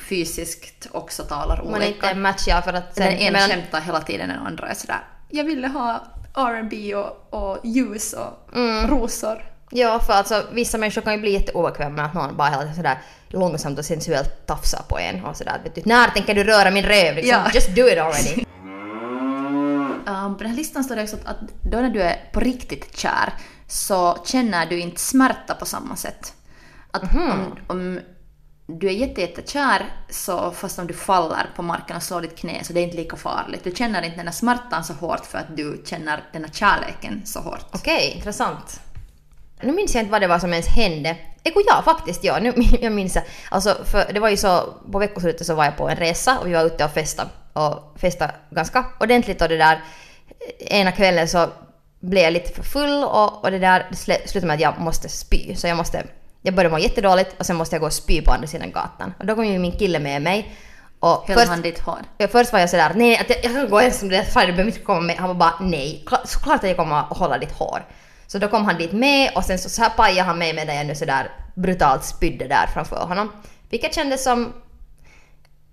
fysiskt 0.01 0.87
också 0.91 1.23
talar 1.23 1.63
man 1.63 1.81
är 1.81 1.87
inte 1.87 1.99
olika. 2.05 2.15
matchar 2.19 2.61
för 2.61 2.73
att 2.73 2.95
Den 2.95 3.07
sen... 3.11 3.17
ena 3.19 3.39
men- 3.39 3.49
skämtar 3.49 3.81
hela 3.81 4.01
tiden, 4.01 4.29
den 4.29 4.39
andra 4.39 4.67
är 4.67 4.73
sådär 4.73 4.99
jag 5.29 5.43
ville 5.43 5.67
ha 5.67 6.03
R&B 6.35 6.95
och, 6.95 7.33
och 7.33 7.57
ljus 7.63 8.13
och 8.13 8.55
Mm. 8.57 8.87
rosor. 8.89 9.45
Ja, 9.69 9.99
för 9.99 10.13
alltså 10.13 10.43
vissa 10.51 10.77
människor 10.77 11.01
kan 11.01 11.13
ju 11.13 11.19
bli 11.19 11.31
jätteobekväma 11.33 11.95
med 11.95 12.05
att 12.05 12.13
någon 12.13 12.37
bara 12.37 12.49
hela 12.49 12.61
tiden 12.61 12.75
sådär 12.75 12.97
långsamt 13.27 13.79
och 13.79 13.85
sensuellt 13.85 14.47
tafsar 14.47 14.81
på 14.89 14.99
en 14.99 15.25
och 15.25 15.37
sådär 15.37 15.59
vet 15.63 15.75
du, 15.75 15.81
när 15.85 16.07
tänker 16.07 16.35
du 16.35 16.43
röra 16.43 16.71
min 16.71 16.85
röv? 16.85 17.15
Liksom, 17.15 17.31
Ja. 17.45 17.51
Just 17.53 17.75
do 17.75 17.87
it 17.87 17.97
already. 17.99 18.45
Um, 20.07 20.35
på 20.37 20.43
den 20.43 20.49
här 20.49 20.55
listan 20.57 20.83
står 20.83 20.95
det 20.95 21.03
också 21.03 21.15
att, 21.15 21.25
att 21.25 21.37
då 21.61 21.77
när 21.77 21.89
du 21.89 22.01
är 22.01 22.29
på 22.33 22.39
riktigt 22.39 22.97
kär 22.97 23.33
så 23.67 24.17
känner 24.25 24.65
du 24.65 24.79
inte 24.79 25.01
smärta 25.01 25.55
på 25.55 25.65
samma 25.65 25.95
sätt. 25.95 26.33
Att 26.91 27.13
Mhm. 27.13 27.31
om, 27.31 27.55
om 27.67 27.99
du 28.67 28.87
är 28.87 28.91
jätte, 28.91 29.21
jättekär 29.21 29.85
så 30.09 30.51
fast 30.51 30.79
om 30.79 30.87
du 30.87 30.93
faller 30.93 31.49
på 31.55 31.61
marken 31.61 31.97
och 31.97 32.03
slår 32.03 32.21
ditt 32.21 32.35
knä 32.35 32.63
så 32.63 32.73
det 32.73 32.79
är 32.79 32.83
inte 32.83 32.97
lika 32.97 33.15
farligt. 33.15 33.63
Du 33.63 33.71
känner 33.71 34.01
inte 34.01 34.17
den 34.17 34.27
här 34.27 34.33
smärtan 34.33 34.83
så 34.83 34.93
hårt 34.93 35.25
för 35.25 35.37
att 35.37 35.57
du 35.57 35.83
känner 35.85 36.23
den 36.33 36.43
här 36.43 36.51
kärleken 36.51 37.21
så 37.25 37.39
hårt. 37.39 37.65
Okej, 37.71 38.13
intressant. 38.15 38.81
Nu 39.61 39.71
minns 39.71 39.95
jag 39.95 40.01
inte 40.01 40.11
vad 40.11 40.21
det 40.21 40.27
var 40.27 40.39
som 40.39 40.51
ens 40.51 40.67
hände. 40.67 41.17
Eko 41.43 41.61
ja, 41.67 41.81
faktiskt 41.85 42.23
ja. 42.23 42.39
Nu, 42.39 42.53
jag 42.81 42.91
minns. 42.91 43.17
Alltså, 43.49 43.77
för 43.85 44.13
det 44.13 44.19
var 44.19 44.29
ju 44.29 44.37
så, 44.37 44.73
på 44.91 44.99
veckoslutet 44.99 45.47
så 45.47 45.55
var 45.55 45.65
jag 45.65 45.77
på 45.77 45.89
en 45.89 45.95
resa 45.95 46.39
och 46.39 46.47
vi 46.47 46.53
var 46.53 46.65
ute 46.65 46.85
och 46.85 46.91
festade. 46.91 47.29
Och 47.53 47.99
festade 47.99 48.33
ganska 48.49 48.85
ordentligt 48.99 49.41
och 49.41 49.49
det 49.49 49.57
där 49.57 49.83
eh, 50.59 50.79
ena 50.79 50.91
kvällen 50.91 51.27
så 51.27 51.49
blev 51.99 52.23
jag 52.23 52.33
lite 52.33 52.53
för 52.53 52.63
full 52.63 53.03
och, 53.03 53.43
och 53.43 53.51
det 53.51 53.59
där 53.59 53.87
det 53.89 53.95
slutade 53.95 54.47
med 54.47 54.53
att 54.53 54.61
jag 54.61 54.79
måste 54.79 55.09
spy. 55.09 55.55
Så 55.55 55.67
jag 55.67 55.77
måste, 55.77 56.03
jag 56.45 56.55
började 56.55 56.73
må 56.73 56.79
jättedåligt 56.79 57.35
och 57.39 57.45
sen 57.45 57.55
måste 57.55 57.75
jag 57.75 57.81
gå 57.81 57.85
och 57.87 57.93
spy 57.93 58.21
på 58.21 58.31
andra 58.31 58.47
sidan 58.47 58.71
gatan. 58.71 59.13
Och 59.19 59.25
då 59.25 59.35
kom 59.35 59.45
ju 59.45 59.59
min 59.59 59.71
kille 59.71 59.99
med 59.99 60.21
mig. 60.21 60.55
Och 60.99 61.27
Höll 61.27 61.47
han 61.47 61.61
ditt 61.61 61.79
hår? 61.79 61.99
Ja, 62.17 62.27
först 62.27 62.53
var 62.53 62.59
jag 62.59 62.69
sådär, 62.69 62.91
nej 62.95 63.17
att 63.17 63.29
jag, 63.29 63.37
jag 63.43 63.53
kan 63.53 63.69
gå 63.69 63.79
ensam, 63.79 64.09
det 64.09 64.17
är 64.17 64.45
du 64.45 64.51
behöver 64.51 64.63
inte 64.71 64.79
komma 64.79 64.99
med. 64.99 65.15
Han 65.17 65.27
var 65.27 65.35
bara, 65.35 65.53
nej, 65.61 66.03
kla- 66.05 66.25
såklart 66.25 66.63
att 66.63 66.69
jag 66.69 66.77
kommer 66.77 66.99
att 66.99 67.17
hålla 67.17 67.37
ditt 67.37 67.51
hår. 67.51 67.85
Så 68.27 68.37
då 68.37 68.47
kom 68.47 68.65
han 68.65 68.77
dit 68.77 68.91
med 68.91 69.31
och 69.35 69.43
sen 69.43 69.59
så, 69.59 69.69
så 69.69 69.81
här 69.81 69.89
pajade 69.89 70.21
han 70.27 70.37
mig 70.37 70.53
medan 70.53 70.75
jag 70.75 70.85
nu 70.85 70.95
sådär 70.95 71.31
brutalt 71.55 72.03
spydde 72.03 72.47
där 72.47 72.67
framför 72.73 73.05
honom. 73.05 73.31
Vilket 73.69 73.95
kändes 73.95 74.23
som, 74.23 74.53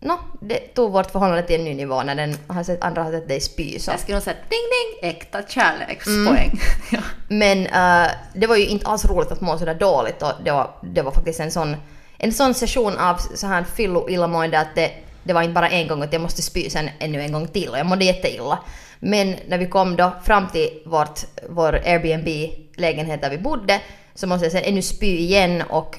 no, 0.02 0.18
det 0.40 0.58
tog 0.58 0.92
vårt 0.92 1.10
förhållande 1.10 1.42
till 1.42 1.60
en 1.60 1.64
ny 1.64 1.74
nivå 1.74 2.02
när 2.02 2.14
den 2.14 2.36
har 2.46 2.62
sett, 2.62 2.84
andra 2.84 3.02
har 3.02 3.12
sett 3.12 3.28
dig 3.28 3.40
spy 3.40 3.78
så. 3.78 3.90
Jag 3.90 4.00
skulle 4.00 4.16
nog 4.16 4.22
säga 4.22 4.36
ding 4.36 4.48
ding, 4.50 5.10
äkta 5.10 5.42
kärlekspoäng. 5.42 6.60
ja. 6.92 7.00
Men 7.28 7.66
eh, 7.66 8.10
det 8.34 8.46
var 8.46 8.56
ju 8.56 8.66
inte 8.66 8.86
alls 8.86 9.04
roligt 9.04 9.32
att 9.32 9.40
må 9.40 9.58
sådär 9.58 9.74
dåligt 9.74 10.22
och 10.22 10.32
det 10.44 10.50
var, 10.50 10.70
det 10.82 11.02
var 11.02 11.12
faktiskt 11.12 11.40
en 11.40 11.50
sån, 11.50 11.76
en 12.18 12.32
sån 12.32 12.54
session 12.54 12.98
av 12.98 13.16
så 13.34 13.46
här 13.46 13.64
fyllo 13.64 14.08
illamående 14.08 14.60
att 14.60 14.74
det, 14.74 14.90
det 15.24 15.32
var 15.32 15.42
inte 15.42 15.54
bara 15.54 15.68
en 15.68 15.88
gång 15.88 16.02
att 16.02 16.12
jag 16.12 16.22
måste 16.22 16.42
spy 16.42 16.70
sen 16.70 16.90
ännu 16.98 17.20
en 17.20 17.32
gång 17.32 17.48
till 17.48 17.68
och 17.68 17.78
jag 17.78 17.86
mådde 17.86 18.04
jätteilla. 18.04 18.58
Men 18.98 19.36
när 19.48 19.58
vi 19.58 19.66
kom 19.66 19.96
då 19.96 20.12
fram 20.24 20.48
till 20.48 20.82
vårt, 20.86 21.20
vår 21.48 21.80
Airbnb-lägenhet 21.84 23.22
där 23.22 23.30
vi 23.30 23.38
bodde 23.38 23.80
så 24.14 24.26
måste 24.26 24.44
jag 24.44 24.52
sen 24.52 24.62
ännu 24.64 24.82
spy 24.82 25.18
igen 25.18 25.62
och 25.62 25.98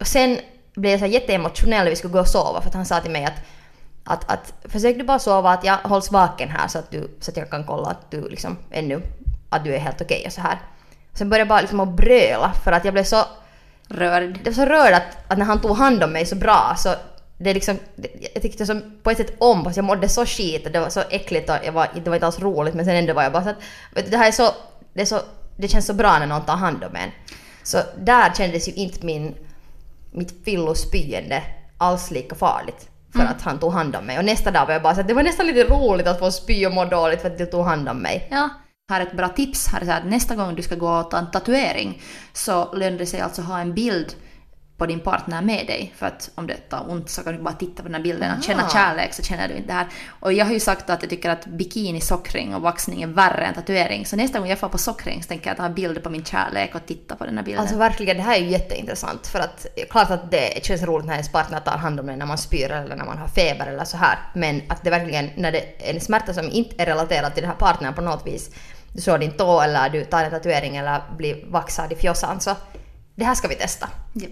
och 0.00 0.06
sen 0.06 0.38
blev 0.80 0.90
jag 0.92 1.00
så 1.00 1.06
jätteemotionell 1.06 1.84
när 1.84 1.90
vi 1.90 1.96
skulle 1.96 2.12
gå 2.12 2.20
och 2.20 2.28
sova 2.28 2.60
för 2.60 2.68
att 2.68 2.74
han 2.74 2.86
sa 2.86 3.00
till 3.00 3.10
mig 3.10 3.24
att, 3.24 3.40
att, 4.04 4.30
att 4.32 4.52
försök 4.64 4.96
du 4.98 5.04
bara 5.04 5.18
sova, 5.18 5.50
att 5.50 5.64
jag 5.64 5.76
hålls 5.76 6.10
vaken 6.12 6.48
här 6.48 6.68
så 6.68 6.78
att, 6.78 6.90
du, 6.90 7.10
så 7.20 7.30
att 7.30 7.36
jag 7.36 7.50
kan 7.50 7.64
kolla 7.64 7.88
att 7.88 8.10
du 8.10 8.28
liksom 8.28 8.56
ännu, 8.70 9.02
att 9.50 9.64
du 9.64 9.74
är 9.74 9.78
helt 9.78 10.00
okej 10.00 10.22
och 10.26 10.32
så 10.32 10.40
här. 10.40 10.58
Sen 11.14 11.28
började 11.28 11.40
jag 11.40 11.48
bara 11.48 11.60
liksom 11.60 11.80
att 11.80 11.88
bröla 11.96 12.52
för 12.64 12.72
att 12.72 12.84
jag 12.84 12.94
blev 12.94 13.04
så, 13.04 13.24
Rörd. 13.88 14.38
det 14.44 14.50
var 14.50 14.54
så 14.54 14.64
rörd 14.64 14.92
att, 14.92 15.32
att 15.32 15.38
när 15.38 15.44
han 15.46 15.60
tog 15.60 15.76
hand 15.76 16.02
om 16.02 16.12
mig 16.12 16.26
så 16.26 16.36
bra 16.36 16.74
så 16.78 16.94
det 17.38 17.54
liksom, 17.54 17.78
det- 17.96 18.30
jag 18.34 18.42
tyckte 18.42 18.66
som 18.66 18.98
på 19.02 19.10
ett 19.10 19.16
sätt 19.16 19.34
om 19.38 19.64
fast 19.64 19.76
jag 19.76 19.84
mådde 19.84 20.08
så 20.08 20.26
skit 20.26 20.66
och 20.66 20.72
det 20.72 20.80
var 20.80 20.88
så 20.88 21.00
äckligt 21.10 21.50
och 21.50 21.56
jag 21.64 21.72
var, 21.72 21.88
det 21.94 22.10
var 22.10 22.16
inte 22.16 22.26
alls 22.26 22.38
roligt 22.40 22.74
men 22.74 22.84
sen 22.84 22.96
ändå 22.96 23.14
var 23.14 23.22
jag 23.22 23.32
bara 23.32 23.42
så 23.44 23.48
att 23.50 23.56
det 24.10 24.16
här 24.16 24.28
är 24.28 24.32
så, 24.32 24.50
det 24.92 25.00
är 25.00 25.04
så, 25.06 25.20
det 25.56 25.68
känns 25.68 25.86
så 25.86 25.94
bra 25.94 26.18
när 26.18 26.26
någon 26.26 26.44
tar 26.44 26.56
hand 26.56 26.84
om 26.84 26.96
en. 26.96 27.10
Så 27.62 27.78
där 27.98 28.32
kändes 28.34 28.68
ju 28.68 28.72
inte 28.72 29.06
min, 29.06 29.34
mitt 30.16 30.44
fyllospyende 30.44 31.42
alls 31.78 32.10
lika 32.10 32.34
farligt 32.34 32.88
för 33.12 33.22
att 33.22 33.42
han 33.42 33.58
tog 33.58 33.72
hand 33.72 33.96
om 33.96 34.04
mig. 34.04 34.18
Och 34.18 34.24
nästa 34.24 34.50
dag 34.50 34.66
var 34.66 34.72
jag 34.72 34.82
bara 34.82 34.94
så 34.94 35.00
att 35.00 35.08
det 35.08 35.14
var 35.14 35.22
nästan 35.22 35.46
lite 35.46 35.64
roligt 35.64 36.06
att 36.06 36.18
få 36.18 36.30
spy 36.30 36.66
och 36.66 36.72
må 36.72 36.84
dåligt 36.84 37.20
för 37.20 37.30
att 37.30 37.38
du 37.38 37.46
tog 37.46 37.64
hand 37.64 37.88
om 37.88 37.98
mig. 37.98 38.28
Ja. 38.30 38.48
Har 38.88 39.00
ett 39.00 39.16
bra 39.16 39.28
tips 39.28 39.68
här 39.68 39.80
är 39.80 39.84
så 39.84 39.92
att 39.92 40.06
nästa 40.06 40.34
gång 40.34 40.54
du 40.54 40.62
ska 40.62 40.74
gå 40.74 40.90
och 40.90 41.10
ta 41.10 41.18
en 41.18 41.30
tatuering 41.30 42.02
så 42.32 42.74
lönar 42.74 42.98
det 42.98 43.06
sig 43.06 43.20
alltså 43.20 43.42
att 43.42 43.48
ha 43.48 43.60
en 43.60 43.74
bild 43.74 44.14
på 44.76 44.86
din 44.86 45.00
partner 45.00 45.42
med 45.42 45.66
dig. 45.66 45.92
För 45.96 46.06
att 46.06 46.30
om 46.34 46.46
det 46.46 46.54
tar 46.54 46.90
ont 46.90 47.10
så 47.10 47.22
kan 47.22 47.36
du 47.36 47.42
bara 47.42 47.54
titta 47.54 47.82
på 47.82 47.88
den 47.88 47.94
här 47.94 48.02
bilden. 48.02 48.30
Att 48.30 48.44
känna 48.44 48.62
Aha. 48.62 48.70
kärlek 48.70 49.14
så 49.14 49.22
känner 49.22 49.48
du 49.48 49.54
inte 49.54 49.68
det 49.68 49.72
här. 49.72 49.86
Och 50.20 50.32
jag 50.32 50.44
har 50.44 50.52
ju 50.52 50.60
sagt 50.60 50.90
att 50.90 51.02
jag 51.02 51.10
tycker 51.10 51.30
att 51.30 51.46
bikini, 51.46 52.00
sockring 52.00 52.54
och 52.54 52.62
vaxning 52.62 53.02
är 53.02 53.06
värre 53.06 53.46
än 53.46 53.54
tatuering. 53.54 54.06
Så 54.06 54.16
nästa 54.16 54.38
gång 54.38 54.48
jag 54.48 54.58
får 54.58 54.68
på 54.68 54.78
sockring 54.78 55.22
så 55.22 55.28
tänker 55.28 55.50
jag 55.50 55.56
ta 55.56 55.64
en 55.64 55.74
bild 55.74 56.02
på 56.02 56.10
min 56.10 56.24
kärlek 56.24 56.74
och 56.74 56.86
titta 56.86 57.16
på 57.16 57.24
den 57.24 57.36
här 57.36 57.44
bilden. 57.44 57.60
Alltså 57.60 57.76
verkligen, 57.76 58.16
det 58.16 58.22
här 58.22 58.36
är 58.36 58.40
ju 58.40 58.50
jätteintressant 58.50 59.26
för 59.26 59.38
att 59.38 59.66
klart 59.90 60.10
att 60.10 60.30
det 60.30 60.64
känns 60.64 60.82
roligt 60.82 61.06
när 61.06 61.12
ens 61.12 61.32
partner 61.32 61.60
tar 61.60 61.76
hand 61.76 62.00
om 62.00 62.08
en 62.08 62.18
när 62.18 62.26
man 62.26 62.38
spyr 62.38 62.70
eller 62.70 62.96
när 62.96 63.04
man 63.04 63.18
har 63.18 63.28
feber 63.28 63.66
eller 63.66 63.84
så 63.84 63.96
här. 63.96 64.18
Men 64.34 64.62
att 64.68 64.84
det 64.84 64.90
verkligen, 64.90 65.30
när 65.36 65.52
det 65.52 65.88
är 65.90 65.94
en 65.94 66.00
smärta 66.00 66.34
som 66.34 66.50
inte 66.50 66.82
är 66.82 66.86
relaterad 66.86 67.34
till 67.34 67.42
den 67.42 67.50
här 67.50 67.58
partnern 67.58 67.94
på 67.94 68.00
något 68.00 68.26
vis, 68.26 68.50
du 68.92 69.02
slår 69.02 69.18
din 69.18 69.32
tå 69.32 69.60
eller 69.60 69.90
du 69.90 70.04
tar 70.04 70.24
en 70.24 70.30
tatuering 70.30 70.76
eller 70.76 71.00
blir 71.16 71.44
vaxad 71.46 71.92
i 71.92 71.96
fjossan 71.96 72.40
så 72.40 72.56
det 73.14 73.24
här 73.24 73.34
ska 73.34 73.48
vi 73.48 73.54
testa. 73.54 73.88
Japp. 74.12 74.30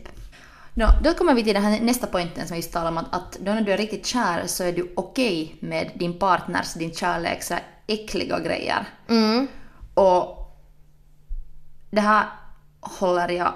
Nå, 0.76 0.88
då 1.02 1.14
kommer 1.14 1.34
vi 1.34 1.44
till 1.44 1.54
den 1.54 1.62
här 1.62 1.80
nästa 1.80 2.06
poängen 2.06 2.46
som 2.46 2.54
vi 2.54 2.56
just 2.56 2.72
talade 2.72 2.90
om, 2.90 2.98
att, 2.98 3.14
att 3.14 3.32
då 3.32 3.52
när 3.52 3.60
du 3.60 3.72
är 3.72 3.76
riktigt 3.76 4.06
kär 4.06 4.46
så 4.46 4.64
är 4.64 4.72
du 4.72 4.92
okej 4.96 5.56
med 5.60 5.90
din 5.94 6.18
partners, 6.18 6.74
din 6.74 6.94
kärlek, 6.94 7.42
så 7.42 7.54
här 7.54 7.62
äckliga 7.86 8.38
grejer. 8.38 8.86
Mm. 9.08 9.48
Och 9.94 10.56
det 11.90 12.00
här 12.00 12.26
håller 12.80 13.28
jag 13.28 13.52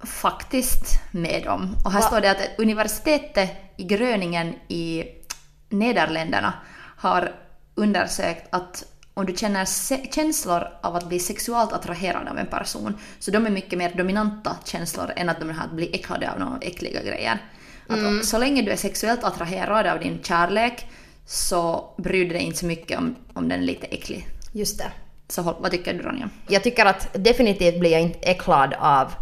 faktiskt 0.00 1.00
med 1.10 1.46
om. 1.46 1.76
Och 1.84 1.92
här 1.92 2.00
Va? 2.00 2.06
står 2.06 2.20
det 2.20 2.30
att 2.30 2.58
universitetet 2.58 3.50
i 3.76 3.84
Gröningen 3.84 4.54
i 4.68 5.04
Nederländerna 5.68 6.52
har 6.96 7.34
undersökt 7.74 8.54
att 8.54 8.84
om 9.14 9.26
du 9.26 9.36
känner 9.36 9.64
känslor 10.12 10.68
av 10.82 10.96
att 10.96 11.08
bli 11.08 11.18
sexuellt 11.18 11.72
attraherad 11.72 12.28
av 12.28 12.38
en 12.38 12.46
person, 12.46 12.98
så 13.18 13.30
de 13.30 13.46
är 13.46 13.50
mycket 13.50 13.78
mer 13.78 13.92
dominanta 13.96 14.56
känslor 14.64 15.12
än 15.16 15.28
att 15.28 15.40
de 15.40 15.50
har 15.50 15.64
att 15.64 15.72
bli 15.72 15.94
äcklade 15.94 16.32
av 16.32 16.38
några 16.38 16.58
äckliga 16.60 17.02
grejer. 17.02 17.38
Att 17.88 18.26
Så 18.26 18.38
länge 18.38 18.62
du 18.62 18.70
är 18.70 18.76
sexuellt 18.76 19.24
attraherad 19.24 19.86
av 19.86 20.00
din 20.00 20.22
kärlek 20.22 20.86
så 21.26 21.94
bryr 21.98 22.24
du 22.24 22.30
dig 22.30 22.42
inte 22.42 22.58
så 22.58 22.66
mycket 22.66 22.98
om, 22.98 23.16
om 23.32 23.48
den 23.48 23.60
är 23.60 23.64
lite 23.64 23.86
äcklig. 23.86 24.28
Just 24.52 24.78
det. 24.78 24.92
Så 25.28 25.42
vad 25.42 25.70
tycker 25.70 25.94
du 25.94 26.02
Ronja? 26.02 26.30
Jag 26.48 26.62
tycker 26.62 26.86
att 26.86 27.08
definitivt 27.12 27.80
blir 27.80 27.92
jag 27.92 28.00
inte 28.00 28.18
äcklad 28.18 28.74
av 28.78 29.12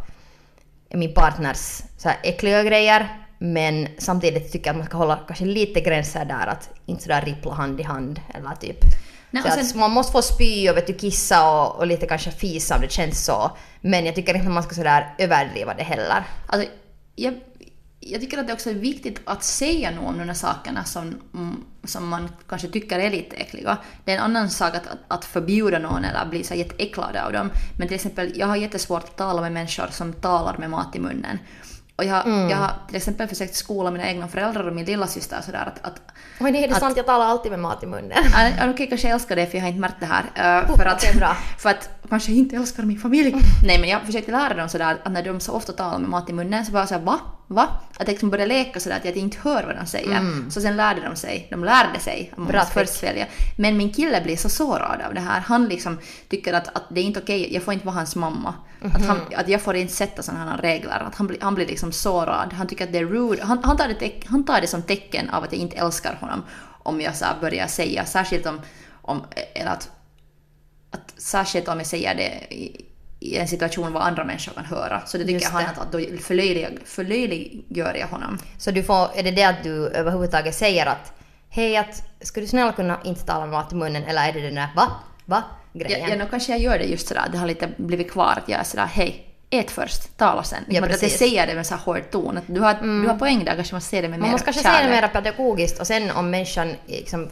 min 0.90 1.14
partners 1.14 1.82
så 1.98 2.08
här 2.08 2.18
äckliga 2.22 2.62
grejer. 2.62 3.08
Men 3.38 3.88
samtidigt 3.98 4.52
tycker 4.52 4.66
jag 4.66 4.74
att 4.74 4.78
man 4.78 4.86
ska 4.86 4.96
hålla 4.96 5.18
kanske 5.26 5.44
lite 5.44 5.80
gränser 5.80 6.24
där 6.24 6.46
att 6.46 6.70
inte 6.86 7.02
sådär 7.02 7.22
rippla 7.22 7.52
hand 7.52 7.80
i 7.80 7.82
hand 7.82 8.20
eller 8.34 8.54
typ. 8.60 8.78
Nej, 9.32 9.42
och 9.42 9.48
att 9.48 9.66
sen- 9.66 9.80
man 9.80 9.90
måste 9.90 10.12
få 10.12 10.22
spy 10.22 10.68
och 10.70 10.76
vet 10.76 10.86
du, 10.86 10.94
kissa 10.94 11.50
och, 11.50 11.76
och 11.78 11.86
lite 11.86 12.06
kanske 12.06 12.30
fisa 12.30 12.74
om 12.74 12.80
det 12.80 12.92
känns 12.92 13.24
så. 13.24 13.50
Men 13.80 14.06
jag 14.06 14.14
tycker 14.14 14.34
inte 14.34 14.46
att 14.46 14.54
man 14.54 14.62
ska 14.62 14.74
sådär 14.74 15.14
överdriva 15.18 15.74
det 15.74 15.82
heller. 15.82 16.24
Alltså, 16.46 16.68
jag, 17.16 17.34
jag 18.00 18.20
tycker 18.20 18.38
att 18.38 18.46
det 18.46 18.52
också 18.52 18.70
är 18.70 18.74
viktigt 18.74 19.20
att 19.24 19.44
säga 19.44 19.90
något 19.90 20.08
om 20.08 20.18
de 20.18 20.24
här 20.24 20.34
sakerna 20.34 20.84
som, 20.84 21.14
mm, 21.34 21.64
som 21.84 22.08
man 22.08 22.28
kanske 22.48 22.68
tycker 22.68 22.98
är 22.98 23.10
lite 23.10 23.36
äckliga. 23.36 23.78
Det 24.04 24.12
är 24.12 24.16
en 24.16 24.22
annan 24.22 24.50
sak 24.50 24.74
att, 24.74 24.86
att, 24.86 24.98
att 25.08 25.24
förbjuda 25.24 25.78
någon 25.78 26.04
eller 26.04 26.26
bli 26.26 26.44
så 26.44 26.54
jätteäcklad 26.54 27.16
av 27.16 27.32
dem. 27.32 27.50
Men 27.78 27.88
till 27.88 27.94
exempel, 27.94 28.32
jag 28.34 28.46
har 28.46 28.56
jättesvårt 28.56 29.04
att 29.04 29.16
tala 29.16 29.40
med 29.40 29.52
människor 29.52 29.86
som 29.90 30.12
talar 30.12 30.58
med 30.58 30.70
mat 30.70 30.96
i 30.96 30.98
munnen. 30.98 31.38
Och 31.96 32.04
jag, 32.04 32.28
jag 32.50 32.56
har 32.56 32.70
till 32.86 32.96
exempel 32.96 33.28
försökt 33.28 33.54
skola 33.54 33.90
mina 33.90 34.08
egna 34.08 34.28
föräldrar 34.28 34.66
och 34.68 34.74
min 34.74 34.84
lillasyster 34.84 35.40
sådär 35.40 35.72
att, 35.76 35.86
att 35.86 36.00
Oj, 36.40 36.52
det 36.52 36.64
är 36.64 36.72
Att- 36.72 36.78
sant, 36.80 36.96
jag 36.96 37.06
talar 37.06 37.26
alltid 37.26 37.50
med 37.50 37.60
mat 37.60 37.82
i 37.82 37.86
munnen. 37.86 38.18
Okej, 38.70 38.86
kanske 38.86 39.08
jag 39.08 39.14
älskar 39.14 39.36
det 39.36 39.46
för 39.46 39.54
jag 39.58 39.62
har 39.62 39.68
inte 39.68 39.80
märkt 39.80 40.00
det 40.00 40.06
här. 40.06 40.24
eh, 40.60 40.76
för, 40.76 40.86
att, 40.86 41.14
bra. 41.16 41.36
för 41.58 41.70
att 41.70 41.90
kanske 42.08 42.32
inte 42.32 42.56
älskar 42.56 42.82
min 42.82 42.98
familj. 42.98 43.34
Nej 43.66 43.78
men 43.80 43.88
jag 43.90 44.02
försökte 44.02 44.32
lära 44.32 44.54
dem 44.54 44.68
sådär 44.68 44.96
att 45.04 45.12
när 45.12 45.22
de 45.22 45.40
så 45.40 45.52
ofta 45.52 45.72
talar 45.72 45.98
med 45.98 46.08
mat 46.08 46.30
i 46.30 46.32
munnen 46.32 46.66
så 46.66 46.72
var 46.72 46.80
jag 46.80 46.88
såhär 46.88 47.02
va? 47.02 47.18
Va? 47.52 47.68
Att 47.98 48.08
liksom 48.08 48.30
började 48.30 48.48
leka 48.48 48.80
sådär 48.80 48.96
att 48.96 49.04
jag 49.04 49.16
inte 49.16 49.38
hör 49.42 49.64
vad 49.66 49.76
de 49.76 49.86
säger. 49.86 50.50
Så 50.50 50.60
sen 50.60 50.76
lärde 50.76 51.00
de 51.00 51.16
sig, 51.16 51.46
de 51.50 51.64
lärde 51.64 51.98
sig 52.00 52.28
att 52.32 52.38
man 52.38 52.46
Bra 52.46 52.60
måste 52.60 52.72
först 52.72 52.94
svälja. 52.94 53.26
Men 53.56 53.76
min 53.76 53.92
kille 53.92 54.20
blir 54.20 54.36
så 54.36 54.48
sårad 54.48 55.00
av 55.00 55.14
det 55.14 55.20
här. 55.20 55.40
Han 55.40 55.68
liksom 55.68 55.98
tycker 56.28 56.52
att, 56.52 56.76
att 56.76 56.82
det 56.90 57.00
är 57.00 57.04
inte 57.04 57.20
okej, 57.20 57.54
jag 57.54 57.62
får 57.62 57.74
inte 57.74 57.86
vara 57.86 57.96
hans 57.96 58.16
mamma. 58.16 58.54
Att, 58.94 59.06
han, 59.06 59.20
att 59.36 59.48
jag 59.48 59.60
får 59.60 59.76
inte 59.76 59.92
sätta 59.92 60.22
sådana 60.22 60.50
här 60.50 60.58
regler. 60.58 61.02
Att 61.06 61.14
han, 61.14 61.36
han 61.40 61.54
blir 61.54 61.66
liksom 61.66 61.92
sårad. 61.92 62.52
Han 62.52 62.66
tycker 62.66 62.84
att 62.84 62.92
det 62.92 62.98
är 62.98 63.04
rude. 63.04 63.44
Han, 63.44 63.64
han, 63.64 63.76
tar 63.76 63.88
det, 63.88 64.12
han 64.26 64.44
tar 64.44 64.60
det 64.60 64.66
som 64.66 64.82
tecken 64.82 65.30
av 65.30 65.44
att 65.44 65.52
jag 65.52 65.60
inte 65.60 65.76
älskar 65.76 66.14
honom. 66.14 66.42
Om 66.82 67.00
jag 67.00 67.16
så 67.16 67.24
börjar 67.40 67.66
säga, 67.66 68.04
särskilt 68.04 68.46
om, 68.46 68.60
om 69.02 69.24
eller 69.54 69.70
att, 69.70 69.90
att 70.90 71.14
särskilt 71.16 71.68
om 71.68 71.78
jag 71.78 71.86
säger 71.86 72.14
det 72.14 72.54
i, 72.54 72.91
i 73.22 73.36
en 73.36 73.48
situation 73.48 73.92
vad 73.92 74.02
andra 74.02 74.24
människor 74.24 74.52
kan 74.52 74.64
höra. 74.64 75.02
Så 75.06 75.18
det 75.18 75.24
tycker 75.24 75.34
Just 75.34 75.52
han 75.52 75.62
det. 75.62 75.80
att, 75.80 75.92
då 75.92 75.98
förlöjlig, 76.22 76.78
förlöjliggör 76.84 77.94
jag 77.94 78.06
honom. 78.06 78.38
Så 78.58 78.70
du 78.70 78.82
får, 78.82 79.08
är 79.14 79.22
det 79.22 79.30
det 79.30 79.44
att 79.44 79.62
du 79.62 79.88
överhuvudtaget 79.88 80.54
säger 80.54 80.86
att 80.86 81.12
hej, 81.48 81.76
att, 81.76 82.02
skulle 82.20 82.46
du 82.46 82.50
snälla 82.50 82.72
kunna 82.72 82.98
inte 83.04 83.24
tala 83.24 83.40
med 83.40 83.48
mat 83.48 83.72
i 83.72 83.74
munnen 83.74 84.04
eller 84.04 84.28
är 84.28 84.32
det 84.32 84.40
den 84.40 84.54
där 84.54 84.68
va? 84.76 84.86
Va? 85.24 85.42
grejen? 85.72 86.00
Ja, 86.00 86.08
ja, 86.08 86.16
nu 86.16 86.26
kanske 86.30 86.52
jag 86.52 86.60
gör 86.60 86.78
det 86.78 86.84
just 86.84 87.08
sådär, 87.08 87.28
det 87.32 87.38
har 87.38 87.46
lite 87.46 87.68
blivit 87.76 88.10
kvar 88.10 88.38
att 88.42 88.48
jag 88.48 88.60
är 88.60 88.64
sådär 88.64 88.86
hej, 88.86 89.26
ät 89.50 89.70
först, 89.70 90.16
tala 90.16 90.42
sen. 90.42 90.64
Ja, 90.68 90.82
att 90.84 90.90
jag. 90.90 91.02
Mm. 91.02 91.10
säger 91.10 91.46
det 91.46 91.54
med 91.54 91.66
så 91.66 91.74
här 91.74 91.82
hård 91.82 92.10
ton. 92.10 92.40
Du, 92.46 92.60
har, 92.60 92.74
du 93.02 93.08
har 93.08 93.18
poäng 93.18 93.44
där, 93.44 93.54
kanske 93.54 93.74
man 93.74 93.80
ser 93.80 94.02
det 94.02 94.08
med 94.08 94.18
Man 94.18 94.28
mer 94.28 94.32
måste 94.32 94.44
kanske 94.44 94.62
säga 94.62 94.74
det 94.74 94.78
kärlek. 94.78 95.14
mer 95.14 95.22
pedagogiskt 95.22 95.80
och 95.80 95.86
sen 95.86 96.10
om 96.10 96.30
människan 96.30 96.72
liksom, 96.86 97.28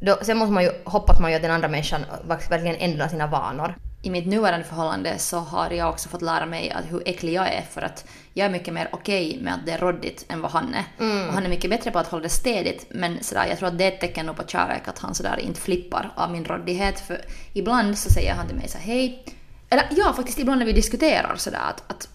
då, 0.00 0.18
sen 0.22 0.38
måste 0.38 0.52
man 0.52 0.62
ju 0.62 0.70
hoppas 0.84 1.20
man 1.20 1.30
ju 1.30 1.36
att 1.36 1.42
den 1.42 1.50
andra 1.50 1.68
människan 1.68 2.04
verkligen 2.48 2.76
ändrar 2.76 3.08
sina 3.08 3.26
vanor. 3.26 3.74
I 4.02 4.10
mitt 4.10 4.26
nuvarande 4.26 4.64
förhållande 4.66 5.18
så 5.18 5.38
har 5.38 5.70
jag 5.70 5.88
också 5.90 6.08
fått 6.08 6.22
lära 6.22 6.46
mig 6.46 6.70
att 6.70 6.92
hur 6.92 7.02
äcklig 7.06 7.32
jag 7.32 7.48
är 7.54 7.62
för 7.62 7.82
att 7.82 8.04
jag 8.34 8.46
är 8.46 8.50
mycket 8.50 8.74
mer 8.74 8.88
okej 8.92 9.38
med 9.42 9.54
att 9.54 9.66
det 9.66 9.72
är 9.72 9.78
råddigt 9.78 10.26
än 10.28 10.40
vad 10.40 10.50
han 10.50 10.74
är. 10.74 10.84
Mm. 11.04 11.28
Och 11.28 11.34
han 11.34 11.44
är 11.44 11.48
mycket 11.48 11.70
bättre 11.70 11.90
på 11.90 11.98
att 11.98 12.06
hålla 12.06 12.22
det 12.22 12.28
städigt 12.28 12.86
men 12.90 13.22
sådär, 13.24 13.46
jag 13.48 13.58
tror 13.58 13.68
att 13.68 13.78
det 13.78 13.84
är 13.84 13.92
ett 13.92 14.00
tecken 14.00 14.26
nog 14.26 14.36
på 14.36 14.46
kärlek 14.46 14.88
att 14.88 14.98
han 14.98 15.14
sådär 15.14 15.40
inte 15.40 15.60
flippar 15.60 16.12
av 16.16 16.30
min 16.30 16.44
råddighet 16.44 17.00
för 17.00 17.24
ibland 17.52 17.98
så 17.98 18.10
säger 18.10 18.34
han 18.34 18.46
till 18.46 18.56
mig 18.56 18.68
så 18.68 18.78
här, 18.78 18.84
hej 18.84 19.24
eller 19.70 19.88
ja, 19.90 20.12
faktiskt 20.12 20.38
ibland 20.38 20.58
när 20.58 20.66
vi 20.66 20.72
diskuterar 20.72 21.36
sådär 21.36 21.60
att, 21.68 21.90
att 21.90 22.08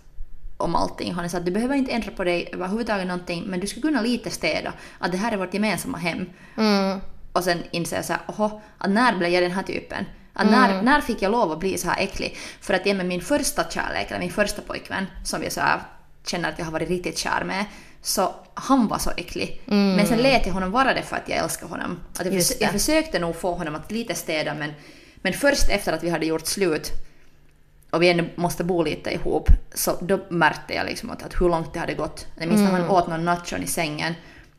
om 0.57 0.75
allting. 0.75 1.13
Han 1.13 1.29
så 1.29 1.37
att 1.37 1.45
du 1.45 1.51
behöver 1.51 1.75
inte 1.75 1.91
ändra 1.91 2.11
på 2.11 2.23
dig 2.23 2.49
överhuvudtaget 2.53 3.07
någonting 3.07 3.43
men 3.47 3.59
du 3.59 3.67
skulle 3.67 3.81
kunna 3.81 4.01
lite 4.01 4.29
städa. 4.29 4.73
Att 4.99 5.11
det 5.11 5.17
här 5.17 5.31
är 5.31 5.37
vårt 5.37 5.53
gemensamma 5.53 5.97
hem. 5.97 6.29
Och 7.31 7.43
sen 7.43 7.63
inser 7.71 7.95
jag 7.95 8.05
så 8.05 8.13
här, 8.13 8.21
oho, 8.27 8.61
att 8.77 8.89
när 8.89 9.17
blev 9.17 9.31
jag 9.31 9.43
den 9.43 9.51
här 9.51 9.63
typen? 9.63 10.05
Att 10.35 10.47
när, 10.51 10.81
när 10.81 11.01
fick 11.01 11.21
jag 11.21 11.31
lov 11.31 11.51
att 11.51 11.59
bli 11.59 11.77
så 11.77 11.87
här 11.89 12.03
äcklig? 12.03 12.37
För 12.61 12.73
att 12.73 12.83
det 12.83 12.93
med 12.93 13.05
min 13.05 13.21
första 13.21 13.69
kärlek, 13.69 14.09
eller 14.09 14.19
min 14.19 14.31
första 14.31 14.61
pojkvän, 14.61 15.05
som 15.23 15.43
jag 15.43 15.51
så 15.51 15.61
här 15.61 15.79
känner 16.25 16.49
att 16.49 16.59
jag 16.59 16.65
har 16.65 16.71
varit 16.71 16.89
riktigt 16.89 17.17
kär 17.17 17.43
med, 17.43 17.65
så 18.01 18.35
han 18.53 18.87
var 18.87 18.97
så 18.97 19.11
äcklig. 19.17 19.61
Men 19.95 20.07
sen 20.07 20.17
lät 20.17 20.45
jag 20.45 20.53
honom 20.53 20.71
vara 20.71 20.93
det 20.93 21.01
för 21.01 21.15
att 21.15 21.29
jag 21.29 21.37
älskar 21.37 21.67
honom. 21.67 21.99
Att 22.19 22.25
jag, 22.25 22.33
förs- 22.33 22.61
jag 22.61 22.71
försökte 22.71 23.19
nog 23.19 23.35
få 23.35 23.53
honom 23.53 23.75
att 23.75 23.91
lite 23.91 24.15
städa 24.15 24.53
men, 24.53 24.73
men 25.15 25.33
först 25.33 25.69
efter 25.69 25.93
att 25.93 26.03
vi 26.03 26.09
hade 26.09 26.25
gjort 26.25 26.47
slut 26.47 26.91
och 27.91 28.01
vi 28.01 28.09
ännu 28.09 28.29
måste 28.35 28.63
bo 28.63 28.83
lite 28.83 29.13
ihop, 29.13 29.47
så 29.73 29.97
då 30.01 30.19
märkte 30.29 30.73
jag 30.73 30.85
liksom 30.85 31.09
att, 31.09 31.23
att 31.23 31.41
hur 31.41 31.49
långt 31.49 31.73
det 31.73 31.79
hade 31.79 31.93
gått. 31.93 32.27
Jag 32.37 32.47
minns 32.47 32.61
när 32.61 32.71
han 32.71 32.89
åt 32.89 33.07
någon 33.07 33.25
nachon 33.25 33.63
i 33.63 33.67
sängen 33.67 34.13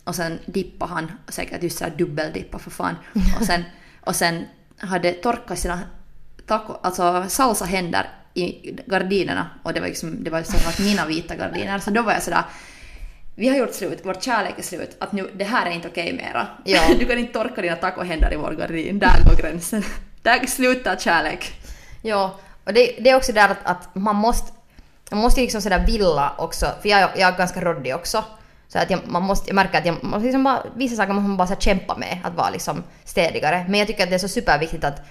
och 0.04 0.14
sen 0.14 0.38
dippade 0.46 0.92
han, 0.92 1.12
säkert 1.28 1.62
just 1.62 1.78
såhär 1.78 1.92
dubbeldippa 1.96 2.58
för 2.58 2.70
fan, 2.70 2.94
och 3.40 3.46
sen, 3.46 3.62
och 4.00 4.16
sen 4.16 4.44
hade 4.78 5.12
torkat 5.12 5.58
sina 5.58 5.80
taco, 6.46 6.72
alltså 6.82 7.24
salsa-händer 7.28 8.08
i 8.34 8.72
gardinerna 8.86 9.50
och 9.62 9.72
det 9.72 9.80
var 9.80 9.86
liksom, 9.86 10.24
det 10.24 10.30
var 10.30 10.42
så 10.42 10.68
att 10.68 10.78
mina 10.78 11.06
vita 11.06 11.36
gardiner, 11.36 11.78
så 11.78 11.90
då 11.90 12.02
var 12.02 12.12
jag 12.12 12.22
sådär 12.22 12.44
vi 13.38 13.48
har 13.48 13.56
gjort 13.56 13.74
slut, 13.74 14.00
vår 14.02 14.14
kärlek 14.14 14.58
är 14.58 14.62
slut, 14.62 14.96
att 14.98 15.12
nu, 15.12 15.30
det 15.34 15.44
här 15.44 15.66
är 15.66 15.70
inte 15.70 15.88
okej 15.88 16.12
mera. 16.12 16.46
Ja. 16.64 16.80
Du 16.98 17.06
kan 17.06 17.18
inte 17.18 17.32
torka 17.32 17.62
dina 17.62 17.76
tacohänder 17.76 18.32
i 18.32 18.36
vår 18.36 18.52
gardin, 18.52 18.98
där 18.98 19.24
går 19.24 19.36
gränsen. 19.36 19.82
Där 20.22 20.46
slutar 20.46 20.96
kärlek. 20.96 21.60
Ja, 22.02 22.38
och 22.64 22.72
det, 22.72 22.96
det 23.00 23.10
är 23.10 23.16
också 23.16 23.32
där 23.32 23.48
att, 23.48 23.58
att 23.64 23.94
man 23.94 24.16
måste, 24.16 24.52
man 25.10 25.20
måste 25.20 25.40
liksom 25.40 25.62
sådär 25.62 25.86
vilja 25.86 26.32
också, 26.38 26.66
för 26.82 26.88
jag, 26.88 27.00
jag 27.00 27.32
är 27.32 27.36
ganska 27.38 27.60
råddig 27.60 27.94
också. 27.94 28.24
Så 28.76 28.82
att 28.82 28.90
jag, 28.90 29.00
man 29.06 29.22
måste, 29.22 29.48
jag 29.48 29.54
märker 29.54 29.78
att 29.78 29.86
jag, 29.86 30.04
måste 30.04 30.24
liksom 30.24 30.44
bara, 30.44 30.62
vissa 30.74 30.96
saker 30.96 31.12
måste 31.12 31.28
man 31.28 31.36
bara 31.36 31.48
så 31.48 31.54
kämpa 31.54 31.96
med, 31.96 32.18
att 32.24 32.34
vara 32.34 32.50
liksom 32.50 32.82
städigare. 33.04 33.66
Men 33.68 33.78
jag 33.78 33.86
tycker 33.86 34.02
att 34.02 34.08
det 34.08 34.14
är 34.14 34.18
så 34.18 34.28
superviktigt 34.28 34.84
att, 34.84 35.02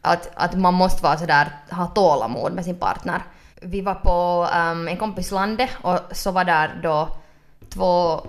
att, 0.00 0.30
att 0.34 0.54
man 0.54 0.74
måste 0.74 1.02
vara 1.02 1.16
sådär, 1.16 1.48
ha 1.70 1.86
tålamod 1.86 2.52
med 2.52 2.64
sin 2.64 2.78
partner. 2.78 3.22
Vi 3.60 3.80
var 3.80 3.94
på 3.94 4.48
um, 4.56 4.88
en 4.88 4.96
kompis 4.96 5.30
landet 5.30 5.70
och 5.82 5.98
så 6.12 6.30
var 6.30 6.44
där 6.44 6.80
då 6.82 7.08
två 7.68 8.20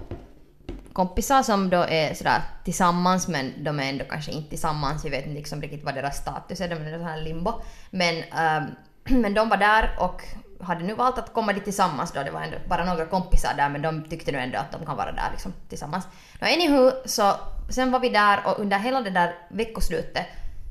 kompisar 0.93 1.43
som 1.43 1.69
då 1.69 1.77
är 1.77 2.13
sådär 2.13 2.41
tillsammans 2.63 3.27
men 3.27 3.63
de 3.63 3.79
är 3.79 3.89
ändå 3.89 4.05
kanske 4.09 4.31
inte 4.31 4.49
tillsammans. 4.49 5.05
Vi 5.05 5.09
vet 5.09 5.25
inte 5.25 5.37
liksom 5.37 5.61
riktigt 5.61 5.83
vad 5.83 5.95
deras 5.95 6.17
status 6.17 6.61
är, 6.61 6.69
de 6.69 6.75
är 6.75 6.89
i 6.89 6.97
sån 6.97 7.07
här 7.07 7.21
limbo. 7.21 7.53
Men, 7.89 8.15
um, 8.15 8.75
men 9.21 9.33
de 9.33 9.49
var 9.49 9.57
där 9.57 9.95
och 9.99 10.21
hade 10.61 10.83
nu 10.83 10.93
valt 10.93 11.17
att 11.17 11.33
komma 11.33 11.53
dit 11.53 11.63
tillsammans 11.63 12.11
då. 12.11 12.23
Det 12.23 12.31
var 12.31 12.41
ändå 12.41 12.57
bara 12.67 12.85
några 12.85 13.05
kompisar 13.05 13.53
där 13.57 13.69
men 13.69 13.81
de 13.81 14.03
tyckte 14.03 14.31
nu 14.31 14.37
ändå 14.37 14.57
att 14.57 14.71
de 14.71 14.85
kan 14.85 14.97
vara 14.97 15.11
där 15.11 15.29
liksom 15.31 15.53
tillsammans. 15.69 16.07
Nå 16.41 16.47
anywho, 16.47 16.91
så 17.05 17.33
sen 17.69 17.91
var 17.91 17.99
vi 17.99 18.09
där 18.09 18.39
och 18.45 18.59
under 18.59 18.79
hela 18.79 19.01
det 19.01 19.09
där 19.09 19.35
veckoslutet 19.49 20.25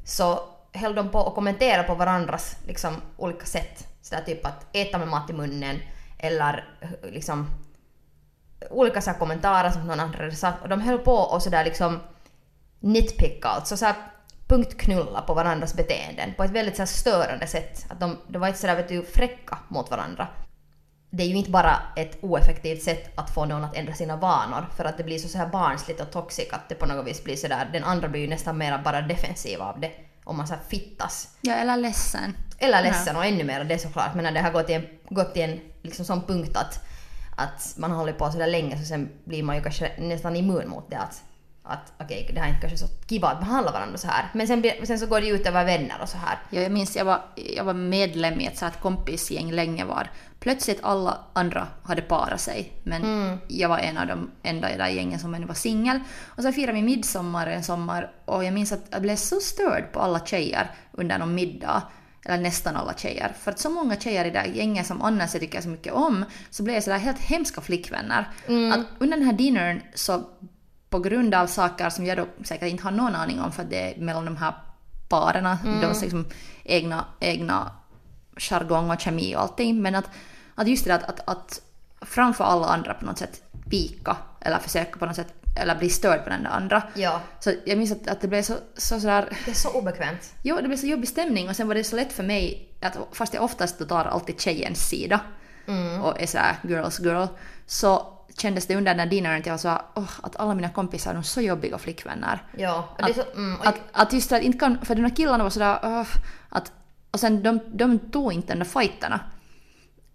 så 0.05 0.41
höll 0.73 0.95
de 0.95 1.09
på 1.09 1.27
att 1.27 1.35
kommentera 1.35 1.83
på 1.83 1.95
varandras 1.95 2.57
liksom, 2.67 2.95
olika 3.17 3.47
sätt. 3.47 3.87
Sådär 4.03 4.23
typ 4.23 4.47
att 4.47 4.67
äta 4.73 4.99
med 4.99 5.09
mat 5.09 5.31
i 5.31 5.33
munnen 5.33 5.79
eller 6.19 6.65
eh, 6.81 7.11
liksom 7.11 7.51
olika 8.71 9.01
så 9.01 9.11
här 9.11 9.19
kommentarer 9.19 9.71
som 9.71 9.81
någon 9.81 10.01
annan 10.01 10.15
hade 10.15 10.33
sagt 10.33 10.63
och 10.63 10.69
de 10.69 10.81
höll 10.81 10.99
på 10.99 11.15
och 11.15 11.43
sådär 11.43 11.65
liksom 11.65 12.01
nitpicka, 12.81 13.49
alltså 13.49 13.77
så 13.77 13.85
här 13.85 13.95
punktknulla 14.49 15.21
på 15.21 15.35
varandras 15.35 15.75
beteenden 15.75 16.35
på 16.37 16.45
ett 16.45 16.51
väldigt 16.51 16.77
så 16.77 16.87
störande 16.87 17.47
sätt. 17.47 17.87
Att 17.91 18.01
de, 18.01 18.19
de 18.29 18.39
var 18.39 18.49
inte 18.49 18.61
sådär 18.61 18.77
vet 18.77 18.89
du, 18.89 19.03
fräcka 19.03 19.59
mot 19.69 19.91
varandra. 19.91 20.29
Det 21.11 21.23
är 21.23 21.27
ju 21.27 21.37
inte 21.37 21.51
bara 21.51 21.77
ett 21.97 22.19
oeffektivt 22.21 22.83
sätt 22.83 23.19
att 23.19 23.35
få 23.35 23.45
någon 23.45 23.65
att 23.65 23.77
ändra 23.77 23.95
sina 23.95 24.17
vanor 24.17 24.67
för 24.77 24.85
att 24.85 24.97
det 24.97 25.05
blir 25.05 25.19
så, 25.19 25.29
så 25.29 25.39
här 25.39 25.47
barnsligt 25.47 26.01
och 26.01 26.11
toxic 26.11 26.49
att 26.53 26.69
det 26.69 26.75
på 26.75 26.87
något 26.87 27.07
vis 27.07 27.25
blir 27.25 27.37
sådär, 27.37 27.71
den 27.73 27.85
andra 27.85 28.09
blir 28.09 28.21
ju 28.21 28.29
nästan 28.29 28.59
mer 28.59 28.79
bara 28.79 29.01
defensiv 29.01 29.63
av 29.63 29.81
det 29.81 29.93
om 30.25 30.37
man 30.37 30.47
så 30.47 30.55
fittas. 30.69 31.37
Ja, 31.41 31.55
eller 31.55 31.77
ledsen. 31.77 32.37
Eller 32.59 32.83
ledsen 32.83 33.17
och 33.17 33.25
ännu 33.25 33.45
mer 33.45 33.65
det 33.65 33.79
såklart. 33.79 34.15
Men 34.15 34.25
när 34.25 34.33
det 34.33 34.41
har 34.41 34.53
gått 34.53 34.67
till 34.67 34.75
en, 34.75 34.87
gått 35.09 35.35
till 35.35 35.43
en 35.43 35.61
liksom 35.83 36.05
sån 36.05 36.23
punkt 36.23 36.57
att, 36.57 36.85
att 37.37 37.75
man 37.77 37.91
hållit 37.91 38.19
på 38.19 38.31
så 38.31 38.39
där 38.39 38.47
länge 38.47 38.79
så 38.79 38.85
sen 38.85 39.11
blir 39.25 39.43
man 39.43 39.57
ju 39.57 39.63
kanske 39.63 39.93
nästan 39.99 40.37
immun 40.37 40.69
mot 40.69 40.91
det. 40.91 40.99
Att, 40.99 41.23
att 41.69 41.93
okej, 41.99 42.31
det 42.35 42.41
här 42.41 42.47
är 42.47 42.55
inte 42.55 42.61
kanske 42.69 42.87
så 42.87 42.93
kiva 43.09 43.29
att 43.29 43.41
behandla 43.41 43.73
varandra 43.73 43.99
så 43.99 44.09
här. 44.09 44.29
Men 44.33 44.47
sen, 44.47 44.65
sen 44.85 44.99
så 44.99 45.07
går 45.07 45.21
det 45.21 45.27
ju 45.27 45.35
ut 45.35 45.47
över 45.47 45.65
vänner 45.65 45.97
och 46.03 46.09
så 46.09 46.19
här. 46.19 46.39
Ja, 46.51 46.61
jag 46.61 46.73
minns 46.73 46.97
jag 46.97 47.05
var, 47.05 47.23
jag 47.57 47.65
var 47.65 47.75
medlem 47.75 48.41
i 48.41 48.47
ett 48.47 48.59
så 48.59 48.65
här 48.65 48.73
kompisgäng 48.73 49.53
länge 49.53 49.85
var. 49.85 50.11
Plötsligt 50.41 50.79
alla 50.83 51.19
andra 51.33 51.69
hade 51.83 52.03
parat 52.03 52.41
sig, 52.41 52.73
men 52.83 53.39
jag 53.49 53.69
var 53.69 53.79
en 53.79 53.99
av 53.99 54.07
de 54.07 54.31
enda 54.43 54.71
i 54.71 54.73
det 54.73 54.85
där 54.85 54.89
gängen 54.89 55.19
som 55.19 55.35
ännu 55.35 55.47
var 55.47 55.55
singel. 55.55 56.01
Och 56.25 56.43
så 56.43 56.53
firade 56.53 56.73
vi 56.73 56.83
midsommar 56.83 57.47
en 57.47 57.65
sommar 57.65 58.13
och 58.25 58.45
jag 58.45 58.55
minns 58.55 58.73
att 58.73 58.87
jag 58.91 59.03
blev 59.03 59.17
så 59.17 59.41
störd 59.41 59.93
på 59.93 60.01
alla 60.01 60.27
tjejer 60.27 60.71
under 60.93 61.19
någon 61.19 61.35
middag. 61.35 61.83
Eller 62.25 62.43
nästan 62.43 62.77
alla 62.77 62.95
tjejer. 62.95 63.33
För 63.41 63.51
att 63.51 63.59
så 63.59 63.71
många 63.71 63.97
tjejer 63.97 64.25
i 64.25 64.31
det 64.31 64.39
där 64.39 64.47
gänget 64.47 64.87
som 64.87 65.03
annars 65.03 65.35
jag 65.35 65.41
tycker 65.41 65.61
så 65.61 65.69
mycket 65.69 65.93
om, 65.93 66.25
så 66.51 66.63
blev 66.63 66.75
jag 66.75 66.85
sådär 66.85 66.99
helt 66.99 67.21
hemska 67.21 67.61
flickvänner. 67.61 68.29
Att 68.73 68.87
under 68.99 69.17
den 69.17 69.27
här 69.27 69.33
dinnern 69.33 69.83
så 69.95 70.25
på 70.91 70.99
grund 70.99 71.35
av 71.35 71.47
saker 71.47 71.91
som 71.91 72.07
jag 72.07 72.17
då 72.19 72.27
säkert 72.45 72.69
inte 72.69 72.85
har 72.85 72.91
någon 72.91 73.15
aning 73.15 73.41
om 73.41 73.53
för 73.53 73.65
det 73.65 73.95
är 73.95 74.01
mellan 74.01 74.25
de 74.25 74.37
här 74.37 74.55
parerna, 75.09 75.59
Mm. 75.65 75.81
deras 75.81 76.03
liksom 76.03 76.27
egna, 76.65 77.05
egna 77.21 77.73
jargong 78.37 78.91
och 78.91 79.01
kemi 79.01 79.37
och 79.37 79.41
allting. 79.41 79.83
Men 79.83 79.95
att, 79.95 80.11
att 80.55 80.69
just 80.69 80.85
det 80.85 80.95
att, 80.95 81.03
att, 81.03 81.29
att 81.29 81.61
framför 82.01 82.45
alla 82.45 82.67
andra 82.67 82.95
på 82.95 83.05
något 83.07 83.19
sätt 83.19 83.43
pika 83.71 84.17
eller 84.41 84.59
försöka 84.59 84.99
på 84.99 85.07
något 85.07 85.17
sätt 85.17 85.35
eller 85.57 85.75
bli 85.75 85.91
störd 85.91 86.25
på 86.25 86.31
den 86.31 86.43
där 86.43 86.51
andra. 86.51 86.83
Ja. 86.95 87.21
Så 87.41 87.53
jag 87.67 87.79
minns 87.79 87.93
att, 87.93 88.09
att 88.09 88.21
det 88.21 88.29
blev 88.29 88.43
så, 88.43 88.55
så 88.77 89.01
sådär 89.01 89.29
Det 89.45 89.51
är 89.51 89.55
så 89.55 89.73
obekvämt. 89.73 90.35
Jo, 90.43 90.57
det 90.57 90.69
blev 90.69 90.77
så 90.77 90.87
jobbig 90.87 91.09
stämning 91.09 91.49
och 91.49 91.57
sen 91.57 91.69
var 91.69 91.75
det 91.75 91.85
så 91.85 91.97
lätt 91.97 92.13
för 92.13 92.23
mig 92.23 92.69
att 92.81 92.99
fast 93.13 93.35
jag 93.35 93.45
oftast 93.45 93.89
tar 93.89 94.05
alltid 94.05 94.41
tjejens 94.41 94.89
sida 94.89 95.21
och 96.03 96.21
är 96.23 96.27
sådär 96.27 96.57
girls 96.63 97.01
girl 97.01 97.27
så 97.67 98.18
kändes 98.41 98.67
det 98.67 98.77
under 98.77 98.95
den 98.95 99.09
där 99.09 99.17
dinnern 99.17 99.41
att 99.41 99.47
jag 99.47 99.61
så 99.61 99.69
oh, 99.95 100.11
att 100.23 100.37
alla 100.37 100.55
mina 100.55 100.69
kompisar 100.69 101.15
är 101.15 101.23
så 101.23 101.41
jobbiga 101.41 101.79
flickvänner. 101.79 102.43
Ja, 102.57 102.89
och 102.99 103.05
det 103.05 103.11
är 103.11 103.15
så... 103.15 103.25
Mm, 103.35 103.61
och, 103.61 103.67
Att, 103.67 103.77
att 103.93 104.13
just 104.13 104.33
att 104.33 104.43
inte 104.43 104.59
kan, 104.59 104.79
för 104.85 104.95
de 104.95 105.03
där 105.03 105.17
killarna 105.17 105.45
var 105.45 105.51
sådär 105.51 106.01
uh, 106.01 106.07
att 106.49 106.73
och 107.11 107.21
sen 107.21 107.43
de, 107.43 107.61
de 107.73 107.99
tog 107.99 108.33
inte 108.33 108.53
de 108.53 108.59
där 108.59 108.65
fighterna 108.65 109.21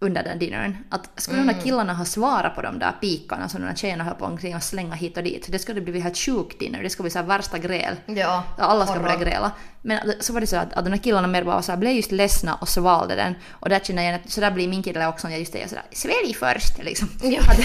under 0.04 0.22
den 0.22 0.38
dinnern. 0.38 0.76
Att 0.90 1.10
skulle 1.16 1.38
de 1.38 1.46
där 1.46 1.60
killarna 1.60 1.94
ha 1.94 2.04
svarat 2.04 2.54
på 2.54 2.62
de 2.62 2.78
där 2.78 2.92
pikarna 3.00 3.48
som 3.48 3.60
de 3.60 3.66
där 3.66 3.74
tjejerna 3.74 4.04
höll 4.04 4.14
på 4.14 4.24
omkring 4.24 4.56
och 4.56 4.62
slänga 4.62 4.94
hit 4.94 5.16
och 5.16 5.22
dit, 5.22 5.46
det 5.48 5.58
skulle 5.58 5.80
blivit 5.80 6.02
helt 6.02 6.16
sjuk 6.16 6.58
dinner, 6.58 6.82
det 6.82 6.90
skulle 6.90 7.04
bli 7.04 7.10
så 7.10 7.22
värsta 7.22 7.58
gräl. 7.58 7.96
ja, 8.06 8.44
alla 8.58 8.86
ska 8.86 9.00
börja 9.00 9.16
gräla. 9.16 9.52
Men 9.82 10.12
så 10.20 10.32
var 10.32 10.40
det 10.40 10.46
så 10.46 10.56
att, 10.56 10.72
att 10.72 10.84
de 10.84 10.90
här 10.90 10.98
killarna 10.98 11.28
mer 11.28 11.44
bara 11.44 11.62
så 11.62 11.72
här, 11.72 11.78
blev 11.78 11.92
just 11.92 12.12
ledsna 12.12 12.54
och 12.54 12.68
svalde 12.68 13.14
den. 13.14 13.34
Och 13.50 13.68
där 13.68 13.78
känner 13.78 14.02
jag 14.02 14.14
att 14.14 14.30
så 14.30 14.40
där 14.40 14.50
blir 14.50 14.68
min 14.68 14.82
kille 14.82 15.06
också 15.06 15.26
när 15.26 15.34
jag 15.34 15.40
just 15.40 15.54
jag 15.54 15.68
sådär 15.68 15.84
svälj 15.92 16.34
först 16.34 16.84
liksom. 16.84 17.08
Ja. 17.22 17.40
Att, 17.40 17.58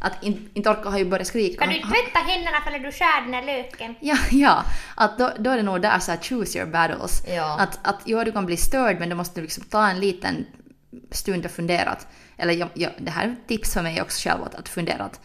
att 0.00 0.22
in- 0.22 0.50
inte 0.54 0.70
orkar 0.70 0.90
har 0.90 0.98
ju 0.98 1.04
börjat 1.04 1.26
skrika. 1.26 1.64
Kan 1.64 1.74
du 1.74 1.80
tvätta 1.80 2.18
händerna 2.18 2.60
för 2.64 2.78
du 2.78 2.92
skär 2.92 3.24
den 3.24 3.34
här 3.34 3.42
löken? 3.42 3.94
Ja, 4.00 4.16
ja. 4.30 4.64
Att 4.94 5.18
då, 5.18 5.30
då 5.38 5.50
är 5.50 5.56
det 5.56 5.62
nog 5.62 5.82
där 5.82 5.98
så 5.98 6.10
här, 6.10 6.18
choose 6.18 6.58
your 6.58 6.70
battles. 6.70 7.22
Ja. 7.28 7.56
Att, 7.60 7.78
att 7.82 8.00
ja, 8.04 8.24
du 8.24 8.32
kan 8.32 8.46
bli 8.46 8.56
störd 8.56 8.98
men 9.00 9.08
du 9.08 9.14
måste 9.14 9.40
liksom 9.40 9.64
ta 9.64 9.88
en 9.88 10.00
liten 10.00 10.46
stund 11.10 11.44
och 11.44 11.50
fundera. 11.50 11.90
Att, 11.90 12.06
eller 12.36 12.54
ja, 12.54 12.68
ja, 12.74 12.88
det 12.98 13.10
här 13.10 13.24
är 13.24 13.32
ett 13.32 13.48
tips 13.48 13.74
för 13.74 13.82
mig 13.82 14.02
också 14.02 14.28
själv 14.28 14.42
att, 14.42 14.54
att 14.54 14.68
fundera 14.68 15.04
att 15.04 15.20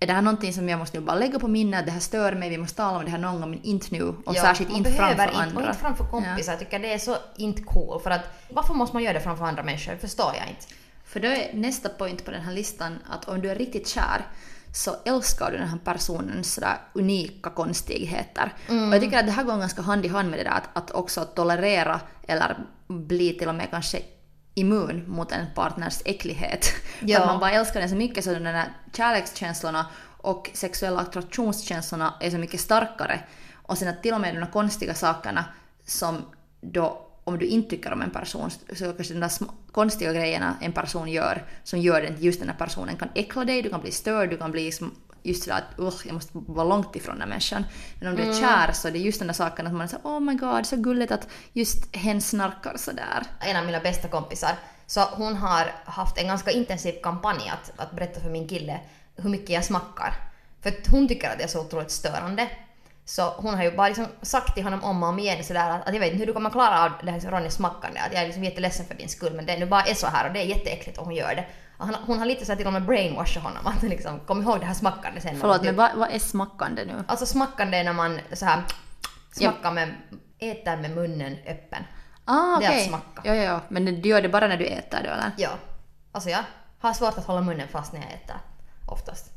är 0.00 0.06
det 0.06 0.12
här 0.12 0.22
någonting 0.22 0.52
som 0.52 0.68
jag 0.68 0.78
måste 0.78 0.98
nu 0.98 1.04
bara 1.06 1.16
lägga 1.16 1.38
på 1.38 1.48
minnet, 1.48 1.86
det 1.86 1.92
här 1.92 2.00
stör 2.00 2.32
mig, 2.32 2.50
vi 2.50 2.58
måste 2.58 2.76
tala 2.76 2.98
om 2.98 3.04
det 3.04 3.10
här 3.10 3.18
någon 3.18 3.40
gång 3.40 3.50
men 3.50 3.62
inte 3.62 3.86
nu 3.90 4.02
och 4.02 4.16
Ja, 4.26 4.34
särskilt 4.34 4.70
inte 4.70 4.92
framför 4.92 5.24
inte, 5.24 5.36
andra. 5.36 5.56
Och 5.56 5.62
inte 5.66 5.78
framför 5.78 6.04
kompisar. 6.04 6.52
Jag 6.52 6.58
tycker 6.58 6.78
det 6.78 6.92
är 6.92 6.98
så 6.98 7.16
inte 7.36 7.62
cool. 7.62 8.00
För 8.00 8.10
att 8.10 8.44
varför 8.50 8.74
måste 8.74 8.96
man 8.96 9.02
göra 9.02 9.14
det 9.14 9.20
framför 9.20 9.44
andra 9.44 9.62
människor? 9.62 9.92
Det 9.92 9.98
förstår 9.98 10.32
jag 10.38 10.48
inte. 10.48 10.66
För 11.08 11.20
då 11.20 11.28
är 11.28 11.50
nästa 11.54 11.88
point 11.88 12.24
på 12.24 12.30
den 12.30 12.42
här 12.42 12.52
listan 12.52 12.98
att 13.10 13.28
om 13.28 13.40
du 13.40 13.50
är 13.50 13.54
riktigt 13.54 13.88
kär 13.88 14.26
så 14.74 14.96
älskar 15.04 15.50
du 15.50 15.58
den 15.58 15.68
här 15.68 15.78
personens 15.84 16.54
sådär 16.54 16.76
unika 16.92 17.50
konstigheter. 17.50 18.52
Och 18.68 18.94
jag 18.94 19.00
tycker 19.00 19.18
att 19.18 19.26
det 19.26 19.32
här 19.32 19.44
går 19.44 19.56
ganska 19.56 19.82
hand 19.82 20.04
i 20.04 20.08
hand 20.08 20.30
med 20.30 20.38
det 20.38 20.44
där 20.44 20.50
att, 20.50 20.76
att 20.76 20.90
också 20.90 21.24
tolerera 21.24 22.00
eller 22.28 22.56
bli 22.88 23.32
till 23.32 23.48
och 23.48 23.54
med 23.54 23.70
kanske 23.70 24.02
immun 24.54 25.04
mot 25.10 25.32
en 25.32 25.46
partners 25.54 26.02
äcklighet. 26.04 26.72
Ja. 27.00 27.20
att 27.20 27.26
man 27.26 27.40
bara 27.40 27.52
älskar 27.52 27.80
den 27.80 27.88
så 27.88 27.96
mycket 27.96 28.24
så 28.24 28.34
de 28.34 28.44
där 28.44 28.72
kärlekskänslorna 28.92 29.86
och 30.16 30.50
sexuella 30.54 31.00
attraktionskänslorna 31.00 32.14
är 32.20 32.30
så 32.30 32.38
mycket 32.38 32.60
starkare. 32.60 33.20
Och 33.54 33.78
sen 33.78 33.88
att 33.88 34.02
till 34.02 34.14
och 34.14 34.20
med 34.20 34.34
de 34.34 34.46
konstiga 34.46 34.94
sakerna 34.94 35.44
som 35.86 36.24
då 36.60 37.07
om 37.28 37.38
du 37.38 37.46
inte 37.46 37.70
tycker 37.70 37.92
om 37.92 38.02
en 38.02 38.10
person 38.10 38.50
så 38.50 38.92
kanske 38.92 39.14
de 39.14 39.20
där 39.20 39.32
konstiga 39.72 40.12
grejerna 40.12 40.56
en 40.60 40.72
person 40.72 41.08
gör 41.08 41.44
som 41.64 41.78
gör 41.78 42.02
den 42.02 42.16
just 42.18 42.40
den 42.40 42.48
här 42.48 42.56
personen 42.56 42.96
kan 42.96 43.08
äckla 43.14 43.44
dig, 43.44 43.62
du 43.62 43.70
kan 43.70 43.80
bli 43.80 43.92
störd, 43.92 44.30
du 44.30 44.36
kan 44.36 44.50
bli 44.50 44.72
som, 44.72 44.94
just 45.22 45.42
sådär 45.42 45.56
att 45.56 45.78
usch, 45.78 46.06
jag 46.06 46.14
måste 46.14 46.30
vara 46.32 46.64
långt 46.64 46.96
ifrån 46.96 47.14
den 47.14 47.22
här 47.22 47.28
människan. 47.28 47.64
Men 48.00 48.08
om 48.08 48.16
du 48.16 48.22
är 48.22 48.34
kär 48.34 48.72
så 48.72 48.88
är 48.88 48.92
det 48.92 48.98
just 48.98 49.18
den 49.18 49.26
där 49.28 49.34
saken 49.34 49.66
att 49.66 49.72
man 49.72 49.82
är 49.82 49.86
så 49.86 49.96
oh 49.96 50.20
my 50.20 50.34
god, 50.34 50.66
så 50.66 50.76
gulligt 50.76 51.12
att 51.12 51.28
just 51.52 51.96
hen 51.96 52.20
snarkar 52.20 52.76
sådär. 52.76 53.22
En 53.40 53.56
av 53.56 53.66
mina 53.66 53.80
bästa 53.80 54.08
kompisar, 54.08 54.58
så 54.86 55.00
hon 55.00 55.36
har 55.36 55.72
haft 55.84 56.18
en 56.18 56.26
ganska 56.26 56.50
intensiv 56.50 56.94
kampanj 57.02 57.52
att, 57.52 57.72
att 57.76 57.96
berätta 57.96 58.20
för 58.20 58.30
min 58.30 58.48
kille 58.48 58.80
hur 59.16 59.30
mycket 59.30 59.50
jag 59.50 59.64
smackar. 59.64 60.14
För 60.62 60.70
att 60.70 60.86
hon 60.86 61.08
tycker 61.08 61.30
att 61.30 61.38
det 61.38 61.44
är 61.44 61.48
så 61.48 61.60
otroligt 61.60 61.90
störande. 61.90 62.48
Så 63.08 63.30
hon 63.36 63.54
har 63.54 63.62
ju 63.64 63.76
bara 63.76 63.88
liksom 63.88 64.06
sagt 64.22 64.54
till 64.54 64.64
honom 64.64 64.84
om 64.84 65.02
och 65.02 65.08
om 65.08 65.18
igen 65.18 65.44
sådär 65.44 65.70
att, 65.70 65.88
att 65.88 65.94
jag 65.94 66.00
vet 66.00 66.08
inte 66.12 66.18
hur 66.18 66.26
du 66.26 66.32
kommer 66.32 66.50
klara 66.50 66.84
av 66.84 66.92
det 67.02 67.10
här 67.10 67.20
Ronnys 67.20 67.54
smackande. 67.54 68.00
Att 68.00 68.12
jag 68.12 68.22
är 68.22 68.26
liksom 68.26 68.44
jätteledsen 68.44 68.86
för 68.86 68.94
din 68.94 69.08
skull 69.08 69.32
men 69.34 69.46
det 69.46 69.58
nu 69.58 69.66
bara 69.66 69.82
är 69.82 69.94
så 69.94 70.06
här 70.06 70.26
och 70.26 70.32
det 70.32 70.40
är 70.40 70.44
jätteäckligt 70.44 70.98
och 70.98 71.04
hon 71.04 71.14
gör 71.14 71.34
det. 71.34 71.46
Han, 71.78 71.94
hon 72.06 72.18
har 72.18 72.26
lite 72.26 72.44
så 72.44 72.52
här 72.52 72.56
till 72.56 72.66
och 72.66 72.72
med 72.72 72.84
brainwashat 72.84 73.42
honom 73.42 73.66
att 73.66 73.82
liksom 73.82 74.20
kom 74.20 74.42
ihåg 74.42 74.60
det 74.60 74.66
här 74.66 74.74
smackande 74.74 75.20
sen. 75.20 75.40
Förlåt, 75.40 75.62
men 75.62 75.76
vad, 75.76 75.90
vad 75.94 76.10
är 76.10 76.18
smackande 76.18 76.84
nu? 76.84 77.04
Alltså 77.06 77.26
smackande 77.26 77.78
är 77.78 77.84
när 77.84 77.92
man 77.92 78.20
så 78.32 78.44
här 78.44 78.62
smackar 79.32 79.72
med, 79.72 79.94
äter 80.38 80.76
med 80.76 80.90
munnen 80.90 81.36
öppen. 81.46 81.84
Ah, 82.24 82.58
Det 82.58 82.66
är 82.66 82.78
att 82.78 82.86
smacka. 82.86 83.22
Ja, 83.24 83.34
ja, 83.34 83.42
ja. 83.42 83.60
Men 83.68 83.84
du 84.02 84.08
gör 84.08 84.22
det 84.22 84.28
bara 84.28 84.46
när 84.48 84.56
du 84.56 84.66
äter 84.66 84.98
då 85.04 85.10
eller? 85.10 85.30
Ja. 85.36 85.50
Alltså 86.12 86.30
jag 86.30 86.44
har 86.80 86.92
svårt 86.92 87.18
att 87.18 87.26
hålla 87.26 87.40
munnen 87.40 87.68
fast 87.68 87.92
när 87.92 88.00
jag 88.00 88.10
äter. 88.12 88.36
Oftast. 88.86 89.32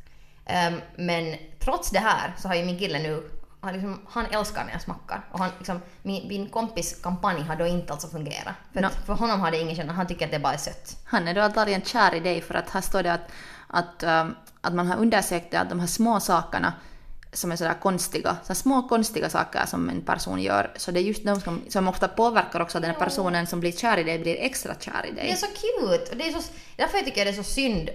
Ehm, 0.45 0.81
men 0.95 1.35
trots 1.59 1.89
det 1.91 1.99
här 1.99 2.33
så 2.37 2.47
har 2.47 2.55
ju 2.55 2.65
min 2.65 2.79
kille 2.79 2.99
nu 2.99 3.23
han, 3.61 3.73
liksom, 3.73 4.01
han 4.09 4.25
älskar 4.25 4.65
när 4.65 4.71
jag 4.71 4.81
smackar. 4.81 5.25
Och 5.31 5.39
han, 5.39 5.49
liksom, 5.57 5.81
min, 6.01 6.27
min 6.27 6.49
kompis 6.49 6.99
kampanj 7.03 7.41
har 7.41 7.55
då 7.55 7.65
inte 7.65 7.93
alltså 7.93 8.07
fungerat. 8.07 8.55
För, 8.73 8.83
att, 8.83 8.95
för 9.05 9.13
honom 9.13 9.39
har 9.39 9.51
det 9.51 9.59
ingen 9.59 9.75
känsla, 9.75 9.93
han 9.93 10.07
tycker 10.07 10.25
att 10.25 10.31
det 10.31 10.39
bara 10.39 10.53
är 10.53 10.57
sött. 10.57 10.97
Han 11.05 11.27
är 11.27 11.33
då 11.33 11.41
antagligen 11.41 11.81
kär 11.81 12.15
i 12.15 12.19
dig 12.19 12.41
för 12.41 12.53
att 12.53 12.69
här 12.69 12.81
står 12.81 13.03
det 13.03 13.13
att, 13.13 13.31
att, 13.67 14.03
ähm, 14.03 14.35
att 14.61 14.73
man 14.73 14.87
har 14.87 14.97
undersökt 14.97 15.53
att 15.53 15.69
de 15.69 15.79
här 15.79 15.87
små 15.87 16.19
sakerna 16.19 16.73
som 17.33 17.51
är 17.51 17.55
sådär 17.55 17.73
konstiga, 17.81 18.37
så 18.43 18.55
små 18.55 18.87
konstiga 18.87 19.29
saker 19.29 19.65
som 19.65 19.89
en 19.89 20.01
person 20.01 20.41
gör, 20.41 20.71
så 20.75 20.91
det 20.91 20.99
är 20.99 21.03
just 21.03 21.25
de 21.25 21.41
som, 21.41 21.61
som 21.69 21.87
ofta 21.87 22.07
påverkar 22.07 22.59
också 22.59 22.77
att 22.77 22.81
den 22.81 22.91
här 22.91 22.99
personen 22.99 23.47
som 23.47 23.59
blir 23.59 23.71
kär 23.71 23.97
i 23.97 24.03
dig 24.03 24.19
blir 24.19 24.35
extra 24.39 24.75
kär 24.79 25.05
i 25.05 25.11
dig. 25.11 25.25
Det 25.25 25.31
är 25.31 25.35
så 25.35 25.45
cute! 25.45 26.11
Och 26.11 26.17
det 26.17 26.27
är 26.27 26.31
så, 26.31 26.51
därför 26.75 26.97
jag 26.97 27.05
tycker 27.05 27.25
det 27.25 27.31
är 27.31 27.35
så 27.35 27.43
synd 27.43 27.89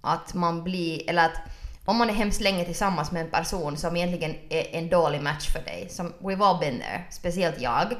att 0.00 0.34
man 0.34 0.64
blir, 0.64 1.10
eller 1.10 1.26
att 1.26 1.38
om 1.84 1.96
man 1.96 2.10
är 2.10 2.14
hemskt 2.14 2.40
länge 2.40 2.64
tillsammans 2.64 3.12
med 3.12 3.22
en 3.22 3.30
person 3.30 3.76
som 3.76 3.96
egentligen 3.96 4.36
är 4.48 4.76
en 4.76 4.88
dålig 4.88 5.22
match 5.22 5.52
för 5.52 5.62
dig, 5.62 5.88
som 5.90 6.12
we've 6.18 6.44
all 6.44 6.60
been 6.60 6.78
there, 6.78 7.04
speciellt 7.10 7.60
jag. 7.60 7.94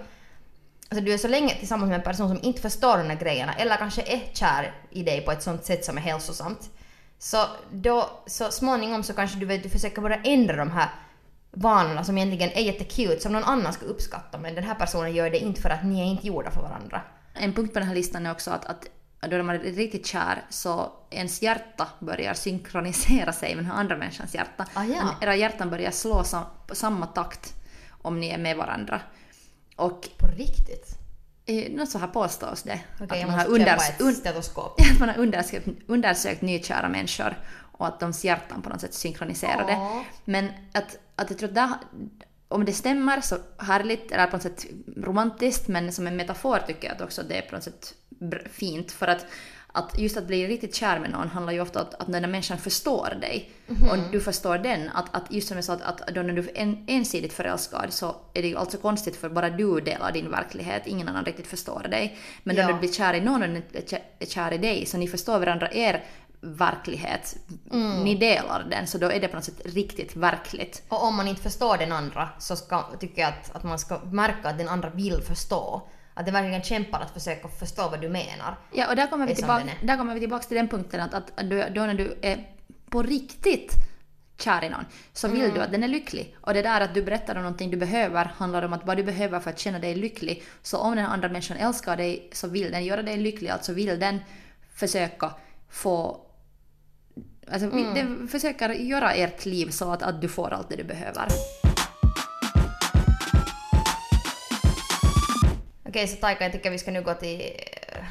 Alltså 0.88 1.04
du 1.04 1.12
är 1.12 1.18
så 1.18 1.28
länge 1.28 1.54
tillsammans 1.54 1.88
med 1.88 1.98
en 1.98 2.04
person 2.04 2.28
som 2.28 2.38
inte 2.42 2.62
förstår 2.62 2.98
de 2.98 3.10
här 3.10 3.16
grejerna, 3.16 3.54
eller 3.54 3.76
kanske 3.76 4.02
är 4.02 4.20
kär 4.32 4.74
i 4.90 5.02
dig 5.02 5.20
på 5.20 5.32
ett 5.32 5.42
sånt 5.42 5.64
sätt 5.64 5.84
som 5.84 5.96
är 5.96 6.02
hälsosamt. 6.02 6.70
Så 7.18 7.46
då, 7.70 8.10
så 8.26 8.50
småningom 8.50 9.02
så 9.02 9.12
kanske 9.12 9.38
du 9.38 9.46
vet, 9.46 9.62
du 9.62 9.68
försöker 9.68 10.02
börja 10.02 10.20
ändra 10.24 10.56
de 10.56 10.70
här 10.70 10.88
vanorna 11.50 12.04
som 12.04 12.18
egentligen 12.18 12.50
är 12.50 12.60
jättecute, 12.60 13.20
som 13.20 13.32
någon 13.32 13.44
annan 13.44 13.72
ska 13.72 13.86
uppskatta, 13.86 14.38
men 14.38 14.54
den 14.54 14.64
här 14.64 14.74
personen 14.74 15.14
gör 15.14 15.30
det 15.30 15.38
inte 15.38 15.60
för 15.60 15.70
att 15.70 15.84
ni 15.84 16.00
är 16.00 16.04
inte 16.04 16.26
gjorda 16.26 16.50
för 16.50 16.62
varandra. 16.62 17.02
En 17.34 17.52
punkt 17.52 17.72
på 17.72 17.78
den 17.78 17.88
här 17.88 17.94
listan 17.94 18.26
är 18.26 18.32
också 18.32 18.50
att, 18.50 18.64
att 18.64 18.86
då 19.30 19.42
man 19.42 19.56
är 19.56 19.60
riktigt 19.60 20.06
kär 20.06 20.44
så 20.50 20.92
ens 21.10 21.42
hjärta 21.42 21.88
börjar 21.98 22.34
synkronisera 22.34 23.32
sig 23.32 23.54
med 23.54 23.64
den 23.64 23.72
andra 23.72 23.96
människans 23.96 24.34
hjärta. 24.34 24.66
Ah, 24.74 24.84
ja. 24.84 25.14
Era 25.20 25.36
hjärtan 25.36 25.70
börjar 25.70 25.90
slå 25.90 26.24
sam, 26.24 26.44
på 26.66 26.74
samma 26.74 27.06
takt 27.06 27.54
om 28.02 28.20
ni 28.20 28.28
är 28.28 28.38
med 28.38 28.56
varandra. 28.56 29.00
Och 29.76 30.08
På 30.18 30.26
riktigt? 30.26 30.98
eh, 31.46 31.72
något 31.72 31.90
så 31.90 31.98
här 31.98 32.06
påstås 32.06 32.62
det. 32.62 32.80
Okej, 33.00 33.20
jag 33.20 33.26
man 33.30 33.38
har, 33.38 33.46
unders- 33.46 33.98
att 34.92 34.98
man 35.00 35.08
har 35.08 35.18
undersökt, 35.18 35.68
undersökt 35.86 36.42
nykära 36.42 36.88
människor 36.88 37.38
och 37.72 37.86
att 37.86 38.00
de 38.00 38.12
hjärtan 38.22 38.62
på 38.62 38.68
något 38.68 38.80
sätt 38.80 38.94
synkroniserade. 38.94 39.72
Ja. 39.72 40.04
Men 40.24 40.48
att, 40.72 40.98
att 41.16 41.30
jag 41.30 41.38
tror 41.38 41.48
att 41.48 41.54
där, 41.54 41.70
om 42.52 42.64
det 42.64 42.72
stämmer 42.72 43.20
så 43.20 43.36
härligt, 43.58 44.12
eller 44.12 44.26
på 44.26 44.36
något 44.36 44.42
sätt 44.42 44.66
romantiskt, 44.96 45.68
men 45.68 45.92
som 45.92 46.06
en 46.06 46.16
metafor 46.16 46.58
tycker 46.66 46.88
jag 46.88 46.94
att 46.96 47.02
också 47.02 47.22
det 47.22 47.34
är 47.38 47.42
på 47.42 47.54
något 47.54 47.64
sätt 47.64 47.94
fint. 48.50 48.92
För 48.92 49.06
att, 49.06 49.26
att 49.72 49.98
just 49.98 50.16
att 50.16 50.26
bli 50.26 50.46
riktigt 50.48 50.74
kär 50.74 50.98
med 50.98 51.10
någon 51.10 51.28
handlar 51.28 51.52
ju 51.52 51.60
ofta 51.60 51.80
om 51.80 51.86
att, 51.86 51.94
att 51.94 52.12
den 52.12 52.30
människan 52.30 52.58
förstår 52.58 53.18
dig 53.20 53.50
och 53.90 53.98
du 54.12 54.20
förstår 54.20 54.58
den, 54.58 54.88
att, 54.88 55.14
att 55.16 55.32
just 55.32 55.48
som 55.48 55.56
jag 55.56 55.64
sa, 55.64 55.72
att, 55.72 56.00
att 56.00 56.14
då 56.14 56.22
när 56.22 56.34
du 56.34 56.40
är 56.40 56.50
en, 56.54 56.84
ensidigt 56.86 57.32
förälskad 57.32 57.92
så 57.92 58.16
är 58.34 58.42
det 58.42 58.48
ju 58.48 58.56
alltså 58.56 58.78
konstigt 58.78 59.16
för 59.16 59.28
bara 59.28 59.50
du 59.50 59.80
delar 59.80 60.12
din 60.12 60.30
verklighet, 60.30 60.82
ingen 60.86 61.08
annan 61.08 61.24
riktigt 61.24 61.46
förstår 61.46 61.86
dig. 61.90 62.18
Men 62.42 62.56
då 62.56 62.62
Ja. 62.62 62.66
när 62.66 62.72
du 62.74 62.78
blir 62.78 62.92
kär 62.92 63.14
i 63.14 63.20
någon 63.20 63.42
och 63.42 63.48
den 63.48 63.62
är 64.18 64.26
kär 64.26 64.52
i 64.52 64.58
dig 64.58 64.86
så 64.86 64.98
ni 64.98 65.08
förstår 65.08 65.38
varandra 65.38 65.72
er 65.72 66.04
verklighet, 66.44 67.36
ni 68.04 68.14
delar 68.14 68.66
den 68.70 68.86
så 68.86 68.98
då 68.98 69.10
är 69.10 69.20
det 69.20 69.28
på 69.28 69.36
något 69.36 69.44
sätt 69.44 69.60
riktigt 69.64 70.16
verkligt. 70.16 70.82
Och 70.88 71.04
om 71.04 71.14
man 71.16 71.28
inte 71.28 71.42
förstår 71.42 71.76
den 71.78 71.92
andra 71.92 72.28
så 72.38 72.56
ska, 72.56 72.82
tycker 72.82 73.22
jag 73.22 73.28
att, 73.28 73.56
att 73.56 73.62
man 73.64 73.78
ska 73.78 73.98
märka 73.98 74.48
att 74.48 74.58
den 74.58 74.68
andra 74.68 74.90
vill 74.90 75.22
förstå. 75.22 75.88
Att 76.14 76.26
det 76.26 76.32
verkligen 76.32 76.62
kämpar 76.62 77.00
att 77.00 77.10
försöka 77.10 77.48
förstå 77.48 77.88
vad 77.88 78.00
du 78.00 78.08
menar. 78.08 78.58
Ja, 78.72 78.88
och 78.90 78.96
där 78.96 79.06
kommer 79.06 79.26
vi, 79.26 79.34
tillbaka, 79.34 79.58
den 79.58 79.68
är. 79.68 79.86
där 79.86 79.96
kommer 79.96 80.14
vi 80.14 80.20
tillbaka 80.20 80.44
till 80.44 80.56
den 80.56 80.68
punkten 80.68 81.00
att, 81.00 81.14
att 81.14 81.26
då 81.74 81.80
när 81.86 81.94
du 81.94 82.18
är 82.22 82.48
på 82.90 83.02
riktigt 83.02 83.72
kär 84.38 84.64
i 84.64 84.68
någon 84.68 84.84
så 85.12 85.28
vill 85.28 85.40
Mm. 85.42 85.54
du 85.54 85.60
att 85.60 85.72
den 85.72 85.82
är 85.82 85.88
lycklig. 85.88 86.36
Och 86.40 86.54
det 86.54 86.62
där 86.62 86.80
att 86.80 86.94
du 86.94 87.02
berättar 87.02 87.36
om 87.36 87.42
någonting 87.42 87.70
du 87.70 87.76
behöver 87.76 88.24
handlar 88.24 88.62
om 88.62 88.72
att 88.72 88.86
vad 88.86 88.96
du 88.96 89.02
behöver 89.04 89.40
för 89.40 89.50
att 89.50 89.58
känna 89.58 89.78
dig 89.78 89.94
lycklig. 89.94 90.42
Så 90.62 90.78
om 90.78 90.96
den 90.96 91.06
andra 91.06 91.28
människan 91.28 91.56
älskar 91.56 91.96
dig 91.96 92.28
så 92.32 92.48
vill 92.48 92.70
den 92.70 92.84
göra 92.84 93.02
dig 93.02 93.16
lycklig, 93.16 93.48
alltså 93.48 93.72
vill 93.72 94.00
den 94.00 94.18
försöka 94.74 95.30
få 95.70 96.20
Alltså, 97.52 97.68
Mm. 97.70 97.94
den 97.94 98.28
försöker 98.28 98.68
göra 98.68 99.12
ert 99.12 99.44
liv 99.44 99.70
så 99.70 99.92
att, 99.92 100.02
att 100.02 100.20
du 100.20 100.28
får 100.28 100.52
allt 100.52 100.68
det 100.68 100.76
du 100.76 100.84
behöver. 100.84 101.26
Okej, 105.88 106.08
så 106.08 106.16
Taika, 106.16 106.44
jag 106.44 106.52
tycker 106.52 106.70
vi 106.70 106.78
ska 106.78 106.90
nu 106.90 107.02
gå 107.02 107.14
till 107.14 107.40
eh, 107.40 108.04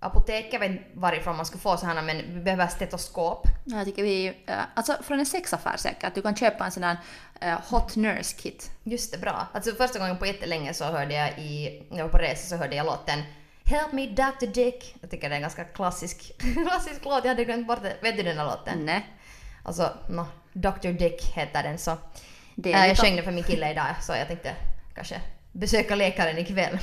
apotek. 0.00 0.48
Jag 0.52 0.60
vet 0.60 0.70
inte 0.70 0.84
varifrån 0.94 1.36
man 1.36 1.46
skulle 1.46 1.60
få 1.60 1.76
sådana 1.76 2.02
men 2.02 2.16
vi 2.34 2.40
behöver 2.40 2.66
stetoskop. 2.66 3.46
Ja, 3.64 3.76
Jag 3.76 3.84
tycker 3.86 4.02
vi, 4.02 4.26
eh, 4.46 4.54
alltså 4.74 4.96
från 5.02 5.18
en 5.18 5.26
sexaffär 5.26 5.76
säkert, 5.76 6.14
du 6.14 6.22
kan 6.22 6.36
köpa 6.36 6.64
en 6.64 6.70
sån 6.70 6.82
där 6.82 6.96
eh, 7.40 7.58
hot 7.70 7.96
nurse 7.96 8.36
kit. 8.42 8.70
Just 8.84 9.12
det, 9.12 9.18
bra. 9.18 9.46
Alltså 9.52 9.74
första 9.74 9.98
gången 9.98 10.18
på 10.18 10.26
jättelänge 10.26 10.74
så 10.74 10.84
hörde 10.84 11.14
jag 11.14 11.38
i, 11.38 11.82
när 11.90 11.98
jag 11.98 12.04
var 12.04 12.12
på 12.12 12.18
resa 12.18 12.48
så 12.48 12.56
hörde 12.56 12.76
jag 12.76 12.86
låten 12.86 13.22
Help 13.68 13.92
me 13.92 14.06
Dr 14.06 14.46
Dick. 14.46 14.96
Jag 15.00 15.10
tycker 15.10 15.28
det 15.28 15.34
är 15.34 15.36
en 15.36 15.42
ganska 15.42 15.64
klassisk, 15.64 16.32
klassisk 16.66 17.04
låt, 17.04 17.24
jag 17.24 17.28
hade 17.28 17.44
glömt 17.44 17.66
bort 17.66 17.82
det. 17.82 17.96
Vet 18.02 18.16
du 18.16 18.22
den 18.22 18.38
här 18.38 18.44
låten? 18.44 18.84
Nej. 18.84 19.06
Alltså, 19.62 19.92
no, 20.08 20.26
Dr 20.52 20.92
Dick 20.92 21.22
heter 21.34 21.62
den 21.62 21.78
så. 21.78 21.96
Det 22.54 22.72
Äh, 22.72 22.86
jag 22.86 22.96
sjöng 22.96 23.16
den 23.16 23.24
för 23.24 23.32
min 23.32 23.44
kille 23.44 23.70
idag 23.70 23.86
så 24.02 24.12
jag 24.12 24.28
tänkte 24.28 24.54
kanske 24.94 25.20
besöka 25.52 25.94
läkaren 25.94 26.38
ikväll. 26.38 26.78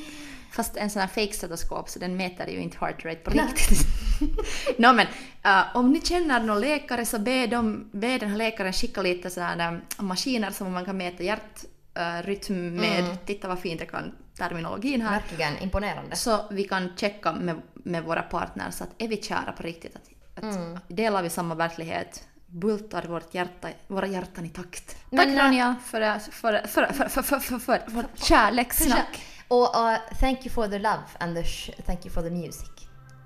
Fast 0.52 0.76
en 0.76 0.90
sån 0.90 1.00
här 1.00 1.08
fake 1.08 1.32
stetoskop 1.32 1.88
så 1.88 1.98
den 1.98 2.16
mäter 2.16 2.48
ju 2.48 2.58
inte 2.58 2.78
heart 2.78 3.04
rate 3.04 3.16
på 3.16 3.30
riktigt. 3.30 3.86
no, 4.78 4.92
men 4.92 5.06
eh, 5.44 5.76
om 5.76 5.92
ni 5.92 6.00
känner 6.00 6.40
någon 6.40 6.60
läkare 6.60 7.06
så 7.06 7.18
be, 7.18 7.46
dem, 7.46 7.90
be 7.92 8.18
den 8.18 8.30
här 8.30 8.36
läkaren 8.36 8.72
skicka 8.72 9.02
lite 9.02 9.30
sådana 9.30 9.80
maskiner 9.98 10.50
som 10.50 10.72
man 10.72 10.84
kan 10.84 10.96
mäta 10.96 11.22
hjärtrytm 11.22 12.74
med. 12.74 13.26
Titta 13.26 13.48
vad 13.48 13.58
fint 13.58 13.80
jag 13.80 13.90
kan 13.90 14.12
terminologin 14.38 15.02
här. 15.02 15.10
Verkligen 15.10 15.58
imponerande. 15.58 16.16
Så 16.16 16.40
vi 16.50 16.64
kan 16.64 16.92
checka 16.96 17.32
med, 17.32 17.60
med 17.72 18.04
våra 18.04 18.22
partners 18.22 18.80
att 18.80 18.88
är 18.98 19.08
vi 19.08 19.22
kära 19.22 19.52
på 19.52 19.62
riktigt? 19.62 19.96
Att, 19.96 20.44
att 20.44 20.82
Delar 20.88 21.22
vi 21.22 21.30
samma 21.30 21.54
verklighet? 21.54 22.24
Bultar 22.46 23.02
vårt 23.02 23.34
hjärta, 23.34 23.68
våra 23.86 24.06
hjärtan 24.06 24.44
i 24.44 24.48
takt? 24.48 24.96
Men, 25.10 25.34
Tack 25.34 25.44
Ronja 25.44 25.74
för, 25.84 26.18
för, 26.18 26.66
för, 26.66 26.86
för, 26.92 27.08
för, 27.08 27.22
för, 27.22 27.38
för, 27.40 27.58
för 27.58 27.82
vårt 27.86 28.18
kärlekssnack. 28.18 29.24
Och 29.48 29.62
uh, 29.76 29.96
thank 30.20 30.46
you 30.46 30.54
for 30.54 30.68
the 30.68 30.78
love 30.78 31.02
and 31.20 31.36
the 31.36 31.42
sh- 31.42 31.82
thank 31.86 32.04
you 32.06 32.14
for 32.14 32.22
the 32.22 32.30
music. 32.30 32.68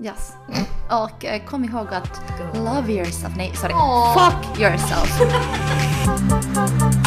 Yes. 0.01 0.33
Och 0.91 1.25
eh, 1.25 1.45
kom 1.45 1.65
ihåg 1.65 1.87
att 1.95 2.21
love 2.55 2.93
yourself, 2.93 3.37
nej 3.37 3.57
sorry, 3.57 3.75
Åh. 3.75 4.31
fuck 4.31 4.61
yourself. 4.61 5.21